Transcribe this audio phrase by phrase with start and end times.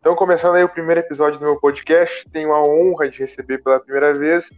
[0.00, 3.80] Então, começando aí o primeiro episódio do meu podcast, tenho a honra de receber pela
[3.80, 4.50] primeira vez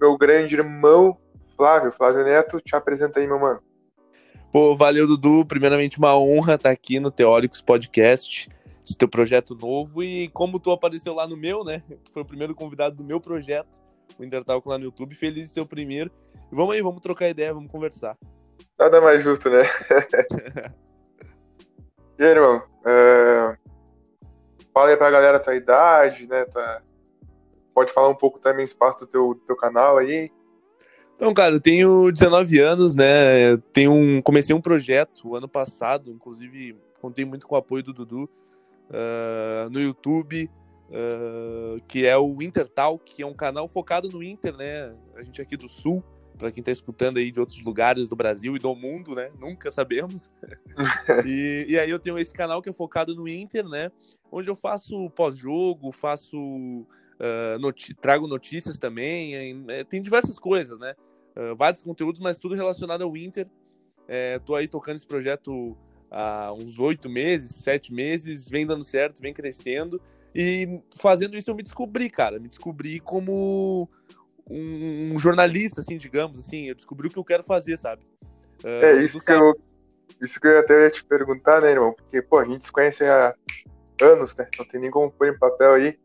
[0.00, 1.16] meu grande irmão,
[1.56, 2.60] Flávio, Flávio Neto.
[2.60, 3.60] Te apresenta aí, meu mano.
[4.52, 5.44] Pô, valeu, Dudu.
[5.46, 8.48] Primeiramente, uma honra estar aqui no Teóricos Podcast,
[8.84, 10.02] esse teu projeto novo.
[10.02, 11.82] E como tu apareceu lá no meu, né?
[12.12, 13.82] Foi o primeiro convidado do meu projeto,
[14.18, 15.14] o Intertalk lá no YouTube.
[15.14, 16.10] Feliz de ser o primeiro.
[16.52, 18.16] E vamos aí, vamos trocar ideia, vamos conversar.
[18.78, 19.62] Nada mais justo, né?
[22.18, 22.62] e aí, irmão?
[22.84, 23.63] Uh,
[24.74, 26.44] fala aí pra galera a tua idade, né?
[26.46, 26.82] Tá...
[27.72, 30.30] Pode falar um pouco também espaço do teu, do teu canal aí.
[31.16, 33.56] Então, cara, eu tenho 19 anos, né?
[33.72, 38.28] Tenho um, comecei um projeto ano passado, inclusive contei muito com o apoio do Dudu
[38.90, 40.50] uh, no YouTube,
[40.88, 44.92] uh, que é o Intertalk, que é um canal focado no Inter, né?
[45.14, 46.02] A gente aqui do Sul,
[46.38, 49.30] para quem está escutando aí de outros lugares do Brasil e do mundo, né?
[49.38, 50.28] Nunca sabemos.
[51.26, 53.90] e, e, aí eu tenho esse canal que é focado no Inter, né?
[54.30, 60.94] Onde eu faço pós-jogo, faço uh, noti trago notícias também, é, tem diversas coisas, né?
[61.36, 63.46] Uh, vários conteúdos, mas tudo relacionado ao Inter.
[64.06, 65.76] É, tô aí tocando esse projeto
[66.10, 70.00] há uns oito meses, sete meses, vem dando certo, vem crescendo.
[70.34, 72.38] E fazendo isso eu me descobri, cara.
[72.38, 73.88] Me descobri como
[74.50, 78.02] um, jornalista, assim, digamos, assim, eu descobri o que eu quero fazer, sabe?
[78.62, 79.54] Uh, é isso que, eu,
[80.20, 81.92] isso que eu até ia te perguntar, né, irmão?
[81.92, 83.34] Porque, pô, a gente se conhece há
[84.02, 84.48] anos, né?
[84.58, 85.98] Não tem nem como pôr em papel aí.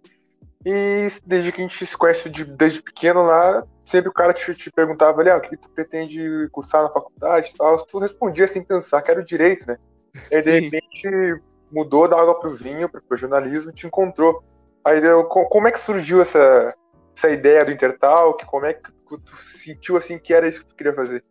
[0.65, 4.53] E desde que a gente se conhece de, desde pequeno lá, sempre o cara te,
[4.53, 7.77] te perguntava ali, ah, o que tu pretende cursar na faculdade e tal.
[7.85, 9.77] Tu respondia sem pensar que era o direito, né?
[10.29, 14.43] E aí, de repente, mudou da água pro vinho, pro, pro jornalismo, te encontrou.
[14.83, 16.75] Aí, como é que surgiu essa,
[17.19, 18.45] essa ideia do Intertalk?
[18.45, 21.23] Como é que tu sentiu assim que era isso que tu queria fazer?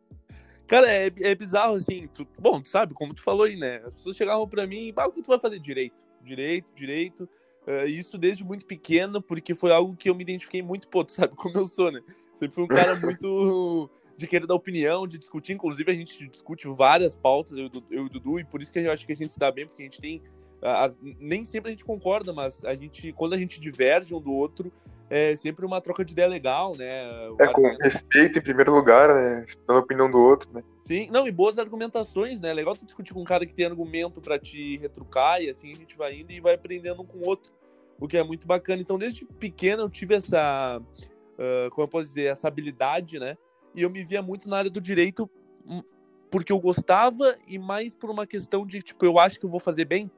[0.67, 2.09] Cara, é, é bizarro assim.
[2.09, 3.81] Tu, bom, tu sabe, como tu falou aí, né?
[3.87, 5.97] As pessoas chegavam para mim, ah, o que tu vai fazer direito?
[6.23, 7.29] Direito, direito.
[7.67, 11.13] Uh, isso desde muito pequeno, porque foi algo que eu me identifiquei muito, pô, tu
[11.13, 12.01] sabe como eu sou, né?
[12.39, 15.53] Sempre fui um cara muito de querer dar opinião, de discutir.
[15.53, 18.79] Inclusive, a gente discute várias pautas, eu, eu e o Dudu, e por isso que
[18.79, 20.23] eu acho que a gente se dá bem, porque a gente tem.
[20.61, 24.33] As, nem sempre a gente concorda, mas a gente, quando a gente diverge um do
[24.33, 24.73] outro,
[25.11, 27.29] é sempre uma troca de ideia legal, né?
[27.31, 29.47] O é, com respeito em primeiro lugar, né?
[29.67, 30.63] A opinião do outro, né?
[30.85, 32.53] Sim, não, e boas argumentações, né?
[32.53, 35.77] Legal tu discutir com um cara que tem argumento para te retrucar, e assim a
[35.77, 37.53] gente vai indo e vai aprendendo um com o outro,
[37.99, 38.83] o que é muito bacana.
[38.83, 43.37] Então, desde pequeno eu tive essa, uh, como eu posso dizer, essa habilidade, né?
[43.75, 45.31] E eu me via muito na área do direito
[45.67, 45.83] hum,
[46.31, 49.61] porque eu gostava e mais por uma questão de, tipo, eu acho que eu vou
[49.61, 50.11] fazer bem.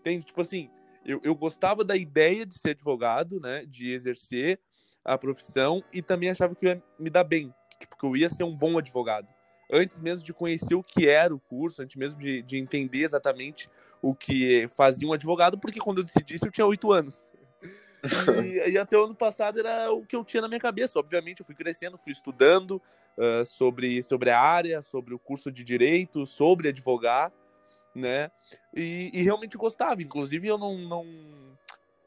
[0.00, 0.24] Entende?
[0.24, 0.70] Tipo assim,
[1.08, 3.64] eu, eu gostava da ideia de ser advogado, né?
[3.66, 4.60] De exercer
[5.02, 8.28] a profissão e também achava que eu ia me dar bem, tipo, que eu ia
[8.28, 9.26] ser um bom advogado.
[9.72, 13.70] Antes mesmo de conhecer o que era o curso, antes mesmo de, de entender exatamente
[14.02, 17.26] o que fazia um advogado, porque quando eu decidi isso eu tinha oito anos.
[18.44, 20.98] E, e, até o ano passado era o que eu tinha na minha cabeça.
[20.98, 22.82] Obviamente, eu fui crescendo, fui estudando
[23.16, 27.32] uh, sobre, sobre a área, sobre o curso de direito, sobre advogar
[27.94, 28.30] né?
[28.74, 30.02] E, e, realmente gostava.
[30.02, 31.06] Inclusive, eu não, não,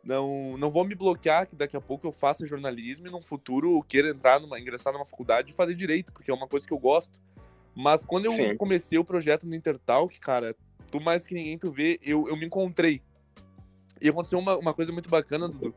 [0.04, 3.84] não, não vou me bloquear que daqui a pouco eu faça jornalismo e no futuro
[3.84, 6.80] queira entrar numa, ingressar numa faculdade e fazer direito, porque é uma coisa que eu
[6.80, 7.20] gosto.
[7.76, 8.58] Mas quando eu Sim.
[8.58, 10.56] comecei o projeto no Intertalk, cara,
[10.90, 13.02] tu mais que ninguém tu vê, eu, eu me encontrei.
[14.02, 15.74] E aconteceu uma, uma coisa muito bacana, Dudu.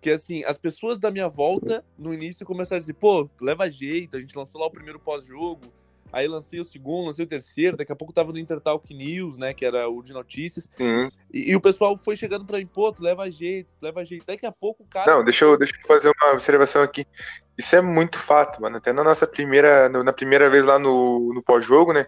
[0.00, 4.16] Que assim, as pessoas da minha volta, no início, começaram a dizer, pô, leva jeito,
[4.16, 5.72] a gente lançou lá o primeiro pós-jogo,
[6.12, 9.54] Aí lancei o segundo, lancei o terceiro, daqui a pouco tava no Intertalk News, né?
[9.54, 10.68] Que era o de notícias.
[10.78, 11.10] Uhum.
[11.32, 14.26] E, e, o pessoal foi chegando pra mim, pô, tu leva jeito, tu leva jeito.
[14.26, 15.14] Daqui a pouco o cara.
[15.14, 17.06] Não, deixa eu, deixa eu fazer uma observação aqui.
[17.56, 18.78] Isso é muito fato, mano.
[18.78, 19.88] Até na nossa primeira.
[19.88, 22.06] Na primeira vez lá no, no pós-jogo, né?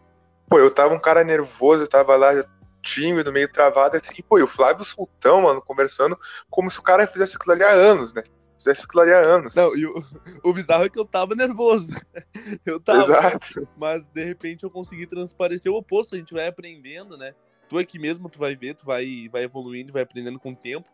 [0.49, 2.45] Pô, eu tava um cara nervoso, eu tava lá
[2.83, 6.19] tímido, meio travado, assim, pô, e o Flávio Sultão, mano, conversando
[6.51, 8.25] como se o cara fizesse aquilo ali há anos, né?
[8.71, 9.55] Aquilo ali há anos.
[9.55, 10.05] Não, e o,
[10.43, 11.89] o bizarro é que eu tava nervoso.
[12.65, 13.03] Eu tava.
[13.03, 13.69] Exato.
[13.77, 17.35] Mas de repente eu consegui transparecer o oposto, a gente vai aprendendo, né?
[17.69, 20.91] Tu aqui mesmo, tu vai ver, tu vai, vai evoluindo, vai aprendendo com o tempo.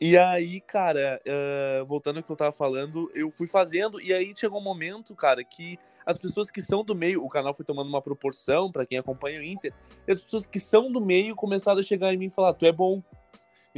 [0.00, 4.32] E aí, cara, uh, voltando ao que eu tava falando, eu fui fazendo, e aí
[4.36, 7.88] chegou um momento, cara, que as pessoas que são do meio, o canal foi tomando
[7.88, 9.74] uma proporção para quem acompanha o Inter,
[10.06, 12.64] e as pessoas que são do meio começaram a chegar em mim e falar: Tu
[12.64, 13.02] é bom,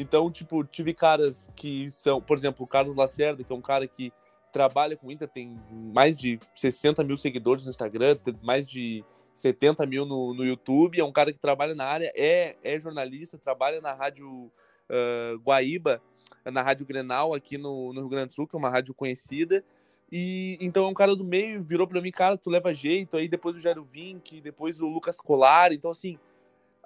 [0.00, 3.87] então, tipo, tive caras que são, por exemplo, o Carlos Lacerda, que é um cara
[3.87, 4.11] que
[4.50, 9.85] trabalha com o Inter, tem mais de 60 mil seguidores no Instagram, mais de 70
[9.85, 13.81] mil no, no YouTube, é um cara que trabalha na área, é, é jornalista, trabalha
[13.82, 16.00] na rádio uh, Guaíba,
[16.47, 19.62] na rádio Grenal aqui no, no Rio Grande do Sul, que é uma rádio conhecida,
[20.11, 23.29] e então é um cara do meio, virou para mim, cara, tu leva jeito, aí
[23.29, 26.19] depois o Jairo Vink, depois o Lucas Colar, então assim,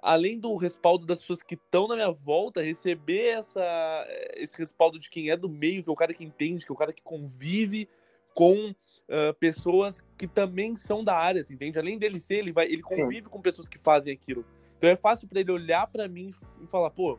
[0.05, 5.09] além do respaldo das pessoas que estão na minha volta, receber essa, esse respaldo de
[5.09, 7.01] quem é do meio, que é o cara que entende, que é o cara que
[7.01, 7.89] convive
[8.35, 11.79] com uh, pessoas que também são da área, tu entende?
[11.79, 13.31] Além dele ser, ele, vai, ele convive Sim.
[13.31, 14.45] com pessoas que fazem aquilo.
[14.77, 16.31] Então é fácil para ele olhar para mim
[16.61, 17.17] e falar, pô,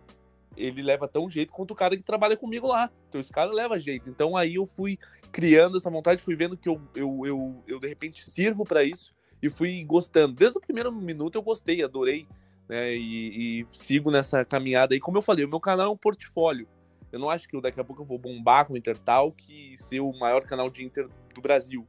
[0.56, 2.88] ele leva tão jeito quanto o cara que trabalha comigo lá.
[3.08, 4.08] Então esse cara leva jeito.
[4.08, 4.96] Então aí eu fui
[5.32, 9.12] criando essa vontade, fui vendo que eu, eu, eu, eu de repente sirvo para isso
[9.42, 10.34] e fui gostando.
[10.34, 12.28] Desde o primeiro minuto eu gostei, adorei,
[12.68, 12.94] né?
[12.94, 14.94] E, e, sigo nessa caminhada.
[14.94, 16.68] E como eu falei, o meu canal é um portfólio.
[17.12, 20.00] Eu não acho que daqui a pouco eu vou bombar com o Intertalk e ser
[20.00, 21.86] o maior canal de Inter do Brasil.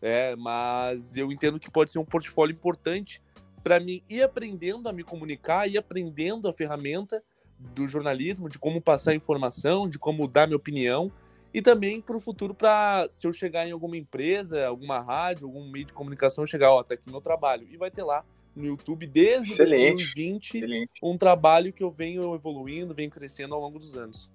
[0.00, 3.22] É, mas eu entendo que pode ser um portfólio importante
[3.62, 7.22] para mim ir aprendendo a me comunicar, ir aprendendo a ferramenta
[7.58, 11.12] do jornalismo, de como passar informação, de como dar minha opinião
[11.54, 15.70] e também para o futuro para se eu chegar em alguma empresa, alguma rádio, algum
[15.70, 19.06] meio de comunicação, chegar, ó, tá aqui meu trabalho e vai ter lá no YouTube
[19.06, 20.92] desde excelente, 2020 excelente.
[21.02, 24.30] um trabalho que eu venho evoluindo, venho crescendo ao longo dos anos.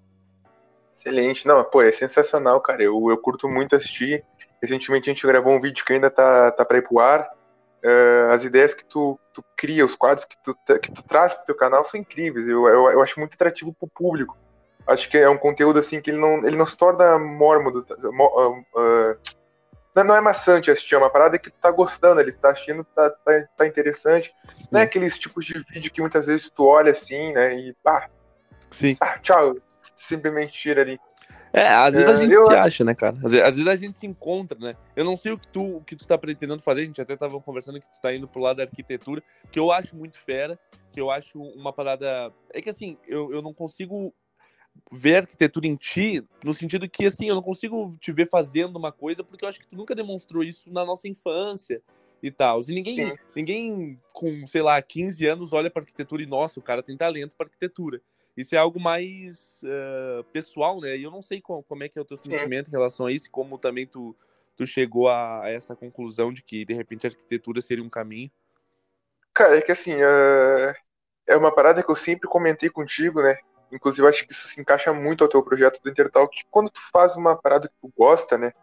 [1.00, 2.84] Excelente, não, pô, é sensacional, cara.
[2.84, 4.26] Eu, eu curto muito assistir.
[4.62, 7.30] Recentemente a gente gravou um vídeo que ainda tá, tá para ir pro ar.
[7.84, 11.46] Uh, as ideias que tu, tu cria, os quadros que tu, que tu traz pro
[11.46, 12.48] teu canal são incríveis.
[12.48, 14.36] Eu, eu, eu acho muito atrativo pro público.
[14.88, 17.86] Acho que é um conteúdo assim que ele não, ele não se torna mórmodo.
[18.04, 19.18] Uh, uh,
[20.04, 23.10] não é maçante assistir, é uma parada que tu tá gostando, ele tá assistindo, tá,
[23.10, 24.34] tá, tá interessante.
[24.54, 24.68] Sim.
[24.72, 28.10] Não é aqueles tipos de vídeo que muitas vezes tu olha assim, né, e pá,
[28.72, 28.96] Sim.
[28.96, 29.56] pá tchau,
[29.98, 31.00] simplesmente tira ali.
[31.54, 32.46] É, às vezes é, a gente eu...
[32.46, 33.16] se acha, né, cara?
[33.24, 34.76] Às vezes, às vezes, a gente se encontra, né?
[34.96, 37.16] Eu não sei o que tu, o que tu tá pretendendo fazer, a gente até
[37.16, 40.60] tava conversando que tu tá indo pro lado da arquitetura, que eu acho muito fera,
[40.92, 42.32] que eu acho uma parada.
[42.54, 44.14] É que assim, eu, eu não consigo
[44.92, 48.92] ver arquitetura em ti, no sentido que, assim, eu não consigo te ver fazendo uma
[48.92, 51.82] coisa, porque eu acho que tu nunca demonstrou isso na nossa infância
[52.22, 52.62] e tal.
[52.62, 56.84] E ninguém, ninguém com, sei lá, 15 anos olha para arquitetura e, nossa, o cara
[56.84, 58.02] tem talento para arquitetura.
[58.36, 60.96] Isso é algo mais uh, pessoal, né?
[60.96, 62.72] E eu não sei como, como, é que é o teu sentimento Sim.
[62.72, 64.16] em relação a isso, como também tu,
[64.56, 68.30] tu chegou a, a, essa conclusão de que, de repente, a arquitetura seria um caminho.
[69.34, 70.74] Cara, é que assim, uh,
[71.26, 73.38] é uma parada que eu sempre comentei contigo, né?
[73.72, 76.80] Inclusive, acho que isso se encaixa muito ao teu projeto do Intertal, que quando tu
[76.92, 78.54] faz uma parada que tu gosta, né?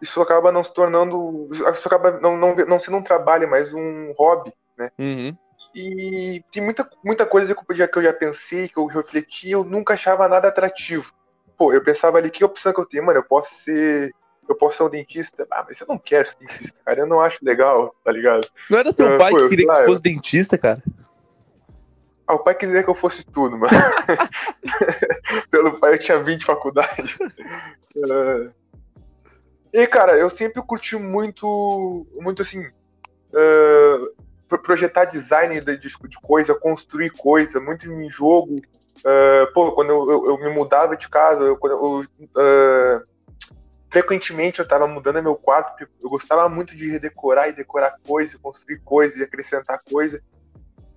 [0.00, 1.48] Isso acaba não se tornando.
[1.50, 4.90] Isso acaba não, não, não sendo um trabalho, mas um hobby, né?
[4.98, 5.36] Uhum.
[5.74, 9.50] E tem muita, muita coisa que eu, já, que eu já pensei, que eu refleti,
[9.50, 11.12] eu nunca achava nada atrativo.
[11.56, 13.04] Pô, eu pensava ali, que opção que eu tenho?
[13.04, 14.10] Mano, eu posso ser.
[14.48, 15.46] Eu posso ser um dentista.
[15.50, 17.00] Ah, mas eu não quero ser dentista, cara.
[17.00, 18.48] Eu não acho legal, tá ligado?
[18.70, 20.82] Não era teu uh, pai pô, que queria que tu fosse dentista, cara?
[22.26, 23.72] Ah, o pai queria que eu fosse tudo, mano.
[25.50, 27.16] Pelo pai eu tinha 20 faculdades.
[27.94, 28.50] Uh...
[29.72, 34.58] E, cara, eu sempre curti muito, muito assim, uh...
[34.58, 38.56] projetar design de, de coisa, construir coisa, muito em jogo.
[38.98, 39.52] Uh...
[39.54, 42.04] Pô, quando eu, eu, eu, me mudava de casa, eu, eu,
[43.88, 48.80] frequentemente eu tava mudando meu quarto, eu gostava muito de redecorar e decorar coisa, construir
[48.80, 50.20] coisa e acrescentar coisa.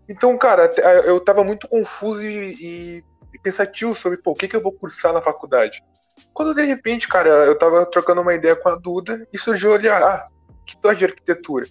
[0.09, 0.73] Então, cara,
[1.05, 5.13] eu tava muito confuso e, e pensativo sobre pô, o que, que eu vou cursar
[5.13, 5.83] na faculdade.
[6.33, 9.87] Quando de repente, cara, eu tava trocando uma ideia com a Duda e surgiu ali,
[9.87, 10.27] ah,
[10.65, 11.67] que tu de arquitetura?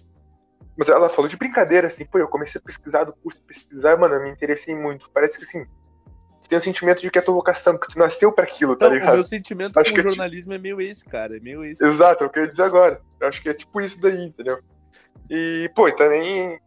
[0.77, 4.15] Mas ela falou de brincadeira, assim, pô, eu comecei a pesquisar do curso, pesquisar, mano,
[4.15, 5.11] eu me interessei muito.
[5.11, 5.65] Parece que assim,
[6.47, 9.13] tem o sentimento de que é tua vocação, que tu nasceu para aquilo, tá ligado?
[9.13, 10.67] O meu sentimento acho com o é jornalismo é, tipo...
[10.67, 11.85] é meio esse, cara, é meio esse.
[11.85, 13.01] Exato, é eu queria dizer agora.
[13.19, 14.59] Eu acho que é tipo isso daí, entendeu?
[15.29, 16.57] E, pô, e também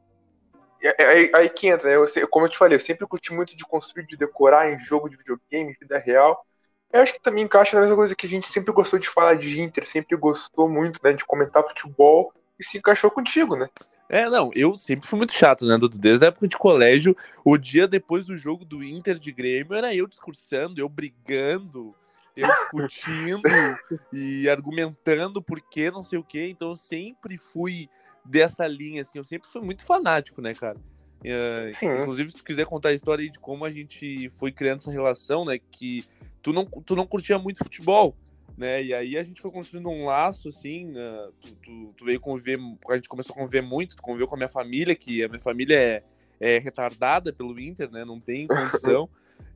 [0.99, 1.97] aí, aí que entra, né?
[1.97, 5.09] Eu, como eu te falei, eu sempre curti muito de construir, de decorar em jogo
[5.09, 6.45] de videogame, vida real.
[6.93, 9.35] Eu acho que também encaixa na mesma coisa que a gente sempre gostou de falar
[9.35, 13.69] de Inter, sempre gostou muito, né, de comentar futebol, e se encaixou contigo, né?
[14.09, 15.97] É, não, eu sempre fui muito chato, né, Dudu?
[15.97, 19.95] Desde a época de colégio, o dia depois do jogo do Inter de Grêmio, era
[19.95, 21.95] eu discursando, eu brigando,
[22.37, 23.43] eu discutindo
[24.13, 26.49] e argumentando por que não sei o quê.
[26.51, 27.89] Então eu sempre fui
[28.25, 29.19] dessa linha, assim.
[29.19, 30.79] Eu sempre fui muito fanático, né, cara?
[31.21, 31.87] Uh, Sim.
[32.01, 34.91] Inclusive, se tu quiser contar a história aí de como a gente foi criando essa
[34.91, 35.59] relação, né?
[35.71, 36.05] Que
[36.43, 38.17] tu não, tu não curtia muito futebol,
[38.57, 38.83] né?
[38.83, 40.91] E aí a gente foi construindo um laço, assim.
[40.91, 42.59] Uh, tu, tu, tu, veio conviver,
[42.91, 45.41] a gente começou a conviver muito, tu conviveu com a minha família, que a minha
[45.41, 46.03] família é,
[46.41, 48.05] é retardada pelo Inter, né?
[48.05, 49.09] Não tem condição.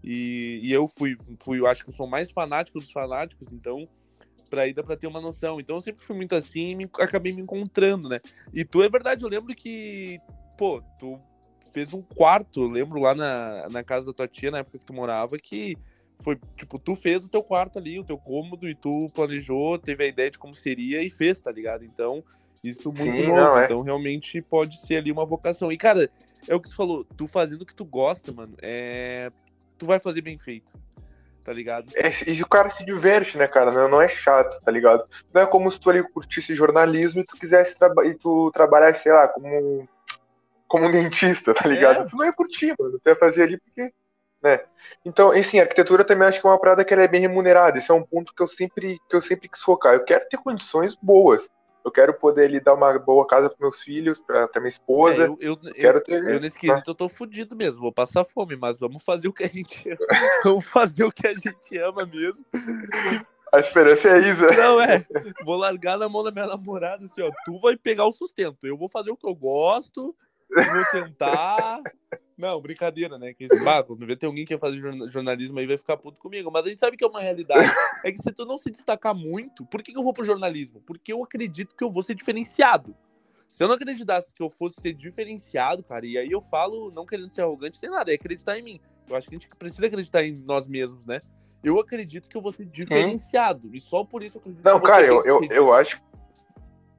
[0.04, 3.88] e, e eu fui, fui, eu acho que eu sou mais fanático dos fanáticos, então
[4.46, 5.60] pra ida para ter uma noção.
[5.60, 8.20] Então eu sempre fui muito assim e me, acabei me encontrando, né?
[8.52, 10.18] E tu é verdade, eu lembro que,
[10.56, 11.18] pô, tu
[11.72, 14.94] fez um quarto, lembro lá na, na casa da tua tia, na época que tu
[14.94, 15.76] morava, que
[16.20, 20.04] foi, tipo, tu fez o teu quarto ali, o teu cômodo, e tu planejou, teve
[20.04, 21.84] a ideia de como seria e fez, tá ligado?
[21.84, 22.24] Então,
[22.64, 23.58] isso muito Sim, novo.
[23.58, 23.64] É.
[23.64, 25.70] Então, realmente pode ser ali uma vocação.
[25.70, 26.10] E, cara,
[26.48, 29.30] é o que tu falou, tu fazendo o que tu gosta, mano, é.
[29.78, 30.72] Tu vai fazer bem feito.
[31.46, 31.92] Tá ligado?
[31.94, 33.70] É, e o cara se diverte, né, cara?
[33.70, 35.04] Não, não é chato, tá ligado?
[35.32, 39.04] Não é como se tu ali curtisse jornalismo e tu quisesse traba e tu trabalhasse,
[39.04, 39.88] sei lá, como,
[40.66, 42.02] como um dentista, tá ligado?
[42.02, 42.04] É.
[42.04, 42.98] Tu não ia curtir, mano.
[42.98, 43.92] Tu ia fazer ali porque
[44.42, 44.60] né?
[45.04, 47.78] Então, assim, a arquitetura também acho que é uma parada que ela é bem remunerada.
[47.78, 49.94] Esse é um ponto que eu sempre que eu sempre quis focar.
[49.94, 51.48] Eu quero ter condições boas.
[51.86, 55.22] Eu quero poder lhe dar uma boa casa para meus filhos, para minha esposa.
[55.22, 56.84] É, eu, eu, eu, quero ter, eu, nesse quesito, né?
[56.88, 57.80] eu tô fudido mesmo.
[57.80, 59.98] Vou passar fome, mas vamos fazer o que a gente ama.
[60.42, 62.44] vamos fazer o que a gente ama mesmo.
[63.52, 64.42] A esperança é isso.
[64.42, 65.06] Não, é.
[65.44, 67.30] Vou largar na mão da minha namorada assim, ó.
[67.44, 68.58] Tu vai pegar o sustento.
[68.64, 70.12] Eu vou fazer o que eu gosto.
[70.50, 71.82] Vou tentar.
[72.36, 73.32] Não, brincadeira, né?
[73.32, 74.78] Que esse barco, não vê tem alguém que quer fazer
[75.08, 76.50] jornalismo aí vai ficar puto comigo.
[76.52, 77.72] Mas a gente sabe que é uma realidade.
[78.04, 80.82] É que se tu não se destacar muito, por que, que eu vou pro jornalismo?
[80.82, 82.94] Porque eu acredito que eu vou ser diferenciado.
[83.50, 87.06] Se eu não acreditasse que eu fosse ser diferenciado, cara, e aí eu falo, não
[87.06, 88.80] querendo ser arrogante nem nada, é acreditar em mim.
[89.08, 91.22] Eu acho que a gente precisa acreditar em nós mesmos, né?
[91.64, 93.68] Eu acredito que eu vou ser diferenciado.
[93.68, 93.70] Hum.
[93.72, 96.00] E só por isso eu acredito não, que eu cara, eu, eu, eu acho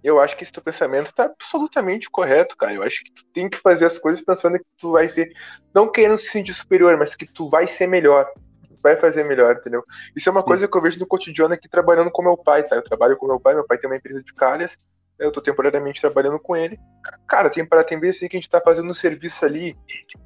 [0.03, 2.73] eu acho que esse teu pensamento tá absolutamente correto, cara.
[2.73, 5.31] Eu acho que tu tem que fazer as coisas pensando que tu vai ser,
[5.73, 8.29] não querendo se sentir superior, mas que tu vai ser melhor.
[8.67, 9.83] Tu vai fazer melhor, entendeu?
[10.15, 10.47] Isso é uma Sim.
[10.47, 12.75] coisa que eu vejo no cotidiano aqui trabalhando com meu pai, tá?
[12.75, 14.77] Eu trabalho com meu pai, meu pai tem uma empresa de calhas,
[15.17, 16.79] eu tô temporariamente trabalhando com ele.
[17.27, 19.75] Cara, tem para tem vezes assim que a gente tá fazendo um serviço ali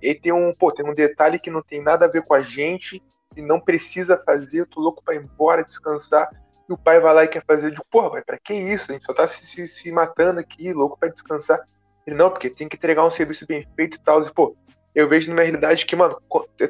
[0.01, 2.41] e tem um, pô, tem um detalhe que não tem nada a ver com a
[2.41, 3.01] gente
[3.35, 6.29] e não precisa fazer, eu tô louco para ir embora, descansar
[6.71, 8.91] e o pai vai lá e quer fazer de, porra, pai, pra que isso?
[8.91, 11.59] A gente só tá se, se, se matando aqui, louco pra descansar.
[12.05, 14.21] Ele, não, porque tem que entregar um serviço bem feito e tal.
[14.21, 14.55] E, pô,
[14.93, 16.17] eu vejo na realidade que, mano,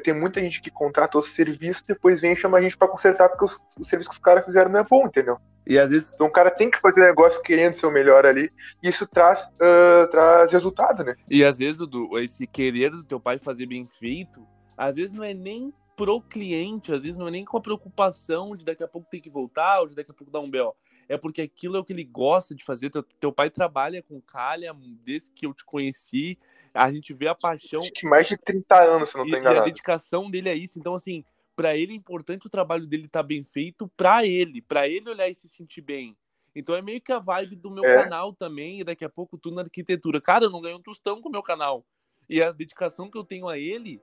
[0.02, 3.44] tem muita gente que contrata o serviço depois vem chamar a gente para consertar porque
[3.44, 5.38] os, o serviço que os caras fizeram não é bom, entendeu?
[5.66, 6.12] E às vezes.
[6.14, 8.50] Então o cara tem que fazer negócio querendo ser o melhor ali.
[8.82, 11.14] E isso traz, uh, traz resultado, né?
[11.28, 15.24] E às vezes, Dudu, esse querer do teu pai fazer bem feito, às vezes não
[15.24, 18.88] é nem pro cliente, às vezes não é nem com a preocupação de daqui a
[18.88, 20.74] pouco ter que voltar ou de daqui a pouco dar um B.O.
[21.08, 22.90] É porque aquilo é o que ele gosta de fazer.
[22.90, 26.38] Teu, teu pai trabalha com calha desde que eu te conheci.
[26.72, 27.80] A gente vê a paixão.
[27.80, 29.56] Acho que mais de 30 anos, se não enganado.
[29.56, 30.78] E a dedicação dele é isso.
[30.78, 34.62] Então, assim, para ele é importante o trabalho dele estar tá bem feito para ele,
[34.62, 36.16] para ele olhar e se sentir bem.
[36.54, 38.02] Então é meio que a vibe do meu é.
[38.02, 40.20] canal também, e daqui a pouco tu na arquitetura.
[40.20, 41.84] Cara, eu não ganho um tostão com o meu canal.
[42.28, 44.00] E a dedicação que eu tenho a ele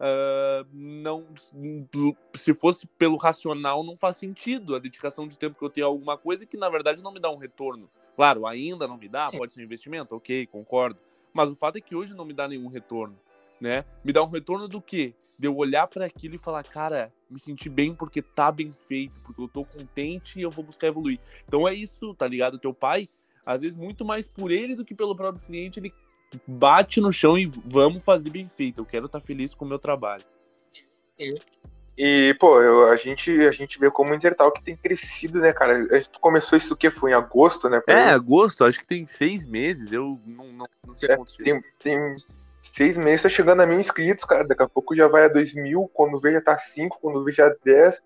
[0.00, 1.26] Uh, não
[2.34, 5.90] se fosse pelo racional não faz sentido a dedicação de tempo que eu tenho a
[5.90, 7.88] alguma coisa que na verdade não me dá um retorno.
[8.16, 9.38] Claro ainda não me dá Sim.
[9.38, 10.98] pode ser um investimento ok concordo.
[11.32, 13.16] Mas o fato é que hoje não me dá nenhum retorno
[13.62, 13.84] né?
[14.04, 15.14] Me dá um retorno do quê?
[15.38, 19.20] De eu olhar para aquilo e falar cara me senti bem porque tá bem feito
[19.20, 21.20] porque eu tô contente e eu vou buscar evoluir.
[21.46, 22.58] Então é isso tá ligado?
[22.58, 23.08] Teu pai
[23.46, 25.94] às vezes muito mais por ele do que pelo próprio cliente ele
[26.46, 28.80] bate no chão e vamos fazer bem feito.
[28.80, 30.24] Eu quero estar feliz com o meu trabalho.
[31.18, 31.38] E,
[31.96, 35.74] e pô, eu, a, gente, a gente vê como o Intertalk tem crescido, né, cara?
[35.94, 37.82] A gente começou isso que foi em agosto, né?
[37.86, 39.92] É, agosto, acho que tem seis meses.
[39.92, 42.16] Eu não, não, não sei é, quantos tem, tem
[42.62, 44.46] seis meses, tá chegando a mil inscritos, cara.
[44.46, 47.32] Daqui a pouco já vai a dois mil, quando vê já tá cinco, quando vê
[47.32, 48.02] já dez.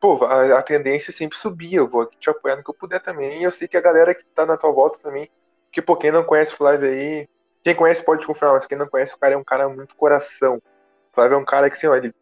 [0.00, 1.74] Pô, a, a tendência é sempre subir.
[1.74, 3.40] Eu vou te apoiar no que eu puder também.
[3.40, 5.28] E eu sei que a galera que tá na tua volta também,
[5.72, 7.28] que, pô, quem não conhece o Flávio aí,
[7.64, 10.56] quem conhece pode confirmar, mas quem não conhece, o cara é um cara muito coração.
[10.56, 12.12] O Flávio é um cara que, assim, ó, ele,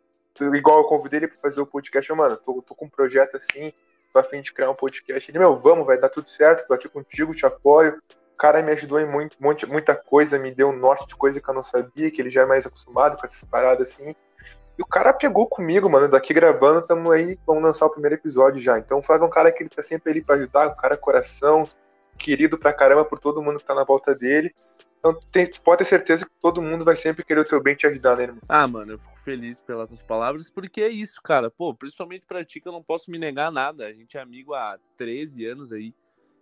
[0.57, 3.73] igual eu convidei ele pra fazer o podcast, mano, tô, tô com um projeto assim,
[4.15, 5.29] tô fim de criar um podcast.
[5.29, 8.01] Ele, meu, vamos, vai dar tudo certo, tô aqui contigo, te apoio.
[8.35, 11.41] O cara me ajudou em muito, muito, muita coisa, me deu um norte de coisa
[11.41, 14.15] que eu não sabia, que ele já é mais acostumado com essas paradas assim.
[14.79, 18.63] E o cara pegou comigo, mano, daqui gravando, tamo aí, vamos lançar o primeiro episódio
[18.63, 18.79] já.
[18.79, 20.97] Então o Flávio é um cara que ele tá sempre ali pra ajudar, um cara
[20.97, 21.69] coração,
[22.17, 24.55] querido pra caramba por todo mundo que tá na volta dele.
[25.03, 27.89] Então tem, pode ter certeza que todo mundo vai sempre querer o teu bem te
[27.89, 28.41] ajudar, né, irmão?
[28.49, 31.51] Ah, mano, eu fico feliz pelas tuas palavras, porque é isso, cara.
[31.51, 33.85] Pô, principalmente pra ti que eu não posso me negar nada.
[33.87, 35.93] A gente é amigo há 13 anos aí.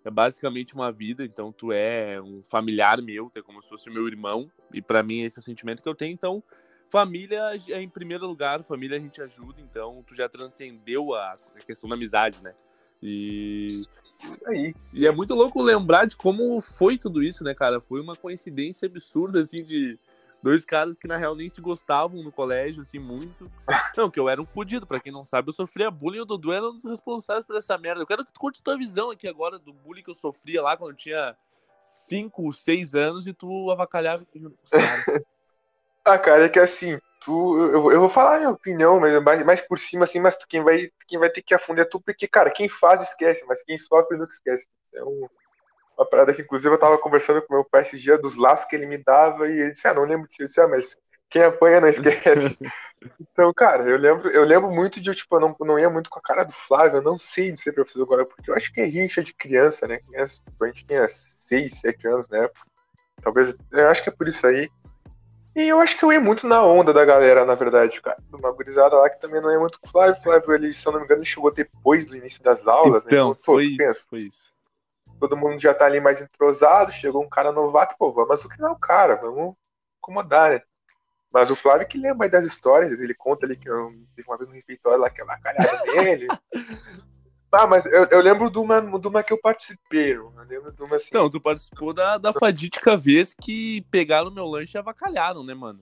[0.05, 4.07] É basicamente uma vida, então tu é um familiar meu, é como se fosse meu
[4.07, 6.13] irmão, e para mim esse é o sentimento que eu tenho.
[6.13, 6.43] Então,
[6.91, 11.35] família é em primeiro lugar, família a gente ajuda, então tu já transcendeu a
[11.67, 12.55] questão da amizade, né?
[13.03, 13.85] E
[14.47, 14.75] aí.
[14.93, 17.81] E é muito louco lembrar de como foi tudo isso, né, cara?
[17.81, 19.99] Foi uma coincidência absurda, assim, de
[20.43, 23.51] dois caras que na real nem se gostavam no colégio, assim, muito.
[23.97, 26.25] Não, que eu era um fudido, pra quem não sabe, eu sofria bullying e o
[26.25, 28.01] Dudu era um dos responsáveis por essa merda.
[28.03, 30.77] Eu quero que tu conte tua visão aqui agora do bullying que eu sofria lá
[30.77, 31.37] quando eu tinha
[31.81, 34.27] 5, 6 anos e tu avacalhava
[36.05, 39.45] ah, cara, é que assim, tu, eu, eu vou falar a minha opinião, mas mais,
[39.45, 42.27] mais por cima, assim, mas quem vai, quem vai ter que afundar é tu, porque,
[42.27, 44.67] cara, quem faz esquece, mas quem sofre nunca esquece.
[44.95, 45.29] É um,
[45.97, 48.75] uma parada que, inclusive, eu tava conversando com meu pai esses dias dos laços que
[48.75, 50.43] ele me dava e ele disse, ah, não lembro disso.
[50.43, 50.97] Eu disse, ah, mas
[51.29, 52.59] quem apanha não esquece.
[53.21, 56.19] então, cara, eu lembro, eu lembro muito de, tipo, eu não, não ia muito com
[56.19, 58.81] a cara do Flávio, eu não sei de ser professor agora, porque eu acho que
[58.81, 59.99] é rixa de criança, né?
[59.99, 62.67] Criança, tipo, a gente tinha 6, 7 anos na época.
[63.23, 64.69] Talvez, eu acho que é por isso aí.
[65.55, 68.19] E eu acho que eu ia muito na onda da galera, na verdade, cara.
[68.33, 70.21] Uma gurizada lá que também não ia muito com o Flávio.
[70.21, 73.29] O Flávio, ele, se eu não me engano, chegou depois do início das aulas, então,
[73.29, 73.33] né?
[73.33, 74.45] Então, foi, isso, pensa, foi isso.
[75.19, 78.79] Todo mundo já tá ali mais entrosado, chegou um cara novato, pô, vamos azucrinar o
[78.79, 79.55] cara, vamos
[80.01, 80.63] acomodar, né?
[81.33, 84.49] Mas o Flávio que lembra das histórias, ele conta ali que eu, teve uma vez
[84.49, 86.27] no refeitório lá que é calhada nele.
[87.53, 90.83] ah, mas eu, eu, lembro de uma, de uma que eu participei, eu lembro de
[90.83, 91.09] uma assim.
[91.13, 95.81] Não, tu participou da, da fadídica vez que pegaram meu lanche e avacalharam, né, mano?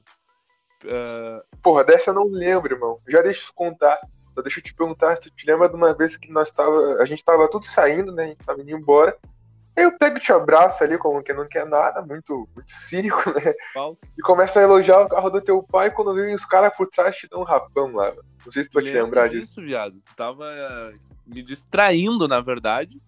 [0.84, 1.42] Uh...
[1.62, 3.00] Porra, dessa eu não lembro, irmão.
[3.06, 4.00] Já deixa eu contar.
[4.34, 7.02] Só deixa eu te perguntar se tu te lembra de uma vez que nós tava.
[7.02, 8.24] A gente tava tudo saindo, né?
[8.24, 9.16] A gente tava indo embora.
[9.78, 13.30] Aí eu pego e te abraço ali, como que não quer nada, muito, muito cínico,
[13.30, 13.54] né?
[13.72, 14.00] Falso.
[14.18, 17.16] E começa a elogiar o carro do teu pai quando vem os caras por trás
[17.16, 18.12] te dão um rapão lá.
[18.44, 19.44] Não sei se tu vai te lembrar disso.
[19.44, 19.96] Isso, viado.
[20.02, 20.44] Tu tava
[21.24, 23.00] me distraindo, na verdade.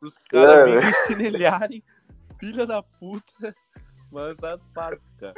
[0.00, 0.92] Os caras é, virem né?
[1.06, 1.84] chinelharem.
[2.40, 3.54] Filha da puta.
[4.10, 5.34] Mas faz parte, cara.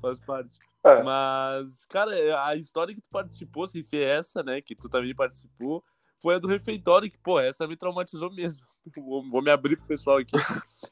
[0.00, 0.58] Faz parte.
[0.82, 1.02] É.
[1.02, 4.62] Mas, cara, a história que tu participou, sem ser essa, né?
[4.62, 5.84] Que tu também participou,
[6.22, 8.64] foi a do refeitório, que, pô, essa me traumatizou mesmo.
[8.96, 10.32] Vou, vou, me abrir pro pessoal aqui.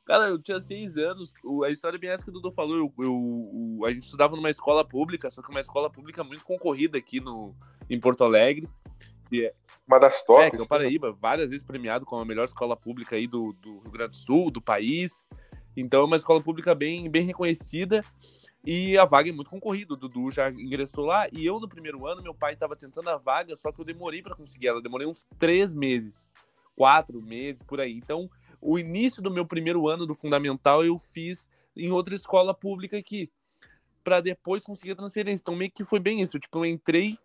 [0.05, 1.33] Cara, eu tinha seis anos.
[1.65, 2.77] A história é bem essa que o Dudu falou.
[2.77, 6.97] Eu, eu, a gente estudava numa escola pública, só que uma escola pública muito concorrida
[6.97, 7.53] aqui no,
[7.89, 8.69] em Porto Alegre.
[9.33, 9.53] E é,
[9.89, 10.45] uma das tops.
[10.45, 10.69] É, que é o né?
[10.69, 14.23] Paraíba, várias vezes premiado como a melhor escola pública aí do, do Rio Grande do
[14.23, 15.27] Sul, do país.
[15.77, 18.05] Então é uma escola pública bem, bem reconhecida.
[18.64, 19.95] E a vaga é muito concorrida.
[19.95, 21.29] O Dudu já ingressou lá.
[21.33, 24.23] E eu, no primeiro ano, meu pai estava tentando a vaga, só que eu demorei
[24.23, 24.79] para conseguir ela.
[24.79, 26.31] Eu demorei uns três meses
[26.81, 27.93] quatro meses, por aí.
[27.93, 32.97] Então, o início do meu primeiro ano do fundamental eu fiz em outra escola pública
[32.97, 33.31] aqui,
[34.02, 35.43] para depois conseguir a transferência.
[35.43, 36.38] Então, meio que foi bem isso.
[36.38, 37.19] Tipo, eu entrei.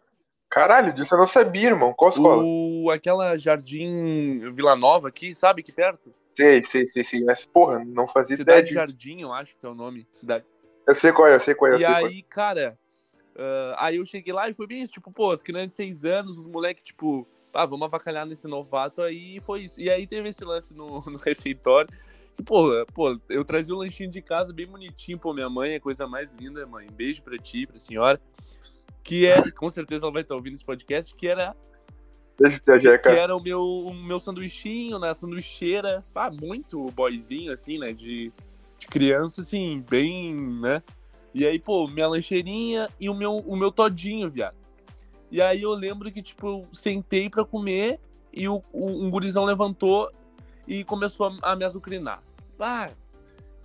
[0.50, 1.94] Caralho, disso eu não sabia, irmão.
[1.94, 2.44] Qual escola?
[2.44, 2.90] O...
[2.92, 5.62] Aquela Jardim Vila Nova aqui, sabe?
[5.62, 6.14] Aqui perto.
[6.36, 7.24] Sei, sei, sei, sei.
[7.24, 8.68] Mas, porra, não fazia Cidade ideia.
[8.68, 10.06] Cidade Jardim, eu acho que é o nome.
[10.12, 10.44] Cidade.
[10.88, 11.78] Eu sei qual é, eu sei qual é.
[11.78, 12.20] E aí.
[12.20, 12.22] É.
[12.30, 12.78] cara,
[13.36, 14.94] uh, aí eu cheguei lá e foi bem isso.
[14.94, 19.02] Tipo, pô, as crianças de seis anos, os moleques, tipo, ah, vamos avacalhar nesse novato
[19.02, 19.80] aí, e foi isso.
[19.80, 21.90] E aí teve esse lance no, no refeitório.
[22.38, 25.74] E, pô, pô, eu trazia o um lanchinho de casa bem bonitinho, pô, minha mãe,
[25.74, 26.88] é coisa mais linda, mãe.
[26.92, 28.20] Beijo pra ti, pra senhora.
[29.04, 31.56] Que é, com certeza ela vai estar ouvindo esse podcast, que era.
[32.38, 33.10] Beijo pra Jeca.
[33.10, 35.14] Que era o meu, o meu sanduichinho, né?
[35.14, 36.04] Sanduicheira.
[36.14, 37.94] Ah, muito boyzinho, assim, né?
[37.94, 38.34] De,
[38.78, 40.82] de criança, assim, bem, né?
[41.34, 44.56] E aí, pô, minha lancheirinha e o meu, o meu todinho, viado.
[45.30, 48.00] E aí eu lembro que, tipo, eu sentei para comer
[48.32, 50.10] e o, o, um gurizão levantou
[50.68, 52.24] e começou a, a me azucrinar.
[52.60, 52.90] Ah,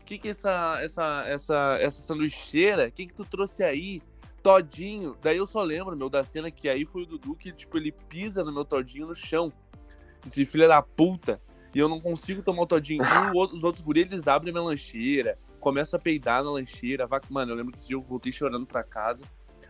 [0.01, 2.88] o que que é essa, essa, essa, essa sanduicheira?
[2.88, 4.03] O que que tu trouxe aí?
[4.42, 5.16] Todinho.
[5.23, 7.92] Daí eu só lembro, meu, da cena que aí foi o Dudu que, tipo, ele
[7.92, 9.53] pisa no meu todinho no chão.
[10.27, 11.40] Esse filho da puta.
[11.75, 13.03] E eu não consigo tomar o todinho.
[13.05, 17.09] E os outros guris, eles abrem a minha lancheira, começam a peidar na lancheira.
[17.29, 19.25] Mano, eu lembro que esse dia eu voltei chorando pra casa,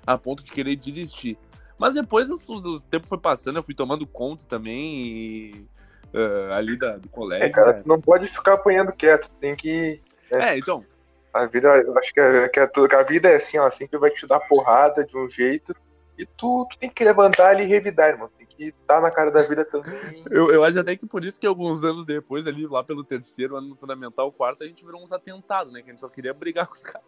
[0.07, 1.37] a ponto de querer desistir.
[1.79, 5.69] Mas depois o, tempo foi passando, eu fui tomando conta também e,
[6.15, 7.47] uh, ali da, do colégio.
[7.47, 10.01] É, cara, tu não pode ficar apanhando quieto, tem que.
[10.31, 10.53] Né?
[10.53, 10.85] É, então.
[11.33, 13.99] A vida, eu acho que, a, que, a, que a vida é assim, ela sempre
[13.99, 15.75] vai te dar porrada de um jeito
[16.19, 18.29] e tu, tu tem que levantar ali e revidar, irmão.
[18.61, 20.23] Que tá na cara da vida também.
[20.31, 23.57] eu, eu acho até que por isso que alguns anos depois, ali lá pelo terceiro
[23.57, 25.81] ano no fundamental, quarto, a gente virou uns atentados, né?
[25.81, 27.03] Que a gente só queria brigar com os caras.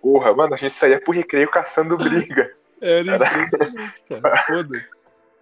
[0.00, 2.54] Porra, mano, a gente saía pro recreio caçando briga.
[2.80, 4.36] Era impressionante, cara.
[4.44, 4.88] Foda-se.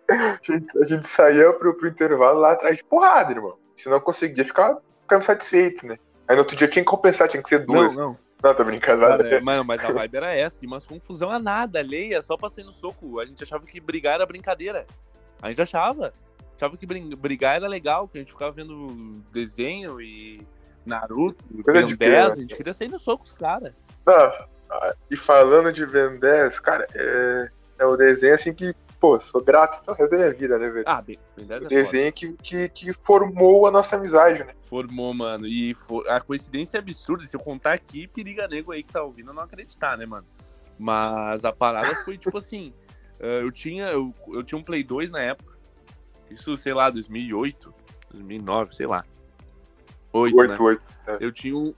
[0.09, 3.59] A gente, a gente saía pro, pro intervalo lá atrás de porrada, irmão.
[3.77, 5.99] Se não conseguia, ficava, ficava satisfeito, né?
[6.27, 7.95] Aí no outro dia tinha que compensar, tinha que ser duas.
[7.95, 8.19] Não, não.
[8.47, 9.01] Não, tô brincando.
[9.01, 12.37] Cara, é, mano, mas a vibe era essa, de umas confusão a nada, alheia, só
[12.37, 13.19] pra sair no soco.
[13.19, 14.87] A gente achava que brigar era brincadeira.
[15.43, 16.13] A gente achava.
[16.55, 20.47] Achava que brigar era legal, que a gente ficava vendo desenho e
[20.87, 23.75] Naruto, Ben 10, a gente queria sair no soco os caras.
[24.07, 24.47] Ah,
[25.11, 29.85] e falando de Ben 10, cara, é, é o desenho assim que, pô, sou grato
[29.85, 30.85] pelo resto da minha vida, né, velho?
[30.87, 34.55] Ah, Ben 10 é o desenho que, que, que, formou a nossa amizade, né?
[34.69, 35.47] Formou, mano.
[35.47, 37.25] E for, a coincidência é absurda.
[37.25, 40.27] Se eu contar aqui, periga nego aí que tá ouvindo não acreditar, né, mano?
[40.79, 42.73] Mas a parada foi tipo assim:
[43.21, 45.57] eh, eu tinha, eu, eu tinha um Play 2 na época.
[46.31, 47.73] Isso, sei lá, 2008,
[48.13, 49.05] 2009, sei lá.
[50.13, 50.57] 8, 8, né?
[50.59, 51.19] 8 é.
[51.21, 51.73] Eu tinha um,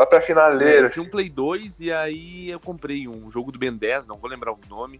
[0.00, 0.64] Lá pra finaleira.
[0.64, 1.10] É, eu tinha um assim.
[1.10, 4.58] Play 2 e aí eu comprei um jogo do Ben 10, não vou lembrar o
[4.66, 4.98] nome.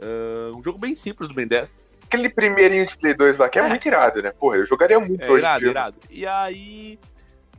[0.00, 1.78] Uh, um jogo bem simples do Ben 10.
[2.04, 3.68] Aquele primeirinho de Play 2 lá, que é, é.
[3.68, 4.32] muito irado, né?
[4.32, 5.44] Porra, eu jogaria muito é, hoje.
[5.44, 5.96] Irado, irado.
[6.10, 6.98] E aí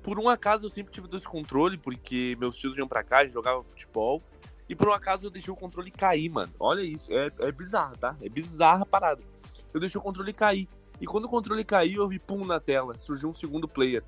[0.04, 3.64] por um acaso eu sempre tive dois controles, porque meus tios vinham pra cá, jogava
[3.64, 4.22] futebol.
[4.68, 6.52] E por um acaso eu deixei o controle cair, mano.
[6.60, 8.16] Olha isso, é, é bizarro, tá?
[8.22, 9.22] É bizarra a parada.
[9.74, 10.68] Eu deixei o controle cair.
[11.00, 12.98] E quando o controle caiu, eu vi pum na tela.
[12.98, 14.04] Surgiu um segundo player.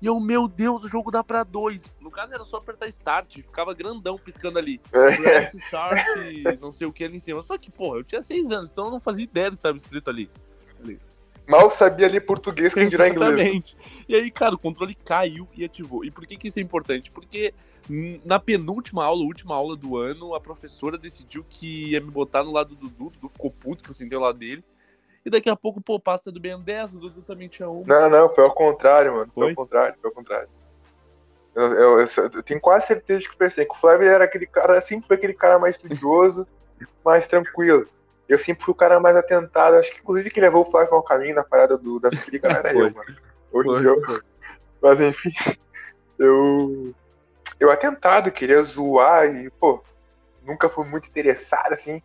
[0.00, 1.82] E eu, meu Deus, o jogo dá pra dois.
[2.00, 4.78] No caso era só apertar start, ficava grandão piscando ali.
[4.78, 6.04] Press start,
[6.60, 7.42] não sei o que ali em cima.
[7.42, 9.76] Só que, porra, eu tinha seis anos, então eu não fazia ideia do que tava
[9.76, 10.30] escrito ali.
[10.82, 10.98] ali.
[11.48, 13.32] Mal sabia ali português quem dirá inglês.
[13.32, 13.76] Exatamente.
[14.08, 16.04] E aí, cara, o controle caiu e ativou.
[16.04, 17.10] E por que, que isso é importante?
[17.10, 17.52] Porque
[18.24, 22.52] na penúltima aula, última aula do ano, a professora decidiu que ia me botar no
[22.52, 23.10] lado do Dudu.
[23.10, 24.64] Dudu ficou puto que eu sentei ao lado dele.
[25.24, 27.84] E daqui a pouco, pô, pasta do Ben 10, o Dudu também tinha um.
[27.86, 29.30] Não, não, foi ao contrário, mano.
[29.32, 30.48] Foi, foi ao contrário, foi ao contrário.
[31.54, 34.46] Eu, eu, eu, eu, tenho quase certeza de que pensei que o Flávio era aquele
[34.46, 36.46] cara, sempre foi aquele cara mais estudioso,
[37.04, 37.86] mais tranquilo.
[38.28, 39.76] Eu sempre fui o cara mais atentado.
[39.76, 42.72] Acho que inclusive que levou o Flávio ao caminho na parada do, das brigas era
[42.74, 43.14] eu, mano.
[43.52, 44.04] Hoje foi, eu.
[44.04, 44.20] Foi.
[44.80, 45.32] Mas enfim,
[46.18, 46.94] eu.
[47.60, 49.84] Eu atentado, queria zoar e, pô,
[50.42, 52.02] nunca fui muito interessado, assim.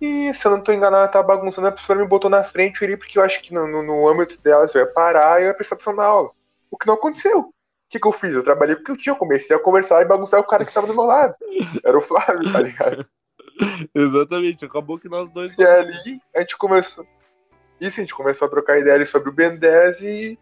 [0.00, 2.82] E se eu não tô enganado, ela tá bagunçando, a professora me botou na frente
[2.82, 5.48] ali, porque eu acho que no, no, no âmbito dela eu ia parar e eu
[5.48, 6.30] ia prestar atenção na aula.
[6.70, 7.40] O que não aconteceu.
[7.40, 7.52] O
[7.90, 8.32] que, que eu fiz?
[8.32, 10.86] Eu trabalhei porque eu tinha, eu comecei a conversar e bagunçar o cara que tava
[10.86, 11.34] do meu lado.
[11.84, 13.04] Era o Flávio, tá ligado?
[13.94, 15.52] Exatamente, acabou que nós dois.
[15.58, 17.04] E ali a gente começou.
[17.80, 20.38] Isso, a gente começou a trocar ideia sobre o Ben 10 e.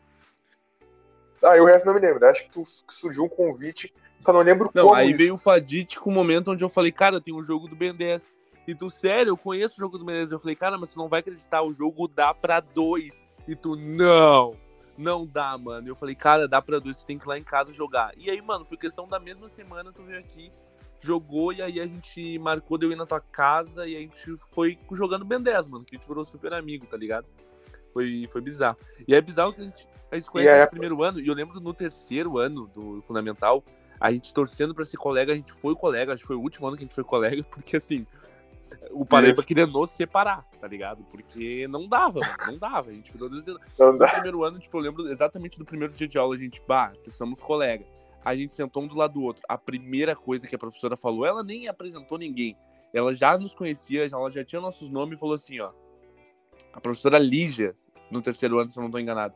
[1.42, 2.21] Ah, e o resto não me lembro.
[2.21, 2.29] Né?
[2.29, 4.94] Acho que, tu, que surgiu um convite, só não lembro não, como.
[4.94, 5.18] Aí isso.
[5.18, 8.31] veio o fadítico momento onde eu falei, cara, tem um jogo do Ben 10.
[8.69, 10.31] E tu, sério, eu conheço o jogo do 10.
[10.31, 13.19] Eu falei, cara, mas tu não vai acreditar, o jogo dá pra dois.
[13.47, 14.55] E tu, não,
[14.95, 15.89] não dá, mano.
[15.89, 18.13] E eu falei, cara, dá pra dois, tu tem que ir lá em casa jogar.
[18.19, 20.53] E aí, mano, foi questão da mesma semana, tu veio aqui
[21.01, 24.37] jogou e aí a gente marcou de eu ir na tua casa e a gente
[24.51, 27.27] foi jogando Ben 10, mano, que a gente virou super amigo, tá ligado?
[27.93, 28.77] Foi, foi bizarro.
[29.07, 31.61] E é bizarro que a gente, a gente conhece no primeiro ano, e eu lembro
[31.61, 33.63] no terceiro ano do Fundamental,
[34.01, 36.67] a gente torcendo pra ser colega, a gente foi colega, acho que foi o último
[36.67, 38.07] ano que a gente foi colega, porque assim,
[38.91, 41.05] o Paraíba queria nos separar, tá ligado?
[41.11, 42.91] Porque não dava, mano, não dava.
[42.91, 46.35] A gente virou No primeiro ano, tipo, eu lembro exatamente do primeiro dia de aula,
[46.35, 47.85] a gente, bah, somos colega
[48.25, 49.43] a gente sentou um do lado do outro.
[49.49, 52.57] A primeira coisa que a professora falou, ela nem apresentou ninguém.
[52.93, 55.71] Ela já nos conhecia, ela já tinha nossos nomes e falou assim, ó.
[56.73, 57.75] A professora Lígia,
[58.11, 59.35] no terceiro ano, se eu não estou enganado.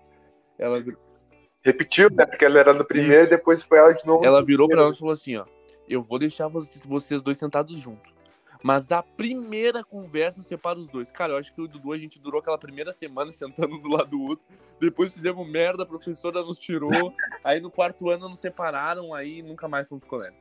[0.58, 0.84] Ela
[1.62, 2.26] repetiu, né?
[2.26, 4.24] Porque ela era no primeiro e depois foi ela de novo.
[4.24, 5.46] Ela virou para nós e falou assim, ó.
[5.88, 8.11] Eu vou deixar vocês dois sentados juntos.
[8.62, 11.10] Mas a primeira conversa separa os dois.
[11.10, 14.10] Cara, eu acho que o Dudu, a gente durou aquela primeira semana sentando do lado
[14.10, 14.44] do outro.
[14.80, 16.90] Depois fizemos merda, a professora nos tirou.
[17.42, 20.40] aí no quarto ano nos separaram, aí nunca mais fomos colegas.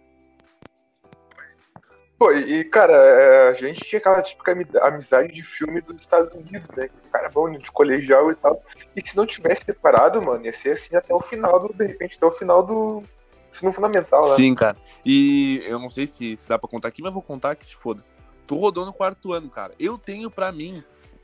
[2.21, 6.69] Pô, e cara, é, a gente tinha aquela típica amizade de filme dos Estados Unidos,
[6.77, 6.87] né?
[6.87, 8.63] Que os caras vão de colegial e tal.
[8.95, 12.17] E se não tivesse separado, mano, ia ser assim até o final do, de repente,
[12.17, 13.01] até o final do
[13.49, 14.35] ensino fundamental, né?
[14.35, 14.77] Sim, cara.
[15.03, 17.75] E eu não sei se, se dá pra contar aqui, mas vou contar que se
[17.75, 18.03] foda.
[18.51, 19.73] Tu rodou no quarto ano, cara.
[19.79, 20.83] Eu tenho para mim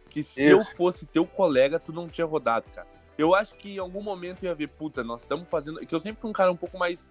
[0.10, 0.50] que se Isso.
[0.50, 2.88] eu fosse teu colega, tu não tinha rodado, cara.
[3.18, 5.86] Eu acho que em algum momento ia ver, puta, nós estamos fazendo.
[5.86, 7.10] Que eu sempre fui um cara um pouco mais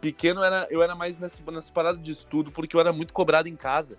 [0.00, 3.48] pequeno, era, eu era mais nessa, nessa parada de estudo, porque eu era muito cobrado
[3.48, 3.98] em casa.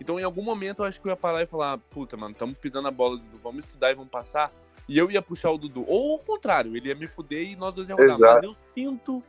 [0.00, 2.56] Então, em algum momento, eu acho que eu ia parar e falar, puta, mano, estamos
[2.56, 4.52] pisando a bola, Dudu, vamos estudar e vamos passar.
[4.88, 5.84] E eu ia puxar o Dudu.
[5.88, 8.14] Ou ao contrário, ele ia me fuder e nós dois ia rodar.
[8.14, 8.34] Exato.
[8.34, 9.24] Mas eu sinto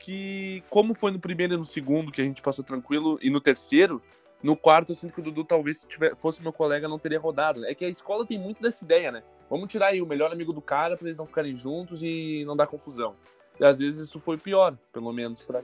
[0.00, 3.40] que, como foi no primeiro e no segundo, que a gente passou tranquilo, e no
[3.40, 4.02] terceiro,
[4.42, 7.20] no quarto, eu sinto que o Dudu, talvez, se tiver, fosse meu colega, não teria
[7.20, 7.64] rodado.
[7.66, 9.22] É que a escola tem muito dessa ideia, né?
[9.50, 12.56] Vamos tirar aí o melhor amigo do cara para eles não ficarem juntos e não
[12.56, 13.14] dar confusão.
[13.58, 15.60] E às vezes isso foi pior, pelo menos pra,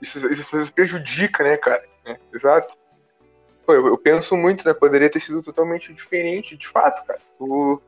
[0.00, 1.84] Isso, às vezes prejudica, né, cara?
[2.04, 2.78] É, exato.
[3.66, 4.72] Pô, eu, eu, penso muito, né?
[4.72, 7.18] Poderia ter sido totalmente diferente, de fato, cara.
[7.40, 7.80] O...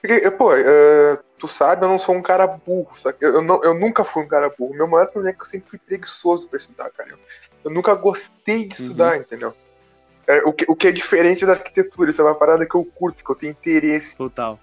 [0.00, 3.64] Porque, pô, uh, tu sabe, eu não sou um cara burro, só que eu, não,
[3.64, 4.74] eu nunca fui um cara burro.
[4.74, 7.10] Meu maior problema é que eu sempre fui preguiçoso pra estudar, cara.
[7.10, 7.18] Eu,
[7.66, 9.22] eu nunca gostei de estudar, uhum.
[9.22, 9.54] entendeu?
[10.24, 12.84] É, o, que, o que é diferente da arquitetura, isso é uma parada que eu
[12.84, 14.16] curto, que eu tenho interesse.
[14.16, 14.58] Total.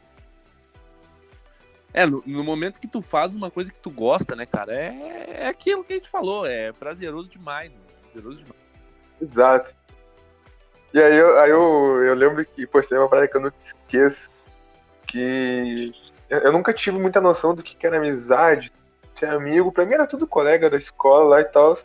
[1.93, 5.41] É, no, no, momento que tu faz uma coisa que tu gosta, né, cara, é,
[5.41, 8.61] é aquilo que a gente falou, é prazeroso demais, mano, prazeroso demais.
[9.21, 9.75] Exato.
[10.93, 13.41] E aí eu, aí eu, eu lembro que, pô, isso é uma parada que eu
[13.41, 14.31] nunca esqueço,
[15.05, 15.93] que
[16.29, 18.71] eu nunca tive muita noção do que era amizade,
[19.11, 21.77] ser amigo, pra mim era tudo colega da escola lá e tal,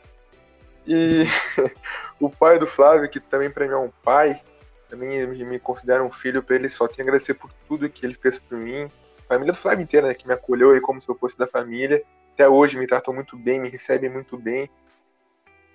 [0.89, 1.27] e
[2.19, 4.41] o pai do Flávio, que também para mim é um pai,
[4.89, 8.15] também me considera um filho, para ele só tenho a agradecer por tudo que ele
[8.15, 8.91] fez por mim.
[9.19, 11.47] A família do Flávio inteira, né, que me acolheu aí como se eu fosse da
[11.47, 12.03] família.
[12.33, 14.71] Até hoje me tratam muito bem, me recebem muito bem.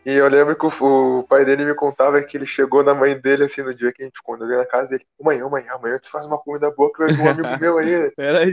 [0.05, 3.17] E eu lembro que o, o, pai dele me contava que ele chegou na mãe
[3.17, 5.65] dele, assim, no dia que a gente, quando eu na casa dele, mãe, ô mãe,
[5.69, 8.11] amanhã tu faz uma comida boa que vai vir um amigo meu aí.
[8.11, 8.51] Peraí.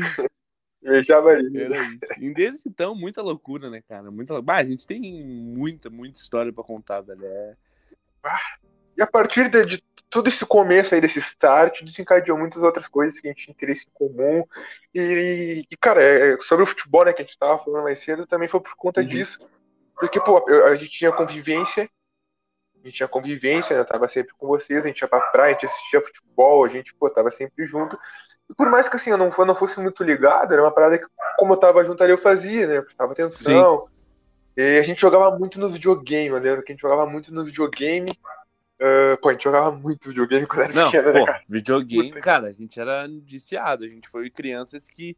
[0.83, 1.63] Beijava ele.
[1.63, 1.99] Era isso.
[2.19, 4.11] E desde então, muita loucura, né, cara?
[4.11, 4.41] Muita...
[4.41, 7.25] Bah, a gente tem muita, muita história pra contar, velho.
[7.25, 7.57] É...
[8.97, 13.21] E a partir de, de todo esse começo aí, desse start, desencadeou muitas outras coisas
[13.21, 14.45] que a gente tinha interesse em comum.
[14.95, 18.27] E, e cara, é, sobre o futebol, né, que a gente tava falando mais cedo,
[18.27, 19.07] também foi por conta Uhum.
[19.07, 19.39] disso.
[19.95, 21.89] Porque, pô, eu- a gente tinha convivência,
[22.83, 25.51] a gente tinha convivência, né, eu tava sempre com vocês, a gente ia pra praia,
[25.51, 27.99] a gente assistia futebol, a gente, pô, tava sempre junto.
[28.57, 31.07] Por mais que, assim, eu não, eu não fosse muito ligado, era uma parada que,
[31.39, 33.89] como eu tava junto ali, eu fazia, né, eu prestava atenção.
[34.57, 37.45] E a gente jogava muito no videogame, eu lembro que a gente jogava muito no
[37.45, 38.13] videogame.
[38.81, 41.43] Ah, pô, a gente jogava muito videogame quando era Não, pequeno, né, pô, cara?
[41.49, 42.21] videogame, Puta.
[42.21, 43.85] cara, a gente era viciado.
[43.85, 45.17] A gente foi crianças que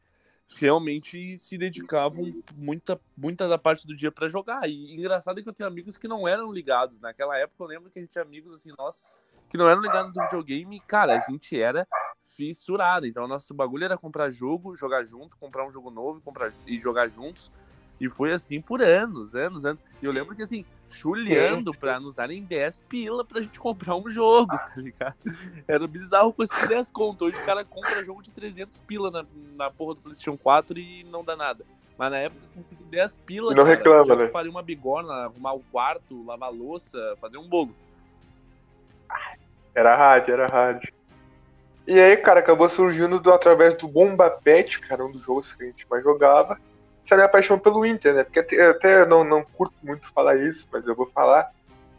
[0.57, 4.69] realmente se dedicavam muita, muita da parte do dia pra jogar.
[4.69, 7.01] E engraçado é que eu tenho amigos que não eram ligados.
[7.01, 9.11] Naquela época eu lembro que a gente tinha amigos assim, nossos,
[9.49, 10.77] que não eram ligados no videogame.
[10.77, 11.87] E, cara, a gente era
[12.37, 13.07] fissurado.
[13.07, 16.51] Então, o nosso bagulho era comprar jogo, jogar junto, comprar um jogo novo e, comprar,
[16.67, 17.51] e jogar juntos.
[18.01, 19.85] E foi assim por anos, anos, anos.
[20.01, 24.11] E eu lembro que assim, chulhando pra nos darem 10 pila pra gente comprar um
[24.11, 25.15] jogo, tá ligado?
[25.69, 27.27] Era bizarro com esses 10 conto.
[27.27, 31.05] Hoje o cara compra jogo de 300 pila na, na porra do PlayStation 4 e
[31.05, 31.65] não dá nada.
[31.97, 33.53] Mas na época eu consegui 10 pila.
[33.53, 33.77] E não cara.
[33.77, 34.25] reclama, né?
[34.25, 37.73] Preparei uma bigorna, arrumar o quarto, lavar louça, fazer um bolo.
[39.75, 40.93] Era rádio, era rádio.
[41.87, 45.65] E aí, cara, acabou surgindo do, através do Bomba Pet, cara, um dos jogos que
[45.65, 46.59] a gente mais jogava.
[47.05, 48.25] Essa minha paixão pelo Inter, né?
[48.25, 51.51] Porque até, até não, não curto muito falar isso, mas eu vou falar.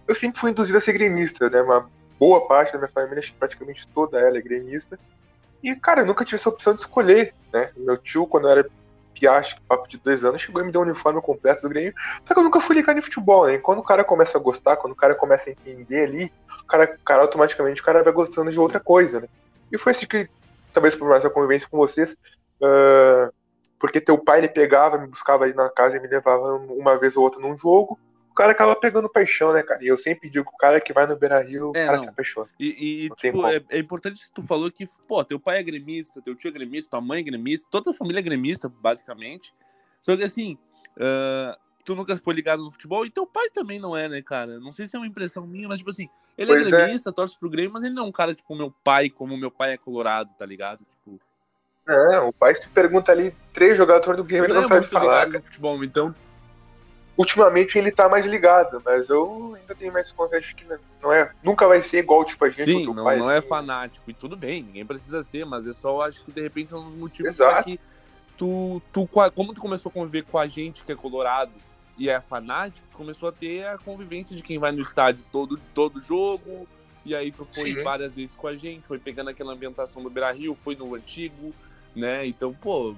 [0.08, 1.62] Eu sempre fui induzido a ser gremista, né?
[1.62, 4.98] Uma boa parte da minha família, praticamente toda ela é gremista.
[5.62, 7.70] E, cara, eu nunca tive essa opção de escolher, né?
[7.76, 8.70] Meu tio, quando eu era
[9.14, 11.94] piacho, papo de dois anos, chegou e me deu um uniforme completo do Grêmio.
[12.26, 13.56] Só que eu nunca fui ligado em futebol, né?
[13.56, 16.66] E quando o cara começa a gostar, quando o cara começa a entender ali, o
[16.66, 19.28] cara, o cara automaticamente o cara vai gostando de outra coisa, né?
[19.74, 20.30] E foi assim que,
[20.72, 22.16] talvez por mais a convivência com vocês,
[22.62, 23.30] ah,
[23.80, 27.18] porque teu pai ele pegava, me buscava aí na casa e me levava uma vez
[27.18, 29.84] ou outra num jogo, o cara acaba pegando paixão, né, cara?
[29.84, 31.98] E eu sempre digo que o cara que vai no Beira Rio, o É, cara
[31.98, 32.04] não.
[32.04, 32.50] se apaixona.
[32.60, 36.22] E, e, tipo, é, é importante que tu falou que, pô, teu pai é gremista,
[36.22, 39.54] teu tio é gremista, tua mãe é gremista, toda a família é gremista, basicamente.
[40.02, 40.58] Só que assim,
[41.00, 44.60] ah, tu nunca foi ligado no futebol e teu pai também não é, né, cara?
[44.60, 46.72] Não sei se é uma impressão minha, mas tipo assim, ele Pois é é.
[46.72, 49.52] gremista, torce pro Grêmio, mas ele não é um cara tipo meu pai, como meu
[49.52, 50.80] pai é colorado, tá ligado?
[50.80, 51.20] Tipo,
[51.88, 54.88] Não, o pai, se tu pergunta ali três jogadores do Grêmio, ele não é sabe
[54.88, 55.26] falar.
[55.26, 56.16] ligado futebol, então
[57.16, 60.66] Ultimamente ele tá mais ligado, mas eu ainda tenho mais confiança que
[61.00, 63.18] não é, nunca vai ser igual, tipo, a gente Sim, não, pai.
[63.20, 63.48] não é assim.
[63.48, 64.10] fanático.
[64.10, 66.86] E tudo bem, ninguém precisa ser, mas é só, acho que de repente é um
[66.86, 67.66] dos motivos Exato.
[67.66, 67.80] que
[68.36, 71.52] tu, tu, como tu começou a conviver com a gente que é colorado
[71.98, 76.02] e é fanático, começou a ter a convivência de quem vai no estádio todo, todo
[76.02, 76.68] jogo.
[77.06, 77.84] E aí tu foi Sim.
[77.84, 81.54] várias vezes com a gente, foi pegando aquela ambientação do Beira Rio, foi no antigo,
[81.96, 82.26] né?
[82.26, 82.96] Então, pô,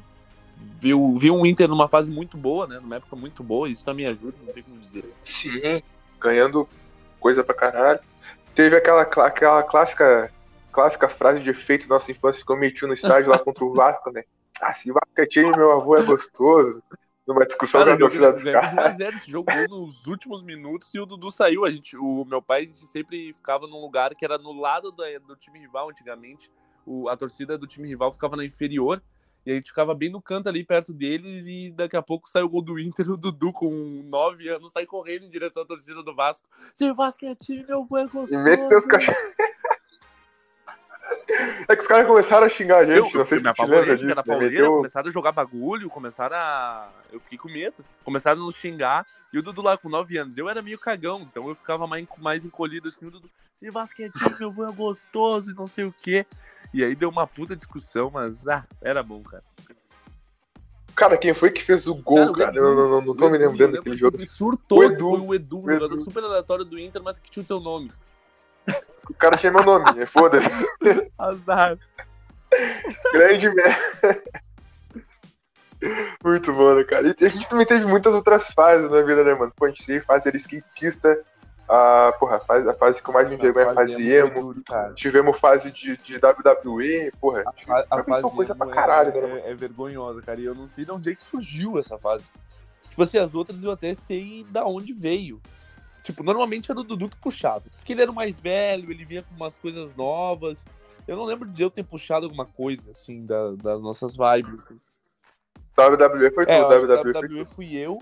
[0.79, 2.79] viu, viu um Inter numa fase muito boa, né?
[2.79, 5.11] Numa época muito boa, isso também ajuda, não tem como dizer.
[5.23, 5.81] Sim,
[6.19, 6.69] ganhando
[7.19, 7.99] coisa pra caralho.
[8.53, 10.31] Teve aquela, aquela clássica,
[10.71, 13.73] clássica frase de efeito da nossa infância que eu meti no estádio lá contra o
[13.73, 14.23] Vasco, né?
[14.61, 16.81] Ah, se Vasco é time, meu avô é gostoso.
[17.27, 18.75] Numa discussão Cara, da torcida dos caras.
[18.75, 21.65] 2 a 0 esse jogo gol nos últimos minutos e o Dudu saiu.
[21.65, 24.91] A gente, o meu pai a gente sempre ficava num lugar que era no lado
[24.91, 26.51] do, do time rival antigamente.
[26.85, 29.01] O, a torcida do time rival ficava na inferior.
[29.45, 32.41] E a gente ficava bem no canto ali perto deles e daqui a pouco sai
[32.41, 33.69] o gol do Inter, o Dudu com
[34.05, 36.47] 9 anos sai correndo em direção à torcida do Vasco.
[36.73, 38.33] Se o Vasco é time, meu avô é gostoso.
[38.33, 39.35] E meteu os cachorros.
[41.67, 43.97] É que os caras começaram a xingar a gente, Eu, não sei se apavorei, lembra
[43.97, 44.19] fiquei disso.
[44.19, 44.39] na Né?
[44.39, 44.75] pauleira, Meteu...
[44.77, 46.89] começaram a jogar bagulho, começaram a.
[47.11, 47.75] Eu fiquei com medo.
[48.03, 49.05] Começaram a nos xingar.
[49.33, 50.37] E o Dudu lá com 9 anos.
[50.37, 53.05] Eu era meio cagão, então eu ficava mais, mais encolhido assim.
[53.05, 56.25] O Dudu, se basquetinho, meu avô é gostoso e não sei o quê.
[56.73, 59.43] E aí deu uma puta discussão, mas ah, era bom, cara.
[60.95, 62.57] Cara, quem foi que fez o gol, Cara, cara?
[62.57, 64.17] Eu não, não, não tô me lembrando daquele jogo.
[64.25, 65.09] Surtou, O Edu.
[65.09, 66.03] foi o Edu, O jogador Edu.
[66.03, 67.91] super aleatório do Inter, mas que tinha o teu nome.
[69.09, 70.47] O cara meu nome, é foda-se.
[71.17, 71.77] Azar.
[73.13, 74.23] Grande merda.
[76.23, 77.15] Muito bom, né, cara?
[77.19, 79.51] E a gente também teve muitas outras fases na vida, né, mano?
[79.55, 81.21] Pô, a gente teve fase era skatista,
[81.67, 84.41] a, porra, a fase, a fase que eu mais me envergonha é a fase emo.
[84.41, 84.63] duro.
[84.95, 87.43] Tivemos fase de, de WWE, porra.
[87.45, 90.39] A, fa- a fase coisa pra emo caralho, é, né, é, é vergonhosa, cara.
[90.39, 92.25] E eu não sei de onde é que surgiu essa fase.
[92.89, 95.41] Tipo assim, as outras eu até sei da onde veio.
[96.05, 97.63] Tipo, normalmente era o Dudu que puxava.
[97.77, 100.63] Porque ele era o mais velho, ele vinha com umas coisas novas.
[101.07, 104.65] Eu não lembro de eu ter puxado alguma coisa, assim, da- das nossas vibes.
[104.65, 104.79] Assim.
[105.75, 107.99] WWE foi É, acho que WWE WWE fui eu.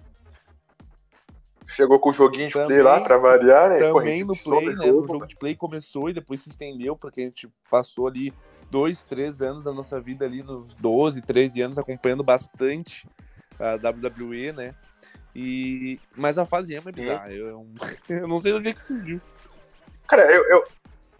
[1.65, 3.79] Chegou com o joguinho de também, play lá pra variar, né?
[3.79, 4.73] Também no play, né?
[4.73, 8.33] Jogo, no jogo de play começou e depois se estendeu, porque a gente passou ali
[8.69, 13.07] dois, três anos da nossa vida ali, nos 12, 13 anos, acompanhando bastante
[13.57, 14.75] a WWE, né?
[15.35, 15.99] E...
[16.15, 17.31] Mas a fase emo é bizarra.
[17.31, 17.67] Eu,
[18.09, 19.19] eu não sei onde é que surgiu.
[20.07, 20.65] Cara, eu, eu,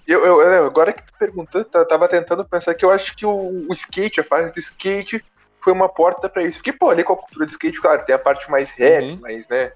[0.07, 3.65] eu, eu, agora que tu perguntou, eu tava tentando pensar que eu acho que o,
[3.69, 5.23] o skate, a fase do skate,
[5.59, 6.57] foi uma porta para isso.
[6.57, 9.19] Porque, pô, ali com a cultura do skate, claro, tem a parte mais rap, uhum.
[9.21, 9.71] mais, né,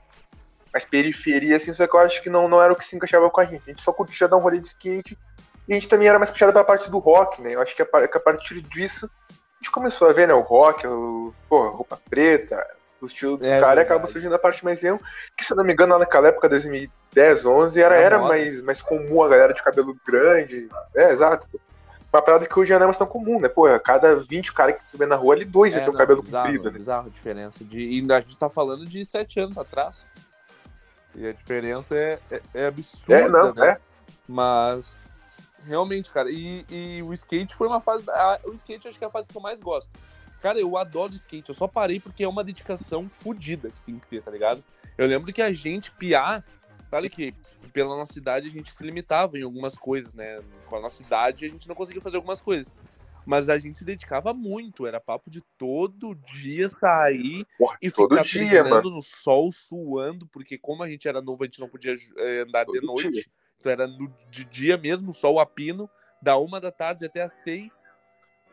[0.72, 3.30] mais periferia, assim, só que eu acho que não, não era o que se encaixava
[3.30, 3.64] com a gente.
[3.66, 5.18] A gente só curtia dar um rolê de skate
[5.68, 7.56] e a gente também era mais puxado pra parte do rock, né?
[7.56, 10.42] Eu acho que a, que a partir disso a gente começou a ver, né, o
[10.42, 12.64] rock, o, pô, roupa preta,
[13.02, 15.00] o estilo dos é, caras, acabou surgindo a parte mais emo,
[15.38, 19.24] que se eu não me engano, naquela época, 2010, 11, era, era mais, mais comum
[19.24, 20.68] a galera de cabelo grande.
[20.96, 21.48] É, exato.
[22.12, 23.50] Uma parada que hoje já não é mais tão comum, né?
[23.50, 26.22] Pô, cada 20 caras que tu vê na rua, ali dois é, ter o cabelo
[26.22, 26.78] bizarro, comprido, né?
[26.78, 27.64] Bizarro a diferença.
[27.64, 30.08] De, e a gente tá falando de 7 anos atrás.
[31.14, 33.72] E a diferença é, é, é absurda, é, não, né?
[33.72, 33.78] É.
[34.28, 34.96] Mas,
[35.66, 38.06] realmente, cara, e, e o skate foi uma fase.
[38.06, 39.90] Da, o skate acho que é a fase que eu mais gosto.
[40.42, 44.08] Cara, eu adoro skate, eu só parei porque é uma dedicação fodida que tem que
[44.08, 44.64] ter, tá ligado?
[44.98, 46.44] Eu lembro que a gente, piar,
[46.90, 47.34] sabe que
[47.74, 50.42] pela nossa idade a gente se limitava em algumas coisas, né?
[50.66, 52.74] Com a nossa idade a gente não conseguia fazer algumas coisas.
[53.26, 58.24] Mas a gente se dedicava muito, era papo de todo dia sair Porra, e ficar
[58.24, 62.40] dia, no sol, suando, porque como a gente era novo, a gente não podia é,
[62.44, 63.12] andar todo de noite.
[63.12, 63.26] Dia.
[63.60, 65.90] Então era no, de dia mesmo, sol a pino,
[66.22, 67.92] da uma da tarde até às seis.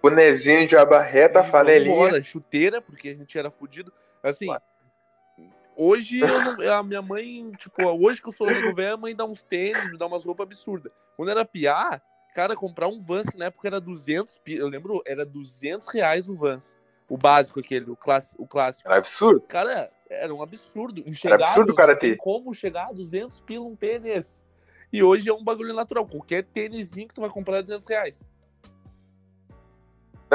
[0.05, 1.95] Bonezinho de aba reta, flanelinha.
[1.95, 3.91] Embora, chuteira, porque a gente era fudido.
[4.23, 4.49] Assim,
[5.75, 9.25] hoje não, a minha mãe, tipo, hoje que eu sou nego velho, a mãe dá
[9.25, 10.93] uns tênis, me dá umas roupas absurdas.
[11.17, 12.03] Quando era piar,
[12.35, 16.37] cara, comprar um Vans, que na época era 200, eu lembro, era 200 reais o
[16.37, 16.77] Vans.
[17.09, 18.87] O básico aquele, o, class, o clássico.
[18.87, 19.41] Era absurdo.
[19.49, 21.03] Cara, era um absurdo.
[21.07, 22.17] Enxergado, era absurdo o cara ter.
[22.19, 24.43] Como chegar a 200 pila um tênis.
[24.93, 26.07] E hoje é um bagulho natural.
[26.07, 28.34] Qualquer tênisinho que tu vai comprar é 200 reais.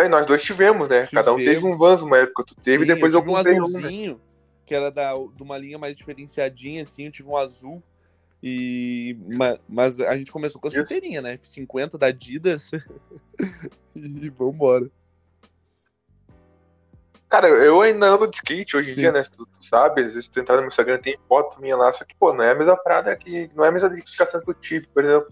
[0.06, 1.06] E nós dois tivemos, né?
[1.06, 1.26] Tivemos.
[1.26, 2.44] Cada um teve um Vans uma época.
[2.44, 4.22] Tu teve Sim, e depois eu, eu comprei um azulzinho, um, né?
[4.66, 7.06] que era da, de uma linha mais diferenciadinha, assim.
[7.06, 7.84] Eu tive um azul.
[8.42, 9.18] E,
[9.68, 11.36] mas a gente começou com a chuteirinha, né?
[11.36, 12.72] F50 da Adidas.
[13.96, 14.90] e vambora.
[17.30, 19.02] Cara, eu ainda ando de skate hoje em Sim.
[19.02, 19.24] dia, né?
[19.24, 22.04] Tu, tu, sabe, às vezes tu entrar no meu Instagram tem foto minha lá, só
[22.04, 23.52] que, pô, não é a mesma parada que.
[23.54, 25.32] Não é a mesma dedicação que eu tive, por exemplo.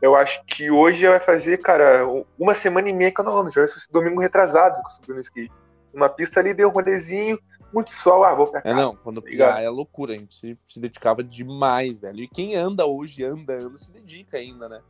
[0.00, 2.06] Eu acho que hoje vai fazer, cara,
[2.38, 3.50] uma semana e meia que eu não ando.
[3.50, 5.52] Já esse domingo retrasado que eu subi no skate.
[5.92, 7.38] Uma pista ali, deu um rolezinho,
[7.72, 8.74] muito sol, ah, vou pra casa.
[8.74, 12.20] É, não, quando tá pegar é loucura, a gente se, se dedicava demais, velho.
[12.20, 14.80] E quem anda hoje, anda, anda, se dedica ainda, né?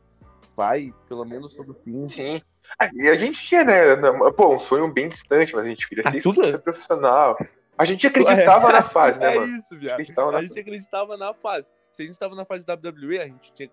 [0.55, 2.09] Vai, pelo menos todo fim.
[2.09, 2.41] Sim.
[2.79, 3.95] Ah, e a gente tinha, né,
[4.35, 6.43] pô, um sonho bem distante, mas a gente queria ser, ah, tudo...
[6.43, 7.37] ser profissional.
[7.77, 9.57] A gente acreditava é, na fase, né, é mano?
[9.57, 10.01] isso, viado.
[10.17, 11.69] A, a gente acreditava na fase.
[11.91, 13.69] Se a gente tava na fase da WWE, a gente tinha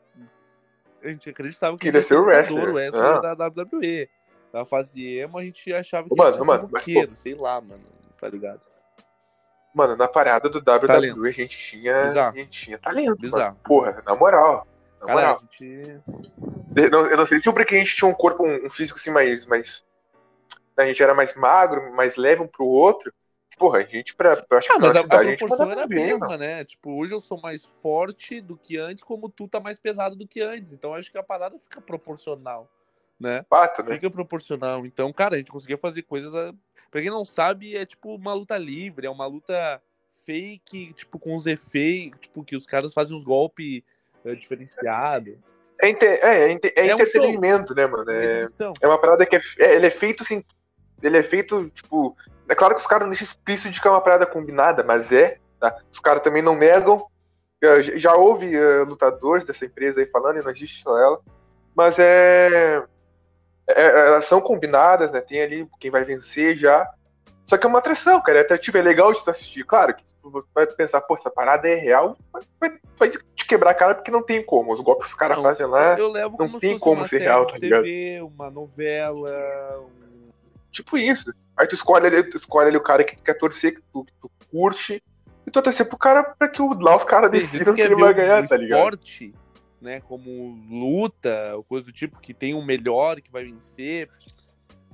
[1.04, 3.34] a gente acreditava que queria ser o wrestler, o wrestler ah.
[3.34, 4.08] da WWE.
[4.52, 7.82] Na fase emo, a gente achava que mano, mano, roqueiro, sei lá, mano,
[8.20, 8.60] tá ligado?
[9.74, 11.24] Mano, na parada do WWE talento.
[11.24, 13.44] a gente tinha, a gente tinha talento, Bizarro.
[13.44, 13.58] Mano.
[13.64, 14.66] Porra, na moral.
[15.00, 15.42] Na Cara, moral.
[15.50, 16.00] Gente...
[17.10, 19.44] eu não sei se o porque a gente tinha um corpo, um físico assim mais,
[19.46, 19.84] mais.
[20.76, 23.12] A gente era mais magro, mais leve um pro outro.
[23.58, 26.36] Porra, a gente, pra, acho ah, que mas a, a proporção a era a mesma,
[26.36, 26.64] né?
[26.64, 30.26] Tipo, hoje eu sou mais forte do que antes, como tu tá mais pesado do
[30.26, 30.72] que antes.
[30.72, 32.68] Então acho que a parada fica proporcional,
[33.18, 33.44] né?
[33.48, 33.94] Fato, né?
[33.94, 34.84] Fica proporcional.
[34.84, 36.34] Então, cara, a gente conseguia fazer coisas.
[36.34, 36.52] A...
[36.90, 39.80] Pra quem não sabe, é tipo uma luta livre, é uma luta
[40.24, 43.82] fake, tipo, com os efeitos, tipo, que os caras fazem uns golpes
[44.24, 45.34] é, diferenciados.
[45.80, 48.10] É, é, é, é, é entretenimento, um né, mano?
[48.10, 48.44] É,
[48.80, 50.42] é uma parada que é, é, ele é feito assim.
[51.02, 52.16] Ele é feito, tipo,
[52.48, 55.12] é claro que os caras não deixam explícito de que é uma parada combinada, mas
[55.12, 55.38] é.
[55.58, 55.74] Tá?
[55.92, 57.06] Os caras também não negam.
[57.96, 61.20] Já houve uh, lutadores dessa empresa aí falando, e não existe só ela.
[61.74, 62.82] Mas é,
[63.66, 65.20] é, é, Elas são combinadas, né?
[65.20, 66.86] Tem ali quem vai vencer já.
[67.46, 68.38] Só que é uma atração, cara.
[68.38, 69.64] É atrativo, é legal de tu assistir.
[69.64, 72.16] Claro que você vai pensar, pô, essa parada é real,
[72.60, 74.72] vai, vai te quebrar a cara porque não tem como.
[74.72, 75.98] Os golpes que os caras fazem lá.
[75.98, 77.82] Eu levo não tem como ser real, tá ligado?
[77.82, 79.80] TV, uma novela.
[79.80, 80.30] Um...
[80.70, 81.32] Tipo isso.
[81.56, 84.04] Aí tu escolhe ali, tu escolhe ali o cara que tu quer torcer, que tu,
[84.04, 85.02] que tu curte,
[85.46, 88.14] e tu torcer pro cara pra que o, lá os caras decidam que ele vai
[88.14, 88.78] ganhar, tá ligado?
[88.78, 89.32] esporte,
[89.80, 94.08] né, como luta, ou coisa do tipo, que tem um melhor que vai vencer,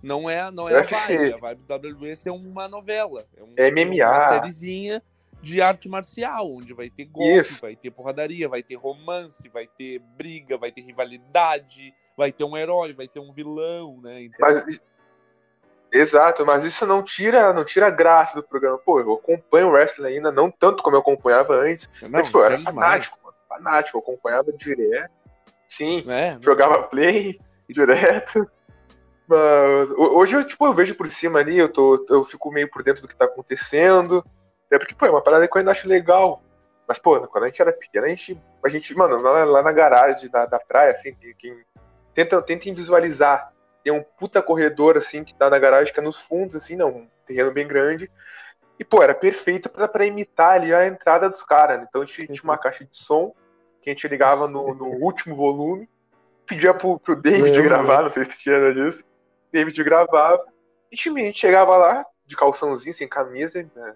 [0.02, 1.34] não é, não é a vibe.
[1.34, 3.24] A vibe do WWE é uma novela.
[3.36, 4.06] É, um, é MMA.
[4.06, 5.02] uma sériezinha
[5.42, 7.60] de arte marcial, onde vai ter golpe, Isso.
[7.60, 12.56] vai ter porradaria, vai ter romance, vai ter briga, vai ter rivalidade, vai ter um
[12.56, 14.24] herói, vai ter um vilão, né?
[14.24, 14.38] Então...
[14.40, 14.82] Mas
[15.92, 18.78] Exato, mas isso não tira, não tira a graça do programa.
[18.78, 21.88] Pô, eu acompanho o wrestling ainda, não tanto como eu acompanhava antes.
[22.02, 25.10] Não, mas, eu era fanático, mano, fanático, eu acompanhava direto.
[25.68, 28.46] Sim, é, jogava play direto.
[29.26, 32.82] Mas hoje eu, tipo, eu vejo por cima ali, eu, tô, eu fico meio por
[32.82, 34.24] dentro do que tá acontecendo.
[34.70, 36.42] É porque, pô, é uma parada que eu ainda acho legal.
[36.86, 39.70] Mas, pô, quando a gente era pequeno, a gente, a gente mano, lá, lá na
[39.70, 41.62] garagem da, da praia, assim, quem,
[42.14, 43.52] tenta, tentem visualizar.
[43.82, 46.88] Tem um puta corredor, assim, que tá na garagem, que é nos fundos, assim, não,
[46.88, 48.10] um terreno bem grande.
[48.78, 51.78] E, pô, era perfeito para imitar ali a entrada dos caras.
[51.78, 51.86] Né?
[51.88, 53.34] Então a gente tinha uma caixa de som
[53.80, 55.88] que a gente ligava no, no último volume,
[56.46, 59.04] pedia pro, pro David é, gravar, não sei se tinha nada disso.
[59.52, 60.44] David gravava.
[60.92, 63.94] Gente, a gente chegava lá, de calçãozinho, sem camisa, né?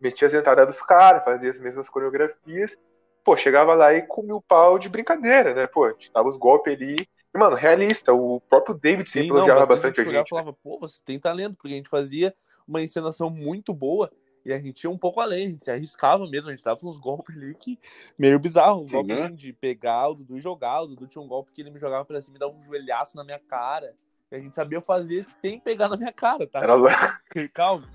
[0.00, 2.76] metia as entradas dos caras, fazia as mesmas coreografias.
[3.24, 5.66] Pô, chegava lá e comia o pau de brincadeira, né?
[5.66, 7.08] Pô, a gente dava os golpes ali.
[7.34, 10.14] E, mano, realista, o próprio David sempre elogiava bastante a gente.
[10.14, 12.34] Eu falava, pô, você tem talento, porque a gente fazia
[12.66, 14.10] uma encenação muito boa
[14.44, 16.78] e a gente ia um pouco além, a gente se arriscava mesmo, a gente dava
[16.82, 17.78] uns golpes ali que
[18.18, 20.82] meio bizarro, uns golpes assim, de pegar o Dudu e jogar.
[20.82, 23.16] O Dudu tinha um golpe que ele me jogava pra cima e dava um joelhaço
[23.16, 23.94] na minha cara.
[24.30, 26.60] E a gente sabia fazer sem pegar na minha cara, tá?
[26.60, 26.74] Era.
[27.52, 27.88] Calma.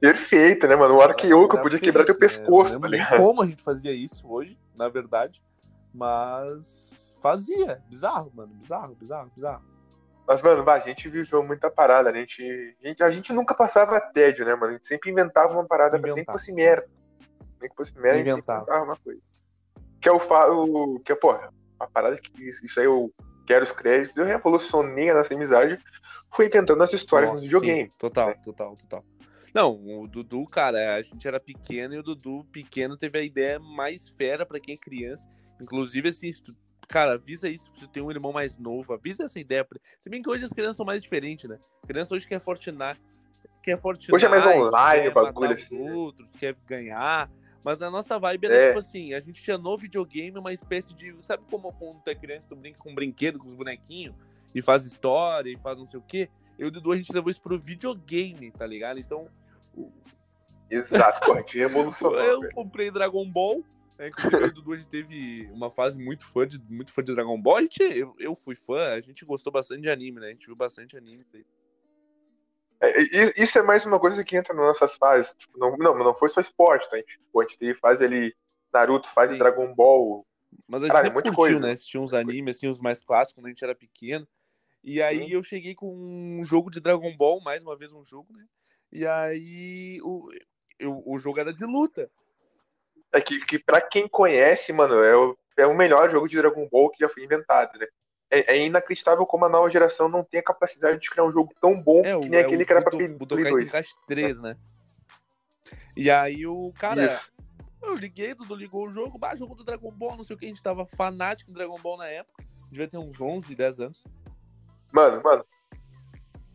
[0.00, 0.96] Perfeito, né, mano?
[0.96, 3.16] O arco que eu podia quebrar teu pescoço, tá ligado?
[3.18, 5.42] como a gente fazia isso hoje, na verdade,
[5.92, 6.93] mas
[7.24, 7.82] fazia.
[7.88, 8.52] Bizarro, mano.
[8.52, 9.64] Bizarro, bizarro, bizarro.
[10.26, 12.18] Mas, mano, a gente viveu muita parada, né?
[12.18, 14.66] A gente, a gente, a gente nunca passava tédio, né, mano?
[14.66, 16.86] A gente sempre inventava uma parada pra nem que fosse merda.
[17.60, 19.20] Nem que fosse merda, a gente inventava uma coisa.
[20.02, 21.50] Que é o, que é, porra,
[21.80, 23.10] a parada que isso aí eu
[23.46, 25.78] quero os créditos, eu revolucionei a nossa amizade,
[26.30, 27.84] foi inventando as histórias Nossa, no videogame.
[27.84, 28.36] Sim, total, né?
[28.44, 29.04] total, total.
[29.54, 33.58] Não, o Dudu, cara, a gente era pequeno e o Dudu pequeno teve a ideia
[33.58, 35.28] mais fera para quem é criança.
[35.60, 36.28] Inclusive, assim,
[36.88, 39.66] cara, avisa isso se tem um irmão mais novo, avisa essa ideia.
[39.98, 41.58] Se bem que hoje as crianças são mais diferentes, né?
[41.82, 43.00] A criança hoje quer Fortnite,
[43.62, 44.14] quer Fortnite.
[44.14, 45.78] Hoje é mais online o bagulho assim.
[45.78, 45.92] Né?
[45.92, 47.30] Outros, quer ganhar.
[47.62, 48.66] Mas na nossa vibe era é.
[48.68, 51.16] tipo assim, a gente tinha no videogame uma espécie de.
[51.24, 54.14] Sabe como quando tu é criança, tu brinca com um brinquedo, com os bonequinhos,
[54.54, 56.28] e faz história, e faz não sei o quê?
[56.58, 59.00] Eu e o Dudu, a gente levou isso pro videogame, tá ligado?
[59.00, 59.28] Então,
[60.70, 62.18] Exato, a gente revolucionou.
[62.20, 62.54] Eu velho.
[62.54, 63.64] comprei Dragon Ball.
[63.98, 67.14] É, inclusive, o Dudu, a gente teve uma fase muito fã de, muito fã de
[67.14, 67.58] Dragon Ball.
[67.58, 70.28] A gente, eu, eu fui fã, a gente gostou bastante de anime, né?
[70.28, 71.24] A gente viu bastante anime.
[72.80, 75.34] É, isso é mais uma coisa que entra nas nossas fases.
[75.34, 76.96] Tipo, não, não, não foi só esporte, tá?
[76.96, 78.34] A gente, a gente teve fase ali,
[78.72, 79.38] Naruto, fase Sim.
[79.38, 80.26] Dragon Ball.
[80.66, 81.60] Mas a gente Caralho, curtiu, coisa.
[81.60, 81.72] né?
[81.72, 84.26] Assistia uns animes, assim, os mais clássicos, quando a gente era pequeno.
[84.82, 88.32] E aí eu cheguei com um jogo de Dragon Ball, mais uma vez um jogo,
[88.32, 88.44] né?
[88.92, 90.28] E aí o,
[90.78, 92.10] eu, o jogo era de luta.
[93.14, 96.68] É que, que pra quem conhece, mano, é o, é o melhor jogo de Dragon
[96.70, 97.86] Ball que já foi inventado, né?
[98.30, 101.54] É, é inacreditável como a nova geração não tem a capacidade de criar um jogo
[101.60, 103.64] tão bom é, que nem é, aquele o, que era pra Play 2.
[103.64, 104.56] Tenkaichi 3, né?
[105.96, 107.06] E aí o cara...
[107.06, 107.32] Isso.
[107.80, 110.46] Eu liguei, Dudu ligou o jogo, bah, jogo do Dragon Ball, não sei o que,
[110.46, 112.42] a gente tava fanático do Dragon Ball na época.
[112.70, 114.04] Devia ter uns 11, 10 anos.
[114.90, 115.44] Mano, mano,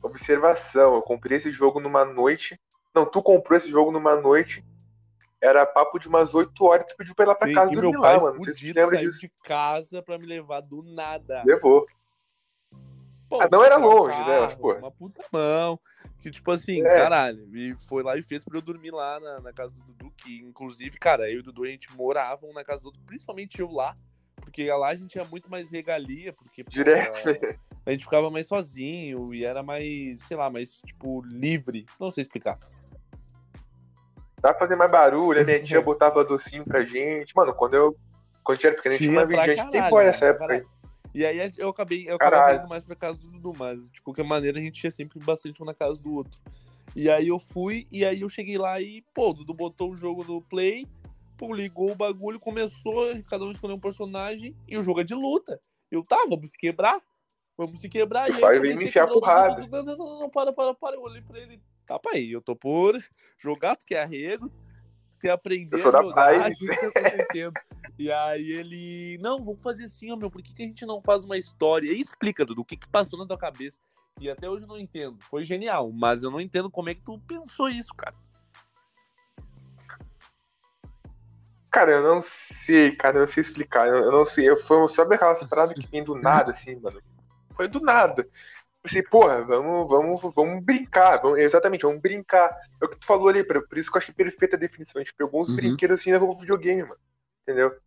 [0.01, 2.60] Observação, eu comprei esse jogo numa noite.
[2.95, 4.64] Não, tu comprou esse jogo numa noite.
[5.42, 7.98] Era papo de umas 8 horas e tu pediu pra ir lá pra casa dormir
[7.98, 8.44] lá, mano.
[8.44, 9.22] Sei se lembra disso.
[9.22, 11.44] de casa pra me levar do nada.
[11.46, 11.86] Levou.
[13.30, 14.40] Pô, ah, não era longe, carro, né?
[14.42, 14.74] Mas, pô.
[14.74, 15.80] Uma puta mão.
[16.20, 16.90] Que, tipo assim, é.
[16.90, 20.12] caralho, e foi lá e fez pra eu dormir lá na, na, casa do Dudu,
[20.18, 23.62] que inclusive, cara, eu e o Dudu, a gente moravam na casa do Dudu, principalmente
[23.62, 23.96] eu lá,
[24.36, 26.64] porque lá a gente tinha muito mais regalia, porque...
[26.64, 27.30] Direto, pô,
[27.86, 31.86] a gente ficava mais sozinho e era mais, sei lá, mais, tipo, livre.
[32.00, 32.60] Não sei explicar.
[34.42, 37.36] Dá pra fazer mais barulho, a minha tia botava docinho pra gente.
[37.36, 37.96] Mano, quando eu.
[38.44, 40.26] Quando a gente era pequeno, a gente tinha uma vida, a gente tem fora essa
[40.26, 40.66] época aí.
[41.14, 44.24] E aí eu acabei, eu acabei indo mais pra casa do Dudu, mas de qualquer
[44.24, 46.40] maneira a gente ia sempre bastante um na casa do outro.
[46.96, 49.96] E aí eu fui, e aí eu cheguei lá e, pô, o Dudu botou o
[49.96, 50.88] jogo no play,
[51.38, 55.14] pô, ligou o bagulho, começou, cada um escolheu um personagem, e o jogo é de
[55.14, 55.60] luta.
[55.92, 57.02] Eu, tá, vamos quebrar.
[57.58, 58.30] Vamos se quebrar.
[58.30, 59.68] O pai vem me enfiar porrada.
[59.68, 60.96] Não, não, não, não, para, para, para.
[60.96, 61.62] Eu olhei pra ele.
[61.90, 63.04] Tá, pai, eu tô por
[63.40, 64.52] jogar, tu quer arrego,
[65.20, 67.54] quer aprender a jogar, o que tá acontecendo?
[67.98, 71.02] e aí ele, não, vamos fazer assim, ó, meu, por que, que a gente não
[71.02, 71.92] faz uma história?
[71.92, 73.80] E explica, Dudu, o que que passou na tua cabeça.
[74.20, 75.18] E até hoje eu não entendo.
[75.32, 78.14] Foi genial, mas eu não entendo como é que tu pensou isso, cara.
[81.72, 83.88] Cara, eu não sei, cara, eu não sei explicar.
[83.88, 84.48] Eu não sei.
[84.48, 87.02] Eu, foi, sabe aquelas paradas que vem do nada, assim, mano?
[87.56, 88.30] Foi do nada.
[88.90, 91.22] Pensei, porra, vamos, vamos, vamos brincar.
[91.22, 92.50] Vamos, exatamente, vamos brincar.
[92.82, 95.00] É o que tu falou ali, por, isso que eu achei perfeita a definição.
[95.00, 95.56] A gente pegou uns uhum.
[95.56, 97.00] brinquedos assim e levou pro videogame, mano.
[97.44, 97.78] Entendeu?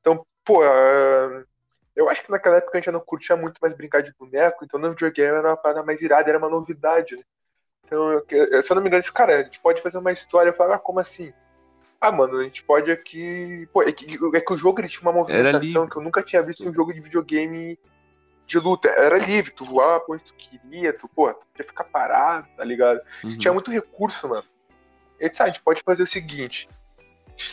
[0.00, 1.44] Então, pô, uh,
[1.94, 4.64] eu acho que naquela época a gente já não curtia muito mais brincar de boneco,
[4.64, 7.22] então no videogame era uma parada mais irada, era uma novidade, né?
[7.84, 10.50] Então, eu, se eu não me engano, disse, cara, a gente pode fazer uma história.
[10.50, 11.32] Eu falava, ah, como assim?
[12.00, 13.68] Ah, mano, a gente pode aqui.
[13.72, 16.42] Pô, é que, é que o jogo ele tinha uma movimentação que eu nunca tinha
[16.42, 17.78] visto em um jogo de videogame
[18.50, 18.88] de luta.
[18.88, 22.64] Era livre, tu voava pra onde tu queria, tu, pô, tu podia ficar parado, tá
[22.64, 23.00] ligado?
[23.22, 23.38] Uhum.
[23.38, 24.44] Tinha muito recurso, mano.
[25.18, 26.68] Ele disse, ah, a gente pode fazer o seguinte.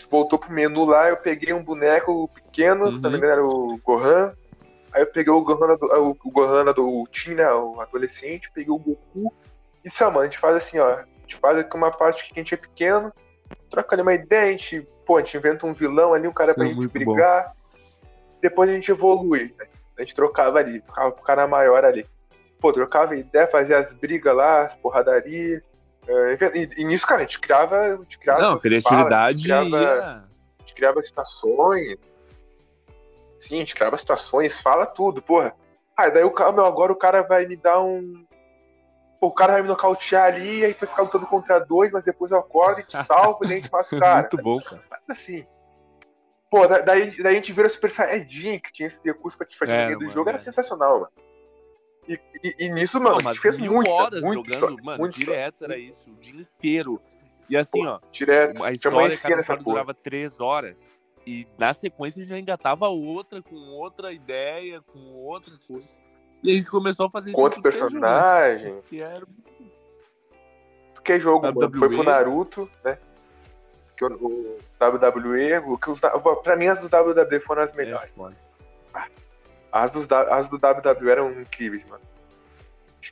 [0.09, 2.97] Voltou pro menu lá, eu peguei um boneco pequeno, uhum.
[2.97, 4.33] se não me engano era o Gohan.
[4.91, 8.79] Aí eu peguei o Gohan do, o Gohan do Teen, né, o adolescente, peguei o
[8.79, 9.31] Goku.
[9.85, 10.89] E só, mano, a gente faz assim, ó.
[10.89, 13.13] A gente faz aqui uma parte que a gente é pequeno,
[13.69, 16.55] troca ali uma ideia, a gente, pô, a gente inventa um vilão ali, um cara
[16.55, 17.45] pra é gente brigar.
[17.45, 17.79] Bom.
[18.41, 19.53] Depois a gente evolui.
[19.57, 19.67] Né?
[19.97, 22.05] A gente trocava ali, ficava com o cara maior ali.
[22.59, 25.61] Pô, trocava ideia, fazia as brigas lá, as porradarias.
[26.07, 27.77] É, e, e, nisso, cara, a gente criava.
[27.77, 29.09] A gente criava Não, criatividade.
[29.09, 31.97] Falas, a, gente criava, a gente criava situações.
[33.39, 35.53] Sim, a gente criava situações, fala tudo, porra.
[35.95, 38.25] Ah, daí o meu, agora o cara vai me dar um.
[39.19, 42.31] Pô, o cara vai me nocautear ali, aí vai ficar lutando contra dois, mas depois
[42.31, 44.21] eu acordo e te salvo e a gente faz o cara.
[44.21, 44.81] Muito bom, cara.
[45.09, 45.45] Assim.
[46.49, 49.71] Pô, daí, daí a gente vira Super Saiyajin, que tinha esse recurso pra te fazer
[49.71, 50.33] é, do jogo, é.
[50.33, 51.11] era sensacional, mano.
[52.07, 54.99] E, e, e nisso, mano, não, a gente fez muita, horas muita jogando, história, mano,
[54.99, 55.73] muita direto história.
[55.73, 57.01] era isso, o dia inteiro.
[57.49, 58.63] E assim, Pô, ó, direto.
[58.63, 60.89] a história cada história durava três horas.
[61.25, 65.87] E na sequência já engatava outra, com outra ideia, com outra coisa.
[66.41, 67.35] E a gente começou a fazer isso.
[67.35, 68.85] Com outros personagens.
[68.85, 69.25] Que era...
[71.03, 72.97] Que jogo, mano, foi pro Naruto, né?
[73.97, 75.99] Que o, o WWE, o, que os,
[76.43, 78.13] pra mim as dos WWE foram as melhores.
[78.95, 79.01] É,
[79.71, 82.01] as, dos, as do WWE eram incríveis, mano.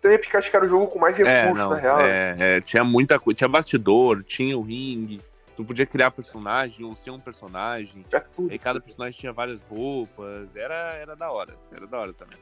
[0.02, 2.02] Também porque acho que era o jogo com mais recursos, é, na real.
[2.02, 3.38] É, é, tinha muita coisa.
[3.38, 5.22] Tinha bastidor, tinha o ringue.
[5.56, 8.06] Tu podia criar personagem ou ser um personagem.
[8.36, 8.54] Tudo.
[8.54, 10.54] E cada personagem tinha várias roupas.
[10.56, 11.56] Era, era da hora.
[11.72, 12.38] Era da hora também.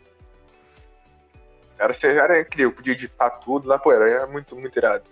[1.77, 5.03] Era, era incrível, podia editar tudo lá, pô, era muito, muito irado.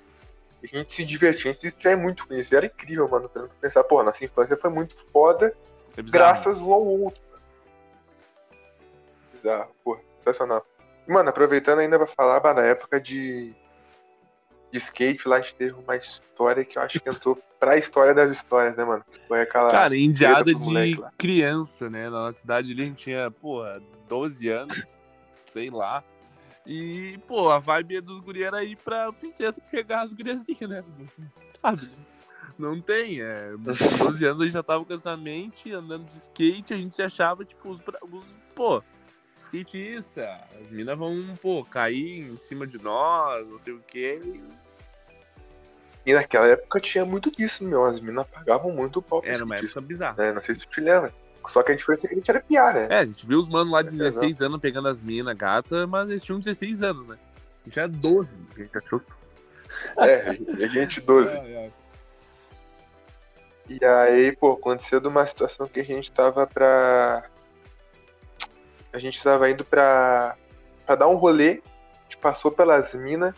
[0.63, 2.53] E a gente se divertia, a gente se distrai muito com isso.
[2.53, 3.29] E era incrível, mano.
[3.59, 5.55] Pensar, pô, nossa infância foi muito foda,
[5.97, 7.21] é graças ao outro
[9.41, 9.71] bizarro.
[9.83, 10.65] Pô, sensacional.
[11.07, 13.53] Mano, aproveitando ainda pra falar, bah, na época de,
[14.71, 18.13] de skate, lá a gente teve uma história que eu acho que entrou pra história
[18.13, 19.03] das histórias, né, mano?
[19.27, 19.71] Foi aquela.
[19.71, 22.05] Cara, indiada de criança, né?
[22.05, 23.63] Na nossa cidade ali a gente tinha, pô,
[24.07, 24.83] 12 anos,
[25.47, 26.03] sei lá.
[26.65, 30.83] E, pô, a vibe dos guri era ir pra, centro pegar as guriazinhas, né?
[31.61, 31.89] Sabe?
[32.57, 33.51] Não tem, é.
[33.53, 37.01] Com 12 anos a gente já tava com essa mente, andando de skate, a gente
[37.01, 37.81] achava, tipo, os,
[38.11, 38.83] os pô,
[39.37, 44.21] skatista, as minas vão, pô, cair em cima de nós, não sei o quê.
[46.05, 47.83] E naquela época tinha muito disso, meu.
[47.83, 49.21] As minas pagavam muito o pau.
[49.23, 50.23] Era uma época bizarra.
[50.23, 51.13] É, não sei se tu te lembra.
[51.45, 52.87] Só que a diferença é que a gente era piar, né?
[52.89, 55.87] É, a gente viu os manos lá de 16 é, anos pegando as minas gata,
[55.87, 57.17] mas eles tinham 16 anos, né?
[57.61, 58.39] A gente era 12.
[58.55, 59.01] A gente achou
[59.97, 61.31] É, a gente 12.
[61.31, 61.71] É, é.
[63.69, 67.23] E aí, pô, aconteceu de uma situação que a gente tava pra
[68.93, 70.35] a gente estava indo pra,
[70.85, 71.61] pra dar um rolê,
[71.99, 73.33] a gente passou pelas minas.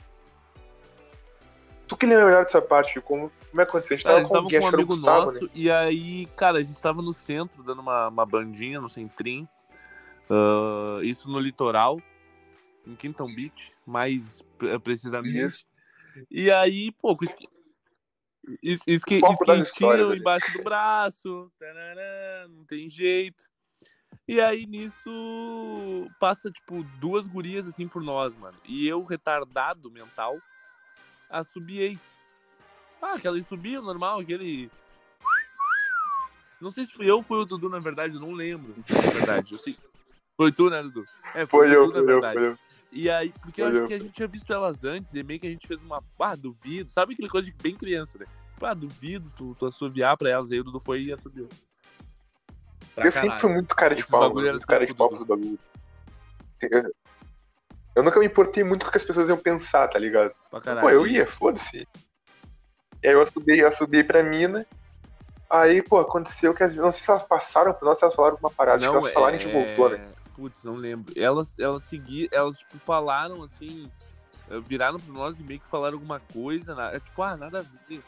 [1.88, 3.96] Tu que lembra melhor dessa parte, como, como é que aconteceu?
[3.96, 5.50] A gente tava, a gente com, tava com um amigo Gustavo, nosso, né?
[5.54, 9.48] e aí, cara, a gente tava no centro, dando uma, uma bandinha no centrim.
[10.30, 12.00] Uh, isso no litoral,
[12.88, 14.42] em Quinton Beach, mais
[14.84, 15.46] precisamente.
[15.46, 15.66] Isso.
[16.32, 17.48] E aí, pô, esqui...
[18.64, 19.22] esqui...
[19.24, 23.44] esquentinho embaixo do braço, tarará, não tem jeito.
[24.28, 28.58] E aí nisso passa, tipo, duas gurias assim por nós, mano.
[28.64, 30.38] E eu, retardado mental,
[31.34, 31.98] assobiei.
[33.02, 34.70] Ah, aquela subia normal, aquele.
[36.62, 38.74] Não sei se fui eu ou foi o Dudu, na verdade, eu não lembro.
[38.90, 39.76] Na verdade, eu sei.
[40.38, 41.06] Foi tu, né, Dudu?
[41.34, 42.36] É, foi, foi eu, Dudu, na verdade.
[42.38, 42.58] Eu, foi eu.
[42.96, 45.48] E aí, porque eu acho que a gente tinha visto elas antes, e meio que
[45.48, 46.02] a gente fez uma.
[46.20, 46.90] Ah, duvido.
[46.92, 48.26] Sabe aquele coisa de bem criança, né?
[48.62, 50.52] Ah, duvido tu, tu assobiar pra elas.
[50.52, 51.50] Aí o Dudu foi e assobiou.
[52.96, 53.32] Pra eu caralho.
[53.32, 55.60] sempre fui muito cara de pau, muito cara de pau pros bagulhos.
[56.62, 56.94] Eu,
[57.96, 60.34] eu nunca me importei muito com o que as pessoas iam pensar, tá ligado?
[60.82, 61.88] Pô, eu ia, foda-se.
[63.04, 64.66] E aí eu subi, eu subi pra mina.
[65.50, 66.76] Aí, pô, aconteceu que as.
[66.76, 68.84] Não sei se elas passaram por nós, se elas falaram uma parada.
[68.84, 70.06] Não, Acho que elas falaram e a gente voltou, né?
[70.36, 71.14] Putz, não lembro.
[71.16, 73.92] Elas, elas seguiram, elas, tipo, falaram assim.
[74.66, 76.76] Viraram pra nós e meio que falaram alguma coisa.
[76.92, 78.02] É tipo, ah, nada a ver.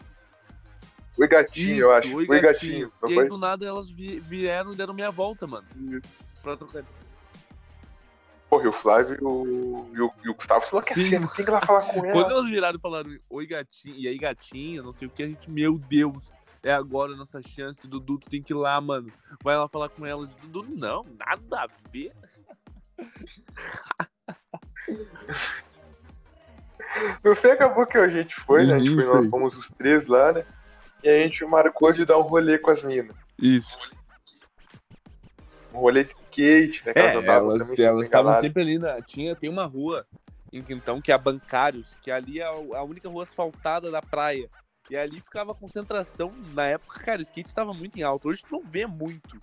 [1.18, 2.16] Oi Gatinho, Isso, eu acho.
[2.16, 2.92] Oi, Oi Gatinho.
[3.02, 3.20] gatinho.
[3.20, 5.68] E aí, do nada, elas vieram e deram minha volta, mano.
[5.76, 6.02] Isso.
[6.42, 6.84] Pra trocar.
[8.50, 11.28] Porra, e o Flávio e o, e o, e o Gustavo se enlouqueceram.
[11.28, 12.14] Quem que vai falar com ela?
[12.14, 15.28] Quando elas viraram e falaram, oi gatinho, e aí gatinha, não sei o que, a
[15.28, 16.32] gente, meu Deus,
[16.66, 19.12] é agora a nossa chance, Dudu, tu tem que ir lá, mano.
[19.44, 20.34] Vai lá falar com elas.
[20.36, 22.12] Dudu, não, nada a ver.
[27.24, 28.76] No fim acabou que a gente foi, né?
[28.76, 30.46] A gente foi, nós fomos os três lá, né?
[31.04, 33.16] E a gente marcou de dar um rolê com as minas.
[33.40, 33.78] Isso.
[35.74, 36.94] Um rolê de skate, né?
[36.96, 39.02] É, elas elas, estavam sempre ali na.
[39.02, 40.06] Tinha, tem uma rua
[40.52, 44.50] em Quintão que é a Bancários, que ali é a única rua asfaltada da praia.
[44.90, 46.32] E ali ficava a concentração.
[46.54, 48.28] Na época, cara, o skate estava muito em alta.
[48.28, 49.42] Hoje tu não vê muito.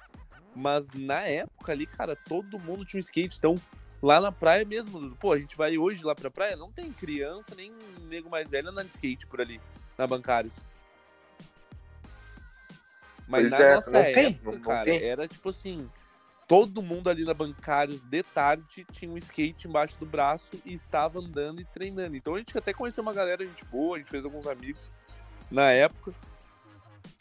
[0.55, 3.39] Mas na época ali, cara, todo mundo tinha um skate.
[3.39, 3.57] Então,
[4.01, 7.55] lá na praia mesmo, pô, a gente vai hoje lá pra praia, não tem criança,
[7.57, 7.73] nem
[8.09, 9.61] nego mais velho andando de skate por ali,
[9.97, 10.65] na Bancários.
[13.27, 15.03] Mas Pois na é, nossa não tem, época, não cara, tem.
[15.03, 15.89] era tipo assim,
[16.53, 21.19] todo mundo ali na Bancários de tarde tinha um skate embaixo do braço e estava
[21.19, 22.15] andando e treinando.
[22.15, 24.93] Então a gente até conheceu uma galera, gente boa, a gente fez alguns amigos
[25.51, 26.13] na época.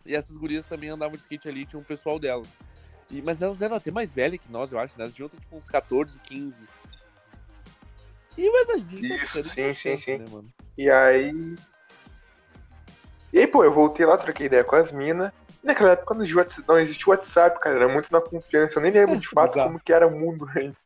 [0.06, 2.58] E essas gurias também andavam de skate ali, tinha um pessoal delas.
[3.10, 5.06] E, mas elas eram até mais velhas que nós, eu acho, né?
[5.06, 6.66] Elas deviam ter tipo uns 14, 15.
[8.38, 10.18] E mas a gente Isso, tá ficando sim, sim, sim.
[10.18, 10.54] né, mano?
[10.78, 11.56] E aí.
[13.32, 15.32] E aí, pô, eu voltei lá, troquei ideia com as minas.
[15.64, 17.76] Naquela época não existia não existia WhatsApp, cara.
[17.76, 18.78] Era muito na confiança.
[18.80, 19.68] Eu nem lembro de fato Exato.
[19.68, 20.86] como que era o mundo antes.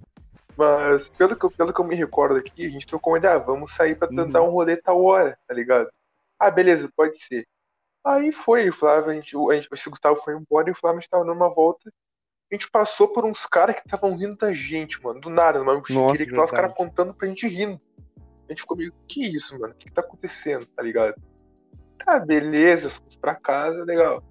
[0.57, 3.35] Mas pelo que, eu, pelo que eu me recordo aqui, a gente trocou uma ideia.
[3.35, 4.47] ah, Vamos sair pra tentar Uhum.
[4.47, 5.89] um rolê tal hora, tá ligado?
[6.39, 7.45] Ah, beleza, pode ser.
[8.05, 10.75] Aí foi, o Flávio, a gente, o, a gente, esse Gustavo foi embora e o
[10.75, 11.91] Flávio estava numa volta.
[12.51, 15.19] A gente passou por uns caras que estavam rindo da gente, mano.
[15.19, 17.81] Do nada, numa Nossa, que tava os caras contando pra gente rindo.
[18.47, 19.73] A gente ficou meio, que isso, mano?
[19.73, 21.15] O que, que tá acontecendo, tá ligado?
[22.05, 24.23] Tá, beleza, fomos pra casa, legal.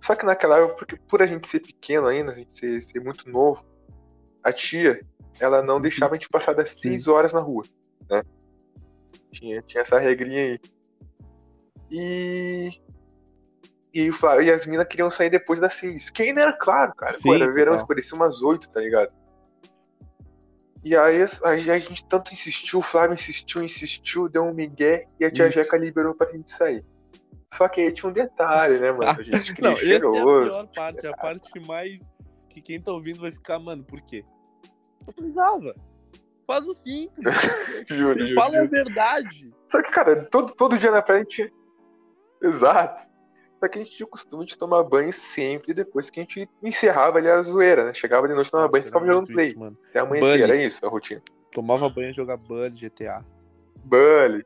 [0.00, 3.00] Só que naquela época, porque por a gente ser pequeno ainda, a gente ser, ser
[3.00, 3.64] muito novo,
[4.42, 5.04] a tia,
[5.40, 6.70] ela não deixava a gente passar das.
[6.70, 6.90] Sim.
[6.90, 7.64] 6 horas na rua,
[8.08, 8.22] né?
[9.32, 10.60] Tinha, tinha essa regrinha aí.
[11.90, 12.80] E.
[13.92, 14.10] E,
[14.44, 16.10] e as minas queriam sair depois das 6.
[16.10, 17.12] Que ainda era claro, cara.
[17.12, 17.80] Pô, Sim, era verão, total.
[17.80, 19.12] escurecia umas 8, tá ligado?
[20.84, 25.24] E aí a, a gente tanto insistiu, o Flávio insistiu, insistiu, deu um migué e
[25.24, 25.58] a tia Isso.
[25.58, 26.84] Jeca liberou pra gente sair.
[27.54, 29.10] Só que aí tinha um detalhe, né, mano?
[29.10, 30.46] A gente queria Não, essa é a cheiroso.
[30.46, 32.00] pior parte, a parte mais
[32.50, 34.24] que quem tá ouvindo vai ficar, mano, por quê?
[35.06, 35.74] Não precisava.
[36.46, 37.24] Faz o simples.
[37.88, 39.50] Juro, Se juro, fala a verdade.
[39.68, 41.52] Só que, cara, todo, todo dia na praia a gente.
[42.42, 43.08] Exato.
[43.60, 46.48] Só que a gente tinha o costume de tomar banho sempre depois que a gente
[46.62, 47.92] encerrava ali a zoeira, né?
[47.92, 49.48] Chegava de noite, tomava banho e Nossa, ficava jogando play.
[49.48, 49.76] isso, mano.
[49.90, 50.42] Até amanhecer, Bunny.
[50.42, 51.22] era isso a rotina.
[51.52, 53.24] Tomava banho e jogava Bully, GTA.
[53.84, 54.44] Bully.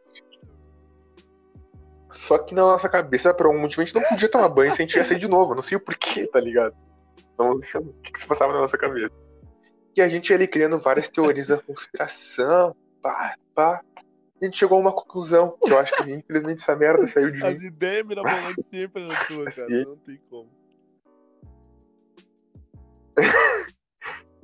[2.12, 4.84] Só que na nossa cabeça, por algum motivo, a gente não podia tomar banho sem
[4.84, 5.54] a gente ia sair de novo.
[5.54, 6.74] Não sei o porquê, tá ligado?
[7.34, 9.12] Então, o que, que se passava na nossa cabeça?
[9.96, 13.82] E a gente ia ali criando várias teorias da conspiração, pá, pá.
[14.40, 17.44] A gente chegou a uma conclusão, que eu acho que infelizmente essa merda saiu de
[17.44, 17.66] As mim.
[17.66, 19.68] ideias mirabolantes sempre na tua, cara.
[19.68, 20.48] Não tem como.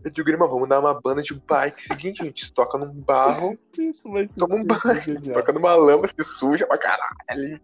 [0.05, 1.83] Eu digo, irmão, vamos dar uma banda de bike.
[1.83, 5.23] Seguinte, a gente toca num barro, Isso vai ser toma um banho.
[5.35, 7.61] Toca numa lama, se suja pra caralho.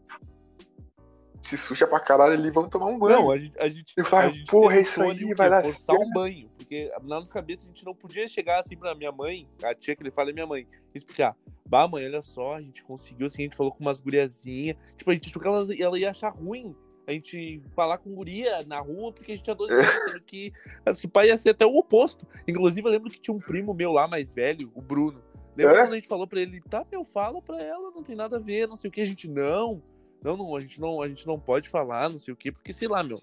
[1.41, 3.17] Se suja pra caralho ali, vamos tomar um banho.
[3.17, 6.13] Não, a gente, a gente, Eu falo, porra, isso aí vai dar forçar um certo.
[6.13, 6.51] banho.
[6.57, 9.95] Porque na nossa cabeça a gente não podia chegar assim pra minha mãe, a tia
[9.95, 11.37] que ele fala é minha mãe, explicar.
[11.67, 14.77] Bah, mãe, olha só, a gente conseguiu assim, a gente falou com umas guriazinhas.
[14.97, 16.75] Tipo, a gente achou que ela, ela ia achar ruim
[17.07, 20.53] a gente falar com guria na rua, porque a gente tinha 12 anos, sendo que
[20.87, 22.27] esse pai ia ser até o oposto.
[22.49, 25.23] Inclusive, eu lembro que tinha um primo meu lá, mais velho, o Bruno.
[25.57, 25.81] Lembra É?
[25.83, 28.41] quando a gente falou pra ele, tá, meu, fala pra ela, não tem nada a
[28.41, 29.83] ver, não sei o que, a gente não.
[30.23, 32.73] Não, não, a gente não, a gente não pode falar, não sei o quê, porque
[32.73, 33.21] sei lá, meu.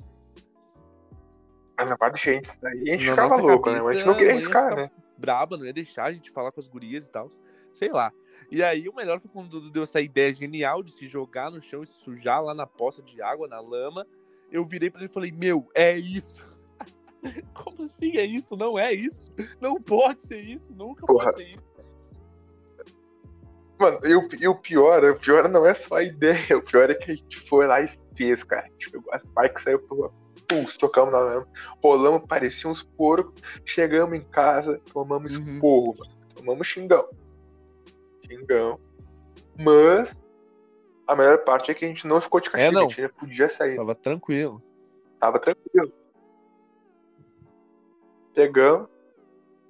[1.75, 3.77] Mas na parte de gente, daí a gente Na ficava louco, né?
[3.77, 4.91] Mas a gente não cabeça, queria arriscar, né?
[5.17, 7.27] Braba, não ia deixar a gente falar com as gurias e tal.
[7.73, 8.13] Sei lá.
[8.49, 11.51] E aí o melhor foi quando o Dudu deu essa ideia genial de se jogar
[11.51, 14.05] no chão e se sujar lá na poça de água, na lama.
[14.51, 16.45] Eu virei pra ele e falei, meu, é isso.
[17.53, 18.57] Como assim é isso?
[18.57, 19.31] Não é isso.
[19.59, 20.73] Não pode ser isso.
[20.73, 21.25] Nunca Porra.
[21.31, 21.71] pode ser isso.
[23.79, 27.11] Mano, e o, pior, o pior não é só a ideia, o pior é que
[27.11, 28.67] a gente foi lá e fez, cara.
[28.67, 30.13] A gente pegou as bikes, saiu pro
[30.47, 31.47] pulso, tocamos na lama,
[31.81, 35.53] rolamos, parecia uns porcos, chegamos em casa, tomamos Uhum.
[35.55, 36.11] esporro, mano.
[36.35, 37.07] Tomamos xingão.
[38.37, 38.79] Xingão.
[39.57, 40.15] Mas
[41.07, 42.87] a melhor parte é que a gente não ficou de castigo, É, não.
[42.87, 43.75] a gente podia sair.
[43.75, 44.61] Tava tranquilo.
[45.19, 45.91] Tava tranquilo.
[48.33, 48.87] Pegamos,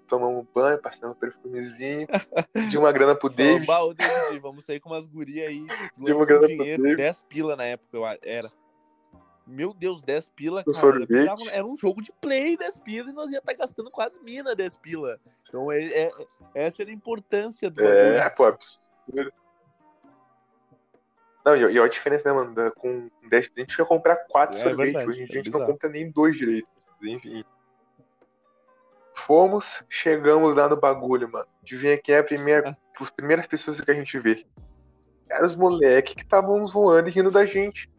[0.08, 2.08] tomamos um banho, passamos um perfumezinho,
[2.70, 3.66] de uma grana pro David.
[3.66, 5.66] "Bah, ô, David, vamos sair com umas gurias aí.
[5.98, 6.98] De uma um grana pro dinheiro, David.
[6.98, 8.52] 10 pila na época, eu era.
[9.48, 10.96] Meu Deus, 10 pila, cara.
[11.52, 14.76] era, um jogo de play 10 pila e nós ia estar gastando quase mina 10
[14.78, 15.20] pila.
[15.52, 16.12] Então é, é-
[16.56, 18.36] essa era a importância do É, bagulho.
[18.38, 19.34] pô, absurdo.
[21.44, 22.72] Não, e, e olha a diferença, né, mano?
[22.78, 24.94] Com 10 a gente ia comprar 4 É sorvetes.
[24.94, 26.68] verdade, Hoje em dia é a gente não compra nem dois direito.
[27.04, 27.44] Enfim.
[29.16, 31.48] Fomos, chegamos lá no bagulho, mano.
[31.62, 34.46] Adivinha quem é a primeira, as primeiras pessoas que a gente vê?
[35.30, 37.90] eram os moleques que estavam zoando e rindo da gente.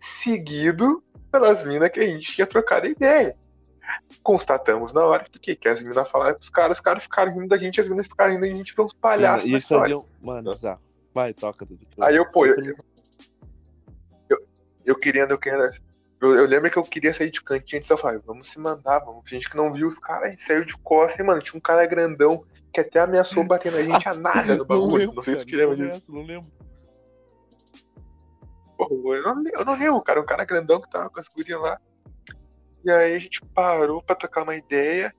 [0.00, 3.36] Seguido pelas minas que a gente tinha trocado ideia.
[4.22, 7.56] Constatamos na hora que, que as minas falaram pros caras, os caras ficaram rindo da
[7.56, 9.48] gente, as minas ficaram rindo da gente, então os palhaços.
[9.48, 10.04] Sim, isso faziam...
[10.20, 10.80] Mano, bizarro.
[11.14, 11.86] Vai, toca, Dudu.
[12.00, 12.76] Aí eu, pô, eu, Você-
[14.86, 15.68] eu querendo, eu querendo.
[16.20, 19.00] Eu, eu lembro que eu queria sair de cantinho antes eu falei, vamos se mandar,
[19.00, 19.24] vamos.
[19.26, 21.84] A gente que não viu os caras, saiu de costas, e, mano, tinha um cara
[21.86, 25.12] grandão que até ameaçou bater na gente a nada no bagulho.
[25.12, 26.12] Não, sei se cara, tu lembra não disso.
[26.12, 26.52] Não lembro.
[28.76, 30.20] Pô, eu não, eu não lembro, cara.
[30.20, 31.80] Um cara grandão que tava com as gurias lá.
[32.86, 35.12] E aí a gente parou pra trocar uma ideia.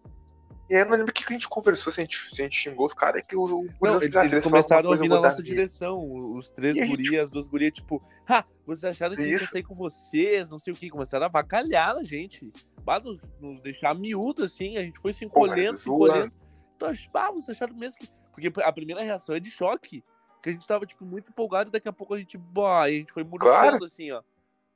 [0.69, 2.41] E aí eu não lembro o que que a gente conversou, se a gente, se
[2.41, 3.47] a gente xingou os caras, é que o, o
[3.81, 5.99] Não, eles, ah, se eles começaram a vir na eu nossa direção.
[6.33, 9.31] Os três E gente- gurias, as duas gurias, tipo, ha, vocês acharam que a gente
[9.33, 9.51] ia Isso.
[9.51, 10.89] sair com vocês, não sei o que.
[10.89, 12.49] Começaram a avacalhar a gente.
[12.83, 14.77] Bah, nos, nos deixar miúdo, assim.
[14.77, 16.05] A gente foi se Pô, encolhendo, se zoando.
[16.05, 16.33] encolhendo.
[16.77, 18.09] Então, ah, vocês acharam mesmo que.
[18.33, 20.03] Porque a primeira reação é de choque.
[20.43, 22.91] Que a gente tava, tipo, muito empolgado e daqui a pouco a gente, bah, a
[22.91, 23.83] gente foi murchando, Claro.
[23.83, 24.21] assim, ó.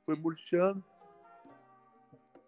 [0.04, 0.82] Foi murchando.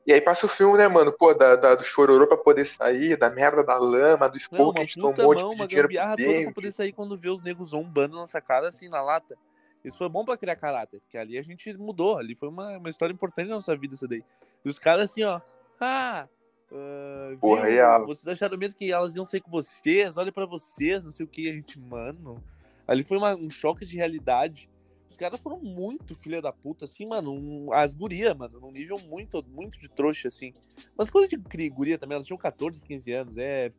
[0.06, 1.10] E aí passa o filme, né, mano?
[1.12, 4.78] Pô, da, da- do chororô pra poder sair, da merda da lama, do esporro que
[4.78, 7.30] a gente tomou, de mão, pedir uma dinheiro gambiarra toda pra poder sair quando vê
[7.30, 9.36] os negros zombando na nossa cara, assim, na lata.
[9.82, 12.88] Isso foi bom pra criar caráter, porque ali a gente mudou, ali foi uma, uma
[12.88, 14.22] história importante na nossa vida, isso daí.
[14.64, 15.40] E os caras assim, ó,
[15.80, 16.26] ah,
[16.72, 18.06] ah, Porra, viu?
[18.06, 21.28] vocês acharam mesmo que elas iam sair com vocês, olha pra vocês, não sei o
[21.28, 22.42] que, a gente, mano,
[22.86, 24.68] ali foi uma- um choque de realidade.
[25.14, 28.98] Os caras foram muito filha da puta, assim, mano, um- as gurias, mano, num nível
[28.98, 30.52] muito, muito de trouxa, assim.
[30.98, 31.36] Mas coisa de
[31.68, 33.70] guria também, elas tinham 14, 15 anos, é...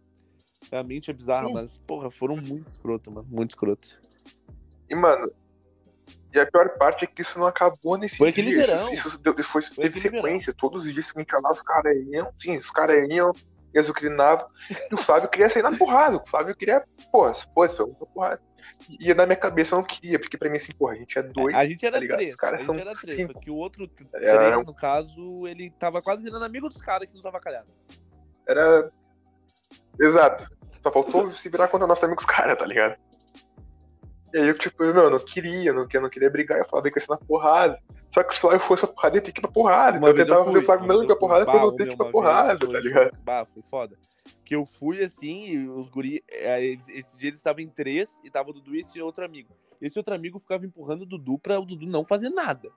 [0.71, 1.53] Realmente é bizarro, Sim.
[1.55, 3.27] mas, porra, foram muito escroto, mano.
[3.29, 4.01] Muito escroto.
[4.89, 5.29] E, mano,
[6.33, 8.61] e a pior parte é que isso não acabou nesse Foi aquele dia.
[8.63, 8.93] Isso- verão.
[8.93, 9.07] Isso,
[9.37, 10.53] isso foi, teve aquele sequência.
[10.53, 13.33] Todos os dias seguintes lá, os caras iam, sim, os caras iam,
[13.75, 14.47] e azucrinavam.
[14.89, 16.15] E o Flávio queria sair na porrada.
[16.17, 18.41] O Flávio queria, pô, pô, isso foi muita porrada.
[18.99, 21.23] E na minha cabeça eu não queria, porque pra mim, assim, porra, a gente é
[21.23, 21.55] dois.
[21.55, 22.29] A gente era tá três.
[22.29, 23.17] Os caras a gente são era três.
[23.17, 23.33] cinco.
[23.33, 26.81] Só que o outro Era três, um- no caso, ele tava quase virando amigo dos
[26.81, 27.67] caras que nos avacalharam.
[28.47, 28.89] Era.
[29.99, 30.47] Exato.
[30.81, 32.95] Só faltou se virar contra nossos amigos caras, tá ligado?
[34.33, 36.65] E aí eu, tipo, meu, eu não queria, eu não, eu não queria brigar, eu
[36.65, 37.79] falava que ia ser na porrada.
[38.15, 39.97] Só que se o Flávio fosse pra porrada, ia ter que ir pra porrada.
[39.97, 41.97] Então eu tentava fazer o Flávio não ir pra porrada eu não ter que ir
[41.97, 43.17] pra porrada, tá ligado?
[43.25, 43.97] Bah, foi foda.
[44.45, 46.23] Que eu fui assim, e os guri.
[46.29, 49.53] eles- Esse dia eles estavam em três e tava o Dudu e esse outro amigo.
[49.81, 52.69] Esse outro amigo ficava empurrando o Dudu pra o Dudu não fazer nada.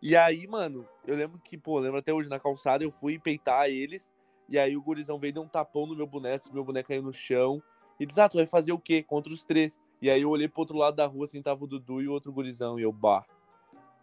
[0.00, 3.68] E aí, mano, eu lembro que, pô, lembro até hoje na calçada, eu fui peitar
[3.68, 4.10] eles.
[4.48, 7.02] E aí o gurizão veio e deu um tapão no meu boneco, meu boneco caiu
[7.02, 7.62] no chão.
[8.00, 9.02] E diz, ah, tu vai fazer o quê?
[9.02, 9.78] Contra os três.
[10.00, 12.12] E aí eu olhei pro outro lado da rua, assim, tava o Dudu e o
[12.12, 12.78] outro gurizão.
[12.78, 13.24] E eu, bah.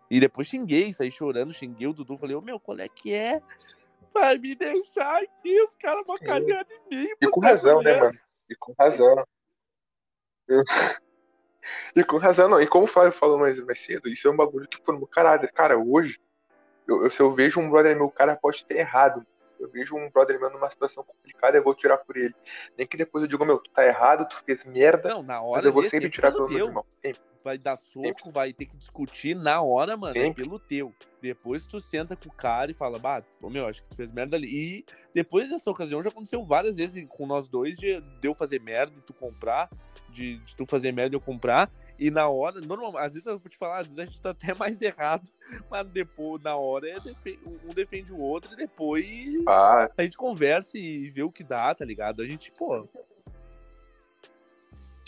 [0.09, 2.17] E depois xinguei, saí chorando, xinguei o Dudu.
[2.17, 3.41] Falei, ô meu, qual é que é?
[4.13, 7.09] Vai me deixar aqui, os caras vão cagar de mim.
[7.21, 8.19] E com é razão, né, mulher." mano?
[8.49, 9.25] E com razão.
[10.47, 10.63] Eu-
[11.95, 12.61] E com razão, não.
[12.61, 15.51] E como o Flávio falou mais, mais cedo, isso é um bagulho que formou caráter.
[15.51, 16.19] Cara, hoje,
[16.87, 19.25] eu, eu- se eu vejo um brother meu, o cara pode ter errado.
[19.59, 22.33] Eu vejo um brother meu numa situação complicada, eu vou tirar por ele.
[22.77, 25.57] Nem que depois eu diga, meu, tu tá errado, tu fez merda, Não, na hora
[25.57, 26.85] mas eu vou sempre é tirar pelo meu irmão.
[27.01, 27.21] Sempre.
[27.43, 30.17] Vai dar soco, vai ter que discutir na hora, mano.
[30.17, 30.43] É Sempre.
[30.43, 30.91] pelo teu.
[31.21, 34.35] Depois tu senta com o cara e fala, bah, meu, acho que tu fez merda
[34.35, 34.47] ali.
[34.47, 38.59] E depois dessa ocasião já aconteceu várias vezes com nós dois de, de eu fazer
[38.59, 39.69] merda e tu comprar,
[40.09, 41.69] de, de tu fazer merda e eu comprar.
[41.97, 44.31] E na hora, normal, às vezes eu vou te falar, às vezes a gente tá
[44.31, 45.27] até mais errado,
[45.69, 49.05] mas depois, na hora, é defe- um defende o outro e depois
[49.47, 52.21] Ah, a gente conversa e vê o que dá, tá ligado?
[52.21, 52.83] A gente, pô, a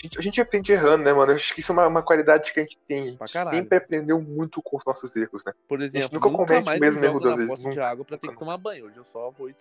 [0.02, 1.32] gente, a gente aprende errando, né, mano?
[1.32, 3.18] Eu acho que isso é uma, uma qualidade que a gente tem.
[3.20, 5.54] A gente sempre aprendeu muito com os nossos erros, né?
[5.68, 8.30] por exemplo, nunca nunca, comete o mesmo me erro duas vezes, de água pra ter
[8.30, 8.86] que tomar banho.
[8.86, 9.56] Hoje eu só vou e...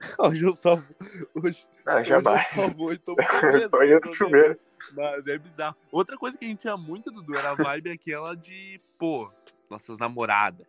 [0.18, 0.96] Hoje eu só vou...
[1.44, 2.56] Hoje, Ah, hoje jamais.
[2.56, 3.68] eu só vou e tomo banho.
[3.68, 4.58] Só ia pro chuveiro.
[4.92, 5.76] Mas é bizarro.
[5.90, 9.30] Outra coisa que a gente tinha muito, Dudu, era a vibe aquela de, pô,
[9.70, 10.66] nossas namoradas.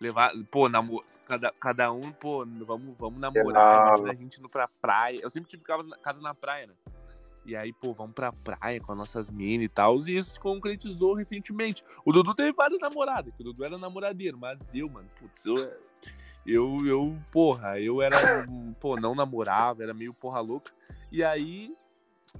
[0.00, 1.02] Levar, pô, namo...
[1.26, 3.46] cada, cada um, pô, vamos, vamos namorar.
[3.46, 3.86] Legal.
[3.88, 5.18] Imagina a gente indo pra praia.
[5.20, 6.74] Eu sempre tive casa na, casa na praia, né?
[7.44, 9.96] E aí, pô, vamos pra praia com as nossas minas e tal.
[10.06, 11.82] E isso se concretizou recentemente.
[12.04, 15.56] O Dudu teve várias namoradas, que o Dudu era namoradeiro, mas eu, mano, putz, eu.
[16.46, 18.46] Eu, eu, porra, eu era,
[18.80, 20.72] pô, não namorava, era meio porra louca.
[21.12, 21.74] E aí,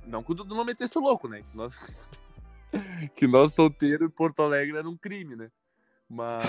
[0.07, 1.43] não que o Dudu não metesse o louco, né?
[1.43, 1.75] Que nós,
[3.15, 5.51] que nós solteiro em Porto Alegre era um crime, né?
[6.09, 6.47] Mas.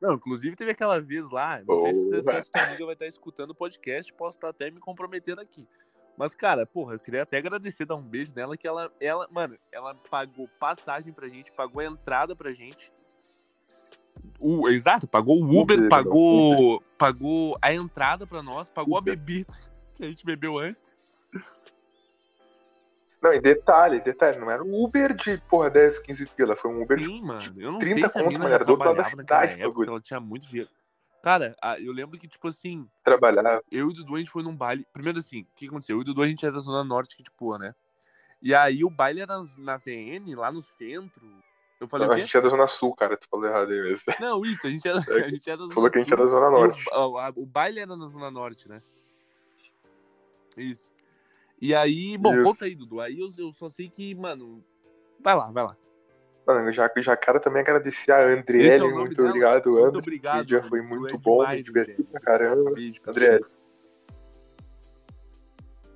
[0.00, 3.50] Não, inclusive teve aquela vez lá, não sei se essa sua amiga vai estar escutando
[3.50, 5.64] o podcast, posso estar até me comprometendo aqui.
[6.16, 9.56] Mas, cara, porra, eu queria até agradecer, dar um beijo nela, que ela, ela, mano,
[9.70, 12.92] ela pagou passagem pra gente, pagou a entrada pra gente.
[14.38, 19.52] O, exato, pagou o Uber, Uber, pagou, pagou a entrada pra nós, pagou a bebida
[19.96, 20.92] que a gente bebeu antes.
[23.22, 26.82] Não, e detalhe, detalhe, não era um Uber de, porra, 10, 15 pila, foi um
[26.82, 27.54] Uber Sim, de mano.
[27.56, 30.18] Eu não 30 sei conto, já era do outro lado da cidade, época, ela tinha
[30.18, 30.68] muito dinheiro.
[31.22, 33.62] Cara, eu lembro que, tipo assim, trabalhava.
[33.70, 34.84] eu e o Dudu, a gente foi num baile.
[34.92, 35.94] Primeiro assim, o que aconteceu?
[35.94, 37.72] Eu e o Dudu, a gente era da Zona Norte, que tipo, né?
[38.42, 41.24] E aí o baile era na ZN, lá no centro.
[41.80, 44.04] Eu falei Não, a gente é da Zona Sul, cara, tu falou errado aí mesmo.
[44.20, 46.16] Não, isso, a gente era, a gente era da Tu falou que a gente é
[46.16, 46.24] Sul.
[46.26, 46.84] da Zona Norte.
[46.90, 48.82] O, a- o baile era na Zona Norte, né?
[50.56, 50.91] Isso.
[51.62, 52.42] E aí, bom, Isso.
[52.42, 53.00] conta aí, Dudu.
[53.00, 54.64] Aí eu, eu só sei que, mano.
[55.22, 55.76] Vai lá, vai lá.
[56.44, 59.28] Mano, já, já quero também agradecer a é Andriele, nome muito dela?
[59.28, 59.98] obrigado, Muito André.
[60.00, 60.40] obrigado.
[60.42, 62.70] O dia foi muito é bom, demais, me diverti pra caramba.
[63.06, 63.44] Andriele.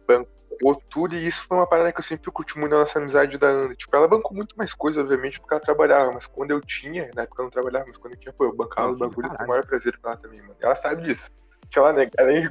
[0.06, 3.36] Bancou tudo e isso foi uma parada que eu sempre curti muito na nossa amizade
[3.36, 3.74] da André.
[3.74, 7.22] Tipo, ela bancou muito mais coisa, obviamente, porque ela trabalhava, mas quando eu tinha, na
[7.22, 9.48] época eu não trabalhava, mas quando eu tinha, pô, eu bancava os bagulho com o
[9.48, 10.54] maior prazer pra ela também, mano.
[10.60, 11.28] Ela sabe disso.
[11.68, 12.48] Se ela nega, ela é de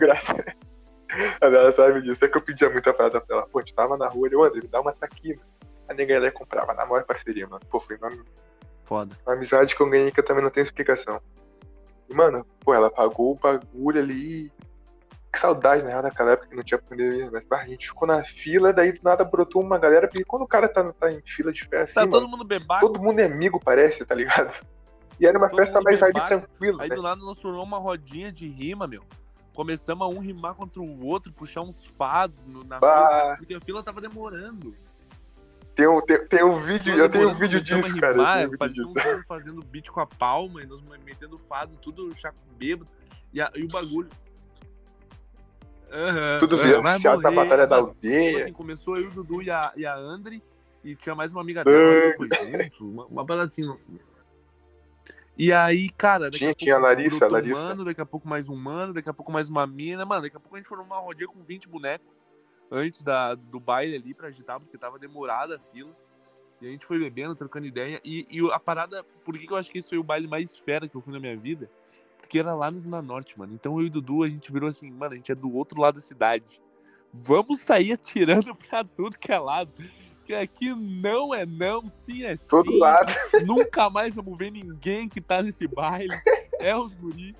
[1.07, 1.37] graça.
[1.41, 2.23] Mas ela sabe disso.
[2.23, 3.47] É que eu pedia muita parada pra ela.
[3.47, 5.41] Pô, a gente tava na rua, eu, André, me dá uma taquina.
[5.87, 7.61] A nega ia comprava na maior parceria, mano.
[7.69, 8.09] Pô, foi uma
[8.83, 9.15] Foda.
[9.25, 11.21] uma amizade que eu ganhei que eu também não tenho explicação.
[12.09, 14.51] E, mano, pô, ela pagou o bagulho ali.
[15.31, 17.29] Que saudade, na real, daquela época que não tinha pandemia.
[17.31, 20.07] Mas bah, a gente ficou na fila, daí do nada brotou uma galera.
[20.07, 22.45] Porque quando o cara tá, tá em fila de festa, Tá assim, todo mano, mundo
[22.45, 22.87] bebaco.
[22.87, 24.53] todo mundo é amigo, parece, tá ligado?
[25.17, 26.95] E era uma Todo festa mais vibe tranquila, Aí né?
[26.97, 29.01] do nada nós formamos uma rodinha de rima, meu.
[29.55, 32.37] Começamos a um rimar contra o outro, puxar uns fados
[32.67, 33.07] na Bah.
[33.07, 34.75] fila, porque a fila tava demorando.
[35.73, 38.13] Tem um, tem, tem um vídeo, eu tenho um vídeo disso, a cara.
[38.13, 38.89] Eu rimar, um vídeo parecia disso.
[38.89, 42.89] um cara fazendo beat com a palma e nós metendo fado, tudo chaco bêbado.
[43.33, 44.09] E, a- e o bagulho.
[45.91, 47.93] Aham, Tudo vianciado na batalha da mano.
[47.93, 48.43] Tipo aldeia.
[48.43, 50.43] assim, começou eu, o Dudu e a, e a Andri,
[50.83, 53.61] e tinha mais uma amiga dela, foi junto, uma, uma parada assim.
[55.37, 57.59] E aí, cara, daqui Tinha- a pouco a Larissa, a Larissa.
[57.61, 60.21] um mano, daqui a pouco mais um mano, daqui a pouco mais uma mina, mano,
[60.21, 62.07] daqui a pouco a gente foi numa rodinha com 20 bonecos
[62.71, 65.91] antes da, do baile ali pra agitar, porque tava demorada a fila.
[66.61, 67.99] E a gente foi bebendo, trocando ideia.
[68.03, 70.57] E, e a parada, por que, que eu acho que esse foi o baile mais
[70.57, 71.69] fera que eu fui na minha vida?
[72.17, 73.53] Porque era lá no Zona Norte, mano.
[73.53, 75.79] Então eu e o Dudu, a gente virou assim, mano, a gente é do outro
[75.81, 76.61] lado da cidade.
[77.13, 79.71] Vamos sair atirando pra tudo que é lado.
[80.25, 82.47] Que aqui não é não, sim é sim.
[82.49, 83.13] Todo lado.
[83.45, 86.19] Nunca mais vamos ver ninguém que tá nesse baile.
[86.59, 87.35] É os guri.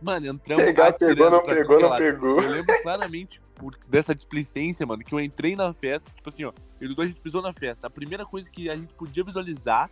[0.00, 1.98] Mano, entramos Pegar, pegou, não pegou, não lado.
[2.00, 2.40] pegou.
[2.40, 6.52] Eu lembro claramente por, dessa displicência, mano, que eu entrei na festa, tipo assim, ó,
[6.80, 7.86] eu e o Dudu, a gente pisou na festa.
[7.86, 9.90] A primeira coisa que a gente podia visualizar.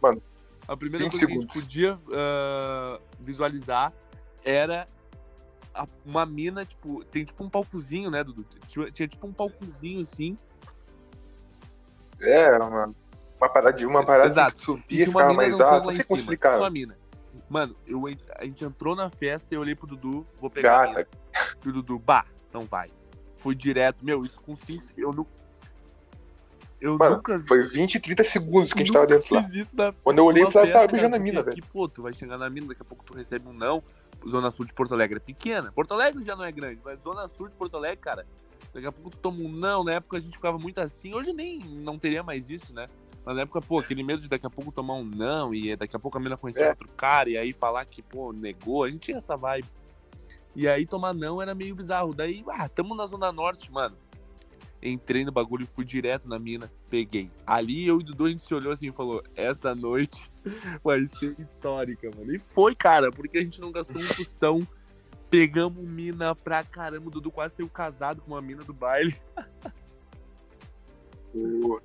[0.00, 0.22] Mano,
[0.66, 1.62] a primeira 20 coisa que a gente segundos.
[1.62, 3.92] podia ah, visualizar
[4.42, 4.86] era
[6.04, 8.44] uma mina, tipo, tem tipo um palcozinho, né, Dudu?
[8.68, 10.36] Tinha, tinha tipo um palcozinho assim.
[12.20, 12.94] É, uma,
[13.38, 14.54] uma parada, de- uma parada Exato.
[14.56, 16.58] que E subia, uma ficava mina mais lá Não sei como explicar.
[16.58, 16.96] Uma mina.
[17.48, 18.02] Mano, eu,
[18.38, 20.94] a gente entrou na festa e eu olhei pro Dudu, vou pegar a mina.
[21.02, 21.18] Gata.
[21.64, 22.88] E o Dudu, bah, não vai.
[23.36, 24.04] Fui direto.
[24.04, 25.26] Meu, isso com 5 Eu, nu...
[26.80, 27.46] eu Mano, nunca vi.
[27.46, 29.44] Foi 20, 30 segundos que a gente tava dentro lá.
[30.02, 31.62] Quando eu olhei, eu tava, beijando a mina, velho.
[31.72, 33.82] pô, tu vai chegar na mina, daqui a pouco tu recebe um não.
[34.28, 35.72] Zona Sul de Porto Alegre é pequena.
[35.72, 38.26] Porto Alegre já não é grande, mas Zona Sul de Porto Alegre, cara,
[38.72, 39.84] daqui a pouco tu toma um não.
[39.84, 41.14] Na época a gente ficava muito assim.
[41.14, 42.86] Hoje nem não teria mais isso, né?
[43.24, 45.96] Mas na época, pô, aquele medo de daqui a pouco tomar um não e daqui
[45.96, 46.68] a pouco a mina conhecer É.
[46.70, 48.84] outro cara e aí falar que, pô, negou.
[48.84, 49.66] A gente tinha essa vibe.
[50.54, 52.14] E aí tomar não era meio bizarro.
[52.14, 53.96] Daí, ah, tamo na Zona Norte, mano.
[54.82, 57.30] Entrei no bagulho e fui direto na mina, peguei.
[57.46, 60.30] Ali eu e o Dudu a gente se olhou assim e falou: essa noite
[60.84, 62.32] vai ser histórica, mano.
[62.34, 64.66] E foi, cara, porque a gente não gastou um tostão.
[65.28, 67.08] Pegamos mina pra caramba.
[67.08, 69.16] O Dudu quase saiu casado com uma mina do baile.
[71.34, 71.80] O-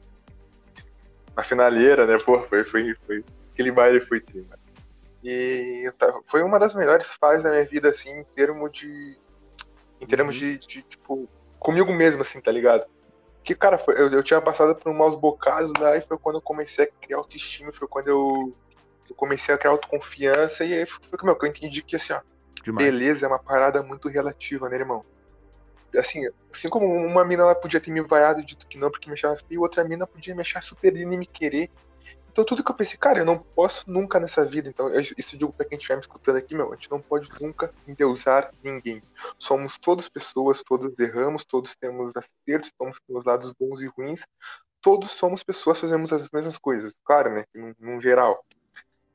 [1.36, 2.18] Na finaleira, né?
[2.20, 3.24] Pô, foi, foi, foi.
[3.54, 4.62] Aquele baile foi tri, mano.
[5.24, 9.18] E tá- foi uma das melhores fases da minha vida, assim, em termos de.
[10.00, 10.40] Em termos Uhum.
[10.42, 11.30] de, de, tipo,
[11.62, 12.86] comigo mesmo, assim, tá ligado?
[13.44, 16.42] Que, cara, foi- eu, eu tinha passado por um maus bocados, daí foi quando eu
[16.42, 18.54] comecei a criar autoestima, foi quando eu,
[19.10, 22.22] eu comecei a criar autoconfiança, e aí foi que eu entendi que, assim, ó,
[22.64, 22.88] Demais.
[22.88, 25.02] beleza é uma parada muito relativa, né, irmão?
[25.98, 26.22] Assim,
[26.54, 29.14] assim como uma mina ela podia ter me vaiado e dito que não porque me
[29.14, 31.70] achava feio, outra mina podia me achar super linda e me querer.
[32.32, 34.70] Então tudo que eu pensei, cara, eu não posso nunca nessa vida.
[34.70, 37.02] Então, eu- isso eu digo pra quem estiver me escutando aqui, meu, a gente não
[37.02, 39.02] pode nunca endeusar ninguém.
[39.38, 44.24] Somos todas pessoas, todos erramos, todos temos acertos, todos temos lados bons e ruins.
[44.82, 47.44] Todos somos pessoas, fazemos as mesmas coisas, claro, né?
[47.54, 48.44] Num, num geral.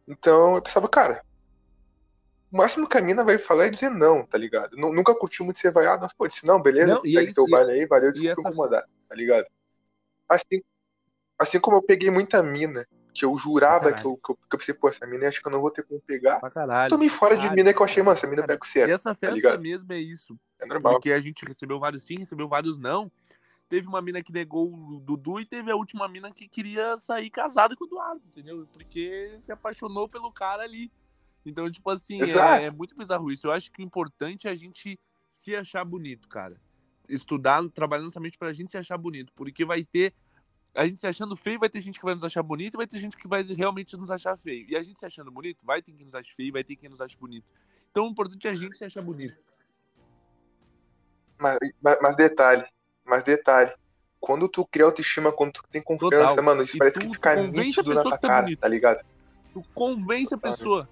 [0.07, 1.25] Então eu pensava, cara,
[2.53, 4.77] o máximo que a mina vai falar é dizer não, tá ligado?
[4.77, 7.45] Nu- Nunca curtiu muito ser vaiado, mas pô, disse, não, beleza, Não, segue é teu
[7.45, 9.47] isso, baile aí, valeu, desculpa essa- incomodar, tá ligado?
[10.29, 10.63] Assim,
[11.39, 12.87] assim como eu peguei muita mina
[13.19, 15.49] que eu jurava que eu, que eu, que eu pensei, pô, essa mina acho que
[15.49, 16.41] eu não vou ter como pegar.
[16.41, 16.91] Pra caralho.
[16.91, 18.91] Tomei fora caralho, de mina que eu achei, mano, essa mina pega o certo.
[18.91, 19.63] E essa tá festa ligado?
[19.63, 20.39] mesmo é isso.
[20.59, 20.95] É normal.
[20.95, 23.11] Porque a gente recebeu vários sim, recebeu vários não.
[23.69, 27.31] Teve uma mina que negou o Dudu e teve a última mina que queria sair
[27.31, 28.67] casada com o Eduardo, entendeu?
[28.73, 30.91] Porque se apaixonou pelo cara ali.
[31.45, 33.47] Então, tipo assim, é, é muito bizarro isso.
[33.47, 34.99] Eu acho que o importante é a gente
[35.29, 36.57] se achar bonito, cara.
[37.09, 39.33] Estudar, trabalhando somente pra gente se achar bonito.
[39.35, 40.13] Porque vai ter.
[40.77, 42.87] A gente se achando feio, vai ter gente que vai nos achar bonito e vai
[42.87, 44.67] ter gente que vai realmente nos achar feio.
[44.69, 46.91] E a gente se achando bonito, vai ter quem nos ache feio, vai ter quem
[46.91, 47.47] nos ache bonito.
[47.91, 49.35] Então o importante é a gente se achar bonito.
[51.39, 52.65] Mas, mas, mas detalhe,
[53.05, 53.73] mas detalhe.
[54.21, 56.45] Quando tu cria autoestima, quando tu tem confiança, Total.
[56.45, 58.59] mano, isso E parece tu que fica nítido na tua é cara, bonito.
[58.61, 59.05] tá ligado?
[59.53, 60.89] Tu convence a pessoa.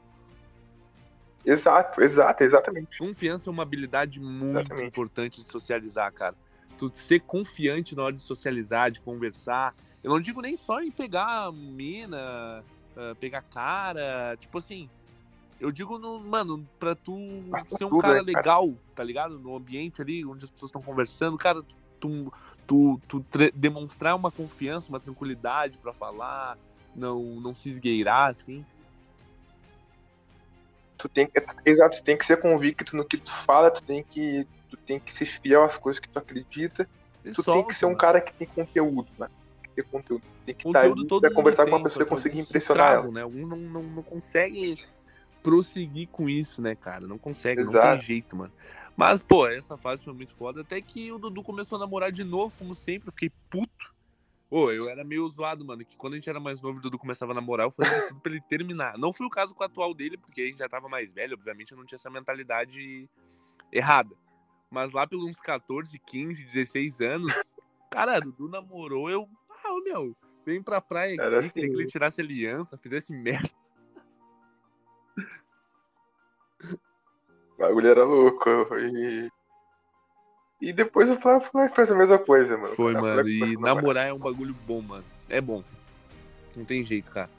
[1.44, 2.98] Exato, exato, exatamente.
[2.98, 4.86] Confiança é uma habilidade muito Exatamente.
[4.88, 6.34] importante de socializar, cara.
[6.78, 9.74] Tu ser confiante na hora de socializar, de conversar.
[10.02, 12.62] Eu não digo nem só em pegar mina,
[12.96, 14.88] ah, pegar cara, tipo assim.
[15.60, 17.16] Eu digo, no, mano, pra tu
[17.76, 18.38] ser um tudo, cara né, cara?
[18.38, 19.38] legal, tá ligado?
[19.38, 21.62] No ambiente ali onde as pessoas estão conversando, cara,
[21.98, 22.32] tu,
[22.66, 26.58] tu, tu demonstrar uma confiança, uma tranquilidade pra falar,
[26.94, 28.64] não, não se esgueirar, assim.
[30.98, 34.02] Tu tem que, exato, tu tem que ser convicto no que tu fala, tu tem
[34.02, 34.46] que,
[34.76, 36.88] tu tem que ser fiel às coisas que tu acredita.
[37.24, 37.98] E Tu tem solta, que ser um mano.
[38.00, 39.28] cara que tem conteúdo, né?
[39.62, 40.22] Tem que ter conteúdo.
[40.44, 43.14] Tem que estar todo pra conversar com tem, uma pessoa e conseguir impressionar travam, ela.
[43.14, 43.22] né?
[43.22, 44.76] Alguns não, não, não conseguem
[45.42, 47.06] prosseguir com isso, né, cara?
[47.06, 47.98] Não consegue, não Exato.
[47.98, 48.52] tem jeito, mano.
[48.96, 50.60] Mas, pô, essa fase foi muito foda.
[50.60, 53.08] Até que o Dudu começou a namorar de novo, como sempre.
[53.08, 53.92] Eu fiquei puto.
[54.48, 55.84] Pô, eu era meio zoado, mano.
[55.84, 58.20] Que quando a gente era mais novo, o Dudu começava a namorar, eu fazia tudo
[58.20, 58.96] pra ele terminar.
[58.98, 61.34] Não foi o caso com o atual dele, porque a gente já tava mais velho,
[61.34, 63.08] obviamente eu não tinha essa mentalidade
[63.72, 64.14] errada.
[64.70, 67.32] Mas lá pelos uns 14, 15, 16 anos,
[67.90, 69.28] cara, Dudu namorou, eu.
[69.64, 71.90] Ah, meu, vem pra praia aqui, assim, que ele né?
[71.90, 73.50] tirasse aliança, fizesse merda.
[77.56, 78.50] O bagulho era louco.
[78.76, 79.30] E,
[80.60, 82.74] e depois o Flávio foi- fez a mesma coisa, mano.
[82.74, 83.52] Foi, O Flávio mano.
[83.52, 84.08] E namorar.
[84.08, 85.04] é um bagulho bom, mano.
[85.28, 85.62] É bom.
[86.56, 87.30] Não tem jeito, cara.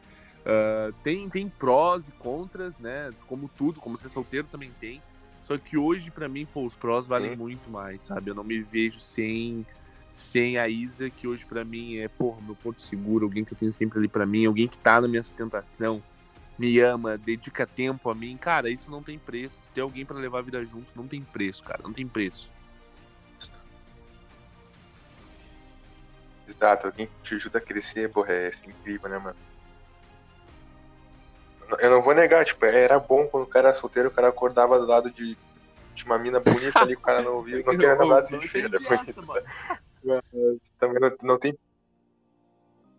[0.45, 3.13] Ah, tem, tem prós e contras, né?
[3.27, 5.01] Como tudo, como ser solteiro também tem.
[5.45, 7.35] Só que hoje, pra mim, pô, os prós valem Sim.
[7.35, 8.31] muito mais, sabe?
[8.31, 9.63] Eu não me vejo sem,
[10.11, 13.57] sem a Isa, que hoje pra mim é, porra, meu porto seguro, alguém que eu
[13.57, 16.01] tenho sempre ali pra mim, alguém que tá na minha sustentação,
[16.57, 18.35] me ama, dedica tempo a mim.
[18.37, 19.55] Cara, isso não tem preço.
[19.71, 21.81] Ter alguém pra levar a vida junto não tem preço, cara.
[21.83, 22.49] Não tem preço.
[26.47, 29.35] Exato, alguém que te ajuda a crescer, porra, é é incrível, né, mano?
[31.79, 34.79] Eu não vou negar, tipo, era bom quando o cara era solteiro, o cara acordava
[34.79, 35.37] do lado de,
[35.93, 39.25] de uma mina bonita ali, o cara não viu, não queria nada bonito.
[39.25, 39.45] mano.
[40.79, 41.57] Também não, não tem.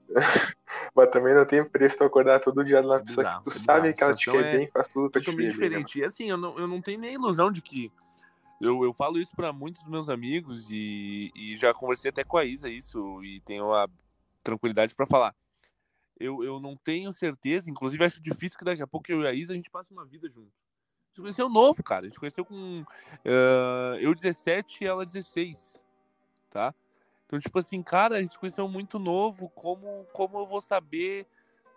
[0.95, 3.57] Mas também não tem preço tu acordar todo dia de uma pessoa Bizarro, que tu
[3.57, 3.97] é sabe bizarro.
[3.97, 5.37] que ela te quer é bem, faz tudo pra te ver.
[5.37, 5.99] bem, né, diferente.
[5.99, 7.93] E assim, eu não, eu não tenho nem ilusão de que.
[8.61, 12.39] Eu, eu falo isso pra muitos dos meus amigos e, e já conversei até com
[12.39, 13.87] a Isa isso e tenho a
[14.43, 15.35] tranquilidade pra falar.
[16.19, 19.33] Eu, eu não tenho certeza, inclusive acho difícil que daqui a pouco eu e a
[19.33, 20.49] Isa a gente passe uma vida junto.
[20.49, 22.03] A gente conheceu novo, cara.
[22.03, 22.85] A gente conheceu com
[23.25, 25.83] ah, eu 17 e ela 16,
[26.51, 26.75] tá?
[27.27, 29.51] Então, tipo assim, cara, a gente conheceu muito novo.
[29.51, 31.27] Como, como eu vou saber,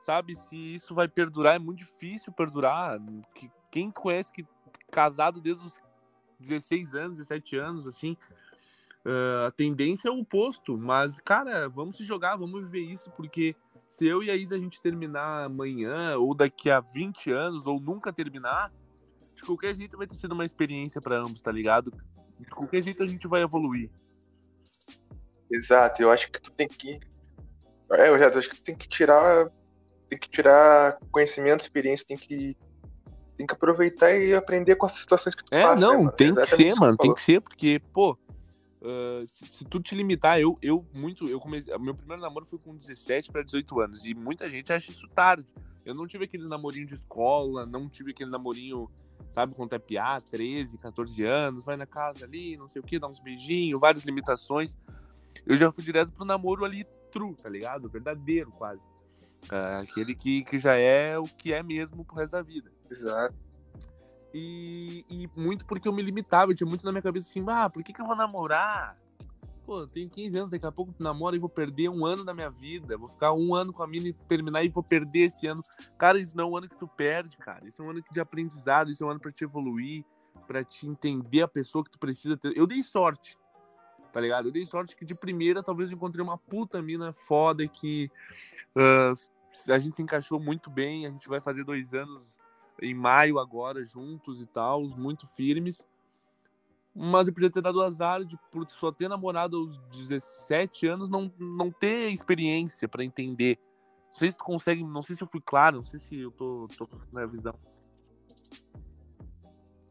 [0.06, 1.56] sabe, se isso vai perdurar?
[1.56, 3.00] É muito difícil perdurar.
[3.34, 4.46] Que, quem conhece que
[4.92, 5.82] casado desde os
[6.40, 8.16] 16 anos, 17 anos, assim,
[9.06, 10.78] ah, a tendência é o oposto.
[10.78, 13.56] Mas, cara, vamos se jogar, vamos viver isso, porque
[13.90, 17.80] se eu e a Isa a gente terminar amanhã, ou daqui a 20 anos, ou
[17.80, 18.72] nunca terminar,
[19.36, 21.92] de qualquer jeito vai ter sido uma experiência para ambos, tá ligado?
[22.40, 23.90] De qualquer jeito a gente vai evoluir.
[25.52, 27.00] Exato, eu acho que tu tem que.
[27.94, 29.50] É, eu já acho que tu tem que tirar.
[30.08, 32.56] Tem que tirar conhecimento, experiência, tem que.
[33.36, 35.82] Tem que aproveitar e aprender com as situações que tu É, passa.
[35.82, 36.12] né, não, mano?
[36.12, 38.18] tem que ser, mano, tem que ser, porque, pô,
[38.82, 42.60] ah, se, se tu te limitar, eu, eu muito, eu comecei, meu primeiro namoro foi
[42.60, 45.46] com 17 para 18 anos, e muita gente acha isso tarde.
[45.86, 48.90] Eu não tive aquele namorinho de escola, não tive aquele namorinho,
[49.32, 53.08] sabe, é piá, 13, 14 anos, vai na casa ali, não sei o que, dá
[53.08, 54.78] uns beijinhos, várias limitações.
[55.46, 57.90] Eu já fui direto pro namoro ali, true, tá ligado?
[57.90, 58.86] Verdadeiro, quase.
[59.50, 62.72] Ah, aquele que, que já é o que é mesmo pro resto da vida.
[62.90, 63.36] Exato.
[64.34, 67.70] E, e muito porque eu me limitava, eu tinha muito na minha cabeça assim, ah,
[67.70, 68.98] por que, que eu vou namorar?
[69.66, 72.34] Pô, eu tenho 15 anos, daqui a pouco namoro e vou perder um ano da
[72.34, 72.98] minha vida.
[72.98, 75.64] Vou ficar um ano com a mina e terminar e vou perder esse ano.
[75.96, 77.68] Cara, isso não é um ano que tu perde, cara.
[77.68, 80.04] Isso é um ano de aprendizado, isso é um ano pra te evoluir,
[80.48, 82.58] pra te entender a pessoa que tu precisa ter.
[82.58, 83.38] Eu dei sorte,
[84.12, 84.48] tá ligado?
[84.48, 88.10] Eu dei sorte que de primeira talvez eu encontrei uma puta mina foda que
[88.76, 89.14] ah,
[89.68, 92.39] a gente se encaixou muito bem, a gente vai fazer dois anos
[92.82, 95.88] em maio agora, juntos e tal, muito firmes.
[96.96, 101.32] Mas eu podia ter dado azar de, por só ter namorado aos 17 anos, não,
[101.38, 103.58] não ter experiência para entender.
[104.08, 106.32] Não sei se tu consegue, não sei se eu fui claro, não sei se eu
[106.32, 107.54] tô, tô com a visão.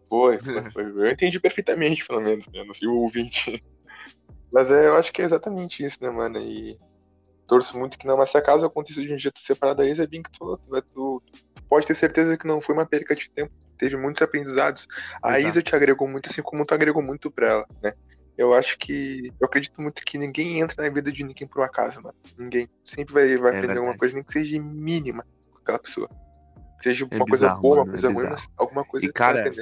[0.08, 2.64] Foi, foi, foi, Eu entendi perfeitamente, pelo menos, né?
[2.64, 3.62] Não sei o ouvinte.
[4.52, 6.38] Mas é, eu acho que é exatamente isso, né, mano?
[6.38, 6.78] E
[7.46, 10.22] torço muito que não, mas se acaso aconteça de um jeito separado Isa, é bem
[10.22, 11.38] que tu tu, tu, tu,
[11.68, 14.86] pode ter certeza que não foi uma perca de tempo, teve muitos aprendizados.
[15.22, 15.48] A Exato.
[15.48, 17.92] Isa te agregou muito, assim como tu agregou muito pra ela, né?
[18.36, 19.32] Eu acho que.
[19.40, 22.14] Eu acredito muito que ninguém entra na vida de ninguém por um acaso, mano.
[22.38, 22.68] Ninguém.
[22.84, 23.78] Sempre vai, vai é aprender verdade.
[23.78, 26.08] alguma coisa, nem que seja mínima com aquela pessoa.
[26.80, 29.12] Seja é uma bizarro, coisa boa, mano, uma coisa é ruim, mas alguma coisa e,
[29.12, 29.52] cara.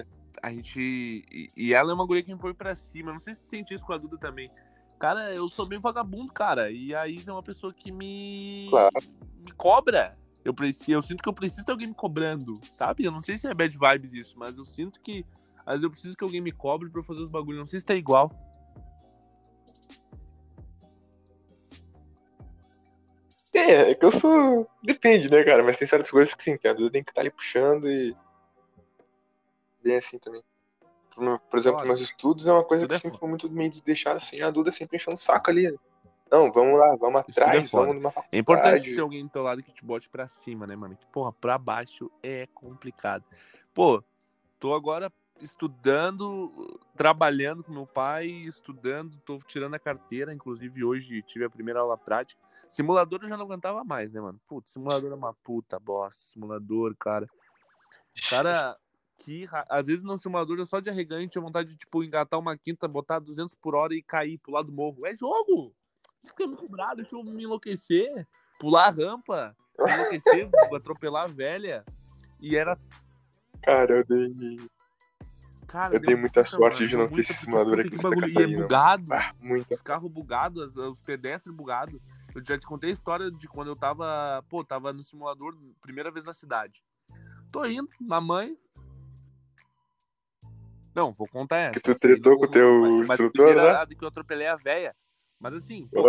[0.43, 1.53] A gente.
[1.57, 3.13] E, ela é uma guria que me põe pra cima.
[3.13, 4.51] Não sei se tu sente isso com a Duda também.
[4.99, 6.71] Cara, eu sou bem vagabundo, cara.
[6.71, 8.67] E a Isa é uma pessoa que me.
[8.69, 8.93] Claro.
[9.43, 10.19] Me cobra.
[10.47, 13.05] Eu, preciso, eu sinto que eu preciso de alguém me cobrando, sabe?
[13.05, 15.27] Eu não sei se é bad vibes isso, mas eu sinto que.
[15.67, 17.59] Às vezes eu preciso que alguém me cobre pra eu fazer os bagulhos.
[17.59, 18.31] Não sei se tá igual.
[23.53, 24.71] É, é que eu sou.
[24.85, 25.65] Depende, né, cara?
[25.65, 27.89] Mas tem certas coisas que sim, que a Duda tem que estar tá ali puxando
[27.89, 28.17] e.
[29.83, 30.45] Bem assim também.
[31.17, 34.17] Por exemplo, Olha, meus estudos é uma coisa que é sempre foi muito meio deixar
[34.17, 35.77] assim, a Duda sempre enchendo o saco ali.
[36.31, 38.37] Não, vamos lá, vamos é atrás, é vamos numa faculdade.
[38.37, 40.97] É importante ter alguém do teu lado que te bote pra cima, né, mano?
[40.97, 43.25] Que, porra, pra baixo é complicado.
[43.73, 44.03] Pô,
[44.59, 51.45] tô agora estudando, trabalhando com meu pai, estudando, tô tirando a carteira, inclusive hoje tive
[51.45, 52.41] a primeira aula prática.
[52.69, 54.41] Simulador eu já não aguentava mais, né, mano?
[54.49, 57.29] Putz, simulador é uma puta bosta, simulador, cara.
[58.29, 58.77] Cara,
[59.19, 62.57] que às vezes no simulador é só de arregante, tinha vontade de, tipo, engatar uma
[62.57, 65.07] quinta, botar 200 por hora e cair pro lado do morro.
[65.07, 65.73] É jogo!
[66.27, 68.27] Fica me cobrado, deixa eu me enlouquecer,
[68.59, 71.85] pular a rampa, me enlouquecer, atropelar a velha.
[72.41, 72.79] E era.
[73.63, 74.61] Cara, eu dei.
[75.67, 78.01] Cara, eu dei muita sorte mano, de não ter esse simulador aqui.
[78.01, 79.13] Bagulho, e é bugado.
[79.13, 79.75] Ah, muita.
[79.75, 82.01] Os carros bugados, os pedestres bugados.
[82.35, 86.11] Eu já te contei a história de quando eu tava, pô, tava no simulador, primeira
[86.11, 86.85] vez na cidade.
[87.51, 88.57] Tô indo, na mãe.
[90.95, 91.73] Não, vou contar essa.
[91.73, 93.95] Que tu tretou com o teu mas, instrutor, mas né?
[93.95, 94.95] que eu atropelei a véia.
[95.41, 96.09] Mas assim, pô,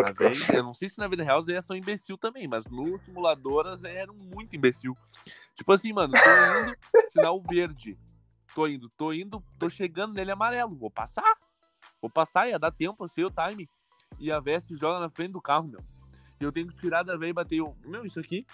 [0.53, 3.67] eu não sei se na vida real as véias são imbecil também, mas no simulador
[3.67, 4.97] as véias eram muito imbecil.
[5.53, 6.77] Tipo assim, mano, tô indo,
[7.11, 7.97] sinal verde.
[8.55, 10.75] Tô indo, tô indo, tô chegando nele amarelo.
[10.75, 11.37] Vou passar.
[12.01, 13.69] Vou passar, ia dar tempo, eu sei o time.
[14.19, 15.83] E a véia se joga na frente do carro, meu.
[16.39, 17.57] E eu tenho que tirar da veia e bater.
[17.57, 18.45] Eu, meu, isso aqui.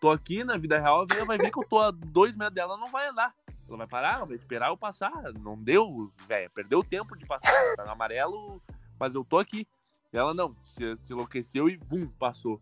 [0.00, 2.54] Tô aqui na vida real, a veia vai ver que eu tô a dois metros
[2.54, 3.34] dela, não vai andar.
[3.68, 5.12] Ela vai parar, ela vai esperar eu passar.
[5.38, 6.50] Não deu, velho.
[6.50, 7.52] Perdeu o tempo de passar.
[7.76, 8.62] Tá no amarelo,
[8.98, 9.66] mas eu tô aqui.
[10.12, 12.60] Ela não, se, se enlouqueceu e vum, passou.